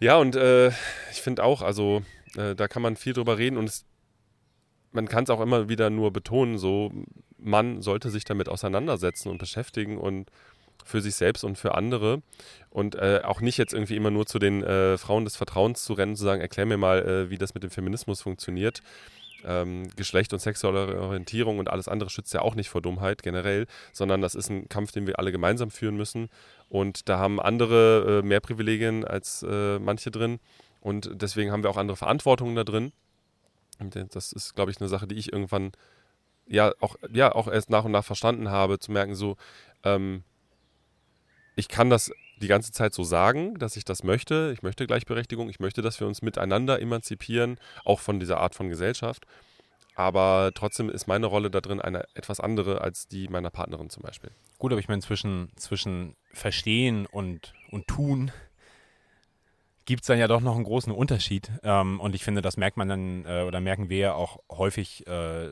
Ja, 0.00 0.16
und 0.16 0.34
äh, 0.34 0.68
ich 1.10 1.20
finde 1.22 1.44
auch, 1.44 1.62
also 1.62 2.02
äh, 2.36 2.54
da 2.54 2.68
kann 2.68 2.82
man 2.82 2.96
viel 2.96 3.12
drüber 3.12 3.38
reden 3.38 3.58
und 3.58 3.68
es, 3.68 3.84
man 4.92 5.08
kann 5.08 5.24
es 5.24 5.30
auch 5.30 5.40
immer 5.40 5.68
wieder 5.68 5.90
nur 5.90 6.12
betonen, 6.12 6.58
so 6.58 6.90
man 7.38 7.82
sollte 7.82 8.10
sich 8.10 8.24
damit 8.24 8.48
auseinandersetzen 8.48 9.28
und 9.28 9.38
beschäftigen 9.38 9.98
und 9.98 10.30
für 10.84 11.00
sich 11.00 11.14
selbst 11.14 11.44
und 11.44 11.56
für 11.56 11.74
andere 11.74 12.22
und 12.70 12.94
äh, 12.94 13.20
auch 13.24 13.40
nicht 13.40 13.58
jetzt 13.58 13.72
irgendwie 13.72 13.96
immer 13.96 14.10
nur 14.10 14.26
zu 14.26 14.38
den 14.38 14.62
äh, 14.62 14.96
Frauen 14.98 15.24
des 15.24 15.36
Vertrauens 15.36 15.84
zu 15.84 15.92
rennen, 15.92 16.16
zu 16.16 16.24
sagen, 16.24 16.40
erklär 16.40 16.66
mir 16.66 16.76
mal, 16.76 17.00
äh, 17.06 17.30
wie 17.30 17.38
das 17.38 17.54
mit 17.54 17.62
dem 17.62 17.70
Feminismus 17.70 18.22
funktioniert. 18.22 18.82
Ähm, 19.42 19.88
Geschlecht 19.96 20.32
und 20.34 20.38
sexuelle 20.38 21.00
Orientierung 21.00 21.58
und 21.58 21.70
alles 21.70 21.88
andere 21.88 22.10
schützt 22.10 22.34
ja 22.34 22.42
auch 22.42 22.54
nicht 22.54 22.68
vor 22.68 22.82
Dummheit 22.82 23.22
generell, 23.22 23.66
sondern 23.92 24.20
das 24.20 24.34
ist 24.34 24.50
ein 24.50 24.68
Kampf, 24.68 24.92
den 24.92 25.06
wir 25.06 25.18
alle 25.18 25.32
gemeinsam 25.32 25.70
führen 25.70 25.96
müssen. 25.96 26.28
Und 26.68 27.08
da 27.08 27.18
haben 27.18 27.40
andere 27.40 28.20
äh, 28.20 28.26
mehr 28.26 28.40
Privilegien 28.40 29.04
als 29.04 29.42
äh, 29.42 29.78
manche 29.78 30.10
drin. 30.10 30.40
Und 30.80 31.10
deswegen 31.14 31.52
haben 31.52 31.62
wir 31.62 31.70
auch 31.70 31.78
andere 31.78 31.96
Verantwortungen 31.96 32.54
da 32.54 32.64
drin. 32.64 32.92
Und 33.78 33.96
das 34.14 34.32
ist, 34.32 34.54
glaube 34.54 34.70
ich, 34.70 34.80
eine 34.80 34.88
Sache, 34.88 35.06
die 35.06 35.16
ich 35.16 35.32
irgendwann 35.32 35.72
ja 36.46 36.72
auch, 36.80 36.96
ja 37.10 37.34
auch 37.34 37.48
erst 37.48 37.70
nach 37.70 37.84
und 37.84 37.92
nach 37.92 38.04
verstanden 38.04 38.50
habe, 38.50 38.78
zu 38.78 38.92
merken, 38.92 39.14
so, 39.14 39.36
ähm, 39.84 40.22
ich 41.60 41.68
kann 41.68 41.90
das 41.90 42.10
die 42.40 42.48
ganze 42.48 42.72
Zeit 42.72 42.94
so 42.94 43.04
sagen, 43.04 43.58
dass 43.58 43.76
ich 43.76 43.84
das 43.84 44.02
möchte. 44.02 44.50
Ich 44.54 44.62
möchte 44.62 44.86
Gleichberechtigung, 44.86 45.50
ich 45.50 45.60
möchte, 45.60 45.82
dass 45.82 46.00
wir 46.00 46.06
uns 46.06 46.22
miteinander 46.22 46.80
emanzipieren, 46.80 47.58
auch 47.84 48.00
von 48.00 48.18
dieser 48.18 48.38
Art 48.38 48.54
von 48.54 48.70
Gesellschaft. 48.70 49.26
Aber 49.94 50.52
trotzdem 50.54 50.88
ist 50.88 51.06
meine 51.06 51.26
Rolle 51.26 51.50
da 51.50 51.60
drin 51.60 51.80
eine 51.80 52.04
etwas 52.14 52.40
andere 52.40 52.80
als 52.80 53.08
die 53.08 53.28
meiner 53.28 53.50
Partnerin 53.50 53.90
zum 53.90 54.02
Beispiel. 54.02 54.30
Gut, 54.58 54.72
aber 54.72 54.80
ich 54.80 54.88
meine, 54.88 55.02
zwischen, 55.02 55.50
zwischen 55.56 56.16
Verstehen 56.32 57.04
und, 57.04 57.52
und 57.70 57.86
Tun 57.86 58.32
gibt 59.84 60.02
es 60.02 60.06
dann 60.06 60.18
ja 60.18 60.28
doch 60.28 60.40
noch 60.40 60.54
einen 60.54 60.64
großen 60.64 60.92
Unterschied. 60.92 61.50
Ähm, 61.62 62.00
und 62.00 62.14
ich 62.14 62.24
finde, 62.24 62.40
das 62.40 62.56
merkt 62.56 62.78
man 62.78 62.88
dann 62.88 63.26
äh, 63.26 63.42
oder 63.42 63.60
merken 63.60 63.90
wir 63.90 63.98
ja 63.98 64.14
auch 64.14 64.38
häufig, 64.50 65.06
äh, 65.06 65.50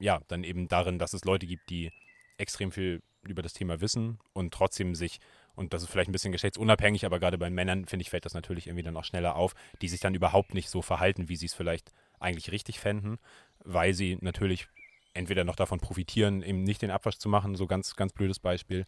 ja, 0.00 0.20
dann 0.28 0.44
eben 0.44 0.68
darin, 0.68 0.98
dass 0.98 1.14
es 1.14 1.24
Leute 1.24 1.46
gibt, 1.46 1.70
die 1.70 1.92
extrem 2.36 2.72
viel 2.72 3.00
über 3.22 3.42
das 3.42 3.54
Thema 3.54 3.80
wissen 3.80 4.18
und 4.32 4.52
trotzdem 4.52 4.94
sich, 4.94 5.20
und 5.56 5.72
das 5.72 5.82
ist 5.82 5.90
vielleicht 5.90 6.08
ein 6.08 6.12
bisschen 6.12 6.32
geschlechtsunabhängig, 6.32 7.04
aber 7.04 7.18
gerade 7.18 7.38
bei 7.38 7.50
Männern, 7.50 7.86
finde 7.86 8.02
ich, 8.02 8.10
fällt 8.10 8.24
das 8.24 8.34
natürlich 8.34 8.68
irgendwie 8.68 8.84
dann 8.84 8.96
auch 8.96 9.04
schneller 9.04 9.34
auf, 9.34 9.54
die 9.82 9.88
sich 9.88 10.00
dann 10.00 10.14
überhaupt 10.14 10.54
nicht 10.54 10.70
so 10.70 10.82
verhalten, 10.82 11.28
wie 11.28 11.36
sie 11.36 11.46
es 11.46 11.54
vielleicht 11.54 11.92
eigentlich 12.20 12.52
richtig 12.52 12.78
fänden, 12.78 13.18
weil 13.64 13.94
sie 13.94 14.18
natürlich 14.20 14.68
entweder 15.14 15.44
noch 15.44 15.56
davon 15.56 15.80
profitieren, 15.80 16.42
eben 16.42 16.62
nicht 16.62 16.82
den 16.82 16.90
Abwasch 16.90 17.16
zu 17.16 17.28
machen, 17.28 17.56
so 17.56 17.66
ganz, 17.66 17.96
ganz 17.96 18.12
blödes 18.12 18.38
Beispiel, 18.38 18.86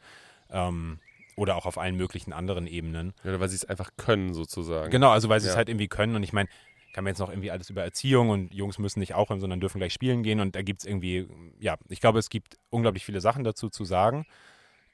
ähm, 0.51 1.01
oder 1.37 1.57
auch 1.57 1.67
auf 1.67 1.79
allen 1.79 1.97
möglichen 1.97 2.33
anderen 2.33 2.67
Ebenen. 2.67 3.15
Oder 3.25 3.41
weil 3.41 3.49
sie 3.49 3.57
es 3.57 3.65
einfach 3.65 3.91
können, 3.97 4.35
sozusagen. 4.35 4.91
Genau, 4.91 5.11
also 5.11 5.29
weil 5.29 5.41
sie 5.41 5.47
es 5.47 5.55
Ja. 5.55 5.59
halt 5.59 5.69
irgendwie 5.69 5.89
können 5.89 6.17
und 6.17 6.23
ich 6.23 6.33
meine, 6.33 6.49
kann 6.93 7.05
man 7.05 7.13
jetzt 7.13 7.19
noch 7.21 7.31
irgendwie 7.31 7.51
alles 7.51 7.71
über 7.71 7.83
Erziehung 7.83 8.31
und 8.31 8.53
Jungs 8.53 8.79
müssen 8.79 8.99
nicht 8.99 9.15
aufhören, 9.15 9.41
sondern 9.41 9.61
dürfen 9.61 9.79
gleich 9.79 9.93
spielen 9.93 10.23
gehen 10.23 10.41
und 10.41 10.55
da 10.55 10.63
gibt 10.63 10.81
es 10.81 10.87
irgendwie, 10.87 11.29
ja, 11.61 11.77
ich 11.89 12.01
glaube, 12.01 12.19
es 12.19 12.29
gibt 12.29 12.59
unglaublich 12.71 13.05
viele 13.05 13.21
Sachen 13.21 13.45
dazu 13.45 13.69
zu 13.71 13.85
sagen. 13.85 14.27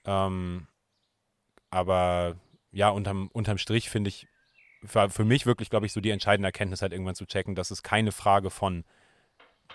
Ähm, 0.05 0.67
aber 1.75 2.37
ja, 2.73 2.89
unterm, 2.89 3.29
unterm 3.33 3.59
Strich 3.59 3.91
finde 3.91 4.09
ich, 4.09 4.29
für, 4.85 5.11
für 5.11 5.25
mich 5.25 5.45
wirklich, 5.45 5.71
glaube 5.71 5.87
ich, 5.87 5.93
so 5.93 6.01
die 6.01 6.11
entscheidende 6.11 6.47
Erkenntnis 6.47 6.83
halt 6.83 6.93
irgendwann 6.93 7.17
zu 7.17 7.27
checken, 7.27 7.55
dass 7.55 7.71
es 7.71 7.83
keine 7.83 8.13
Frage 8.13 8.51
von 8.51 8.85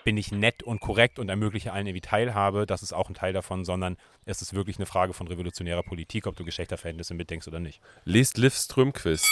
bin 0.04 0.16
ich 0.16 0.32
nett 0.32 0.62
und 0.62 0.80
korrekt 0.80 1.18
und 1.18 1.28
ermögliche 1.28 1.72
allen 1.72 1.86
irgendwie 1.86 2.00
Teilhabe, 2.00 2.64
das 2.64 2.82
ist 2.82 2.94
auch 2.94 3.10
ein 3.10 3.14
Teil 3.14 3.32
davon, 3.34 3.64
sondern 3.64 3.98
es 4.24 4.40
ist 4.40 4.54
wirklich 4.54 4.78
eine 4.78 4.86
Frage 4.86 5.12
von 5.12 5.28
revolutionärer 5.28 5.82
Politik, 5.82 6.26
ob 6.26 6.36
du 6.36 6.44
Geschlechterverhältnisse 6.44 7.12
mitdenkst 7.12 7.48
oder 7.48 7.60
nicht. 7.60 7.82
Lest 8.04 8.38
Liv 8.38 8.54
Strömquist. 8.54 9.26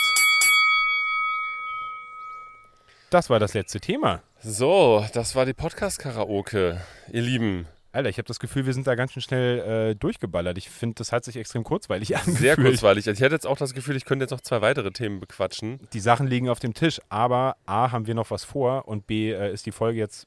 Das 3.09 3.31
war 3.31 3.39
das 3.39 3.55
letzte 3.55 3.81
Thema. 3.81 4.23
So, 4.43 5.07
das 5.15 5.35
war 5.35 5.47
die 5.47 5.55
Podcast-Karaoke, 5.55 6.83
ihr 7.11 7.23
Lieben. 7.23 7.67
Alter, 7.91 8.11
ich 8.11 8.19
habe 8.19 8.27
das 8.29 8.39
Gefühl, 8.39 8.67
wir 8.67 8.75
sind 8.75 8.87
da 8.87 8.95
ganz 8.95 9.13
schön 9.13 9.23
schnell 9.23 9.91
äh, 9.91 9.95
durchgeballert. 9.95 10.59
Ich 10.59 10.69
finde, 10.69 10.97
das 10.97 11.11
hat 11.11 11.25
sich 11.25 11.37
extrem 11.37 11.65
kurzweilig 11.65 12.15
angefühlt. 12.17 12.39
Sehr 12.39 12.57
kurzweilig. 12.57 13.07
Ich 13.07 13.21
hätte 13.21 13.35
jetzt 13.35 13.47
auch 13.47 13.57
das 13.57 13.73
Gefühl, 13.73 13.97
ich 13.97 14.05
könnte 14.05 14.25
jetzt 14.25 14.31
noch 14.31 14.43
zwei 14.43 14.61
weitere 14.61 14.91
Themen 14.91 15.21
bequatschen. 15.21 15.81
Die 15.93 16.01
Sachen 16.01 16.27
liegen 16.27 16.49
auf 16.49 16.61
dem 16.61 16.75
Tisch, 16.75 17.01
aber 17.09 17.57
A, 17.67 17.91
haben 17.91 18.07
wir 18.07 18.15
noch 18.15 18.31
was 18.31 18.45
vor 18.45 18.87
und 18.89 19.07
B, 19.07 19.33
äh, 19.33 19.53
ist 19.53 19.65
die 19.67 19.73
Folge 19.73 19.99
jetzt 19.99 20.27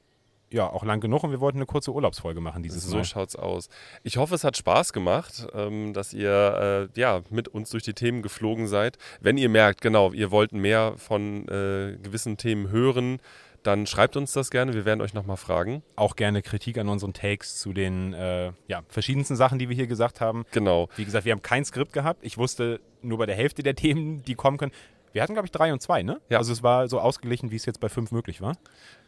ja 0.50 0.68
auch 0.68 0.84
lang 0.84 1.00
genug 1.00 1.24
und 1.24 1.30
wir 1.30 1.40
wollten 1.40 1.58
eine 1.58 1.66
kurze 1.66 1.92
Urlaubsfolge 1.92 2.40
machen 2.40 2.62
dieses 2.62 2.84
So 2.84 2.96
Mal. 2.96 3.04
schaut's 3.04 3.36
aus. 3.36 3.68
Ich 4.02 4.18
hoffe, 4.18 4.34
es 4.34 4.44
hat 4.44 4.56
Spaß 4.56 4.92
gemacht, 4.92 5.46
ähm, 5.54 5.94
dass 5.94 6.12
ihr 6.12 6.88
äh, 6.94 7.00
ja, 7.00 7.22
mit 7.30 7.48
uns 7.48 7.70
durch 7.70 7.84
die 7.84 7.94
Themen 7.94 8.20
geflogen 8.22 8.66
seid. 8.66 8.98
Wenn 9.20 9.38
ihr 9.38 9.48
merkt, 9.48 9.80
genau, 9.80 10.12
ihr 10.12 10.30
wollt 10.30 10.52
mehr 10.52 10.94
von 10.98 11.48
äh, 11.48 11.96
gewissen 12.02 12.36
Themen 12.36 12.68
hören, 12.70 13.18
dann 13.62 13.86
schreibt 13.86 14.16
uns 14.16 14.32
das 14.32 14.50
gerne. 14.50 14.74
Wir 14.74 14.84
werden 14.84 15.00
euch 15.00 15.14
nochmal 15.14 15.36
fragen. 15.36 15.82
Auch 15.96 16.16
gerne 16.16 16.42
Kritik 16.42 16.78
an 16.78 16.88
unseren 16.88 17.12
Takes 17.12 17.58
zu 17.60 17.72
den 17.72 18.12
äh, 18.12 18.52
ja, 18.66 18.82
verschiedensten 18.88 19.36
Sachen, 19.36 19.58
die 19.58 19.68
wir 19.68 19.76
hier 19.76 19.86
gesagt 19.86 20.20
haben. 20.20 20.44
Genau. 20.50 20.88
Wie 20.96 21.04
gesagt, 21.04 21.24
wir 21.24 21.32
haben 21.32 21.42
kein 21.42 21.64
Skript 21.64 21.92
gehabt. 21.92 22.24
Ich 22.24 22.38
wusste 22.38 22.80
nur 23.02 23.18
bei 23.18 23.26
der 23.26 23.36
Hälfte 23.36 23.62
der 23.62 23.74
Themen, 23.82 24.22
die 24.24 24.34
kommen 24.34 24.58
können. 24.58 24.72
Wir 25.12 25.22
hatten, 25.22 25.34
glaube 25.34 25.46
ich, 25.46 25.52
drei 25.52 25.72
und 25.72 25.82
zwei, 25.82 26.02
ne? 26.02 26.20
Ja. 26.30 26.38
Also 26.38 26.52
es 26.52 26.62
war 26.62 26.88
so 26.88 26.98
ausgeglichen, 26.98 27.50
wie 27.50 27.56
es 27.56 27.66
jetzt 27.66 27.80
bei 27.80 27.90
fünf 27.90 28.12
möglich 28.12 28.40
war. 28.40 28.56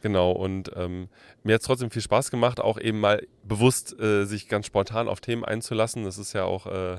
Genau, 0.03 0.33
und 0.33 0.71
ähm, 0.77 1.09
mir 1.43 1.55
hat 1.55 1.63
es 1.63 1.67
trotzdem 1.67 1.91
viel 1.91 2.03
Spaß 2.03 2.31
gemacht, 2.31 2.61
auch 2.61 2.79
eben 2.79 3.01
mal 3.01 3.27
bewusst 3.43 3.99
äh, 3.99 4.27
sich 4.27 4.49
ganz 4.49 4.67
spontan 4.67 5.09
auf 5.09 5.23
Themen 5.23 5.47
einzulassen. 5.47 6.05
Das 6.05 6.19
ist 6.19 6.35
ja 6.35 6.45
auch, 6.45 6.67
äh, 6.67 6.99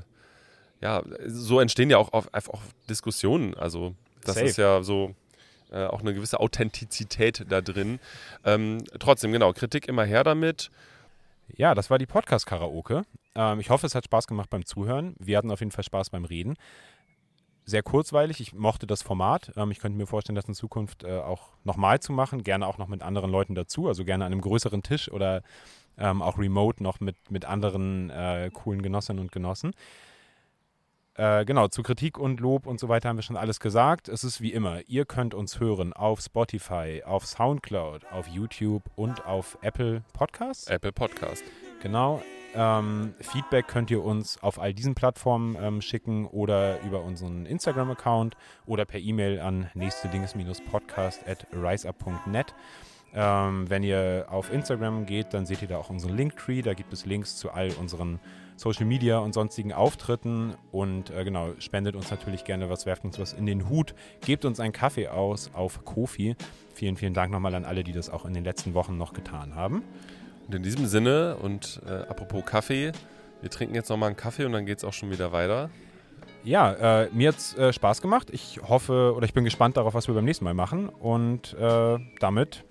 ja, 0.80 1.04
so 1.24 1.60
entstehen 1.60 1.88
ja 1.88 1.98
auch, 1.98 2.12
auf, 2.12 2.28
auch 2.34 2.62
Diskussionen. 2.90 3.54
Also 3.54 3.94
das 4.24 4.34
Safe. 4.34 4.46
ist 4.46 4.56
ja 4.56 4.82
so 4.82 5.14
äh, 5.70 5.86
auch 5.86 6.00
eine 6.00 6.14
gewisse 6.14 6.40
Authentizität 6.40 7.44
da 7.48 7.60
drin. 7.60 7.98
Ähm, 8.44 8.84
trotzdem, 8.98 9.32
genau, 9.32 9.52
Kritik 9.52 9.88
immer 9.88 10.04
her 10.04 10.24
damit. 10.24 10.70
Ja, 11.54 11.74
das 11.74 11.90
war 11.90 11.98
die 11.98 12.06
Podcast-Karaoke. 12.06 13.02
Ähm, 13.34 13.60
ich 13.60 13.70
hoffe, 13.70 13.86
es 13.86 13.94
hat 13.94 14.04
Spaß 14.04 14.26
gemacht 14.26 14.50
beim 14.50 14.64
Zuhören. 14.64 15.14
Wir 15.18 15.38
hatten 15.38 15.50
auf 15.50 15.60
jeden 15.60 15.72
Fall 15.72 15.84
Spaß 15.84 16.10
beim 16.10 16.24
Reden. 16.24 16.56
Sehr 17.64 17.82
kurzweilig. 17.82 18.40
Ich 18.40 18.52
mochte 18.52 18.86
das 18.86 19.02
Format. 19.02 19.52
Ähm, 19.56 19.70
ich 19.70 19.78
könnte 19.78 19.98
mir 19.98 20.06
vorstellen, 20.06 20.36
das 20.36 20.46
in 20.46 20.54
Zukunft 20.54 21.04
äh, 21.04 21.18
auch 21.18 21.48
nochmal 21.64 22.00
zu 22.00 22.12
machen. 22.12 22.42
Gerne 22.42 22.66
auch 22.66 22.78
noch 22.78 22.88
mit 22.88 23.02
anderen 23.02 23.30
Leuten 23.30 23.54
dazu. 23.54 23.88
Also 23.88 24.04
gerne 24.04 24.24
an 24.24 24.32
einem 24.32 24.40
größeren 24.40 24.82
Tisch 24.82 25.10
oder 25.10 25.42
ähm, 25.98 26.22
auch 26.22 26.38
remote 26.38 26.82
noch 26.82 27.00
mit, 27.00 27.16
mit 27.30 27.44
anderen 27.44 28.10
äh, 28.10 28.50
coolen 28.52 28.82
Genossinnen 28.82 29.20
und 29.20 29.32
Genossen. 29.32 29.72
Äh, 31.18 31.46
genau, 31.46 31.68
zu 31.68 31.82
Kritik 31.82 32.18
und 32.18 32.40
Lob 32.40 32.66
und 32.66 32.78
so 32.78 32.88
weiter 32.90 33.08
haben 33.08 33.16
wir 33.16 33.22
schon 33.22 33.38
alles 33.38 33.58
gesagt. 33.58 34.08
Es 34.08 34.22
ist 34.22 34.42
wie 34.42 34.52
immer, 34.52 34.80
ihr 34.86 35.06
könnt 35.06 35.32
uns 35.32 35.60
hören 35.60 35.94
auf 35.94 36.20
Spotify, 36.20 37.02
auf 37.06 37.24
Soundcloud, 37.26 38.04
auf 38.12 38.28
YouTube 38.28 38.82
und 38.96 39.24
auf 39.24 39.56
Apple 39.62 40.02
Podcasts. 40.12 40.66
Apple 40.66 40.92
Podcast. 40.92 41.42
Genau. 41.82 42.22
Ähm, 42.54 43.14
Feedback 43.20 43.66
könnt 43.66 43.90
ihr 43.90 44.02
uns 44.04 44.42
auf 44.42 44.58
all 44.58 44.74
diesen 44.74 44.94
Plattformen 44.94 45.56
ähm, 45.58 45.80
schicken 45.80 46.26
oder 46.26 46.80
über 46.82 47.02
unseren 47.02 47.46
Instagram-Account 47.46 48.36
oder 48.66 48.84
per 48.84 49.00
E-Mail 49.00 49.40
an 49.40 49.70
nächste 49.74 50.08
podcast 50.70 51.26
at 51.26 51.46
riseup.net. 51.52 52.54
Ähm, 53.14 53.70
wenn 53.70 53.82
ihr 53.82 54.26
auf 54.28 54.52
Instagram 54.52 55.06
geht, 55.06 55.32
dann 55.32 55.46
seht 55.46 55.62
ihr 55.62 55.68
da 55.68 55.78
auch 55.78 55.88
unseren 55.88 56.14
Linktree. 56.14 56.60
Da 56.60 56.74
gibt 56.74 56.92
es 56.92 57.06
Links 57.06 57.36
zu 57.36 57.50
all 57.50 57.72
unseren 57.80 58.20
Social 58.56 58.86
Media 58.86 59.18
und 59.18 59.34
sonstigen 59.34 59.72
Auftritten. 59.72 60.54
Und 60.72 61.10
äh, 61.10 61.24
genau, 61.24 61.50
spendet 61.58 61.94
uns 61.94 62.10
natürlich 62.10 62.44
gerne 62.44 62.68
was, 62.68 62.86
werft 62.86 63.04
uns 63.04 63.18
was 63.18 63.32
in 63.32 63.46
den 63.46 63.68
Hut, 63.68 63.94
gebt 64.24 64.44
uns 64.44 64.60
einen 64.60 64.72
Kaffee 64.72 65.08
aus 65.08 65.50
auf 65.54 65.84
Kofi. 65.84 66.36
Vielen, 66.74 66.96
vielen 66.96 67.14
Dank 67.14 67.30
nochmal 67.30 67.54
an 67.54 67.64
alle, 67.64 67.84
die 67.84 67.92
das 67.92 68.10
auch 68.10 68.24
in 68.24 68.34
den 68.34 68.44
letzten 68.44 68.74
Wochen 68.74 68.96
noch 68.96 69.12
getan 69.12 69.54
haben. 69.54 69.82
Und 70.46 70.54
in 70.54 70.62
diesem 70.62 70.86
Sinne 70.86 71.36
und 71.36 71.80
äh, 71.86 71.90
apropos 72.08 72.44
Kaffee, 72.44 72.92
wir 73.40 73.50
trinken 73.50 73.74
jetzt 73.74 73.88
nochmal 73.88 74.08
einen 74.08 74.16
Kaffee 74.16 74.44
und 74.44 74.52
dann 74.52 74.66
geht 74.66 74.78
es 74.78 74.84
auch 74.84 74.92
schon 74.92 75.10
wieder 75.10 75.32
weiter. 75.32 75.70
Ja, 76.44 77.02
äh, 77.02 77.08
mir 77.12 77.30
hat 77.30 77.38
es 77.38 77.56
äh, 77.58 77.72
Spaß 77.72 78.00
gemacht. 78.00 78.28
Ich 78.30 78.60
hoffe 78.62 79.14
oder 79.16 79.26
ich 79.26 79.34
bin 79.34 79.44
gespannt 79.44 79.76
darauf, 79.76 79.94
was 79.94 80.06
wir 80.06 80.14
beim 80.14 80.24
nächsten 80.24 80.44
Mal 80.44 80.54
machen. 80.54 80.88
Und 80.88 81.54
äh, 81.54 81.98
damit 82.20 82.64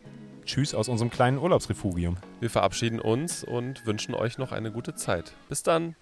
Tschüss 0.46 0.76
aus 0.76 0.89
unserem 0.89 1.10
kleinen 1.10 1.39
Urlaubsrefugium. 1.39 2.18
Wir 2.39 2.50
verabschieden 2.50 3.00
uns 3.00 3.43
und 3.43 3.86
wünschen 3.86 4.14
euch 4.14 4.38
noch 4.38 4.52
eine 4.52 4.72
gute 4.72 4.93
Zeit. 4.96 5.34
Bis 5.50 5.64
dann. 5.64 5.96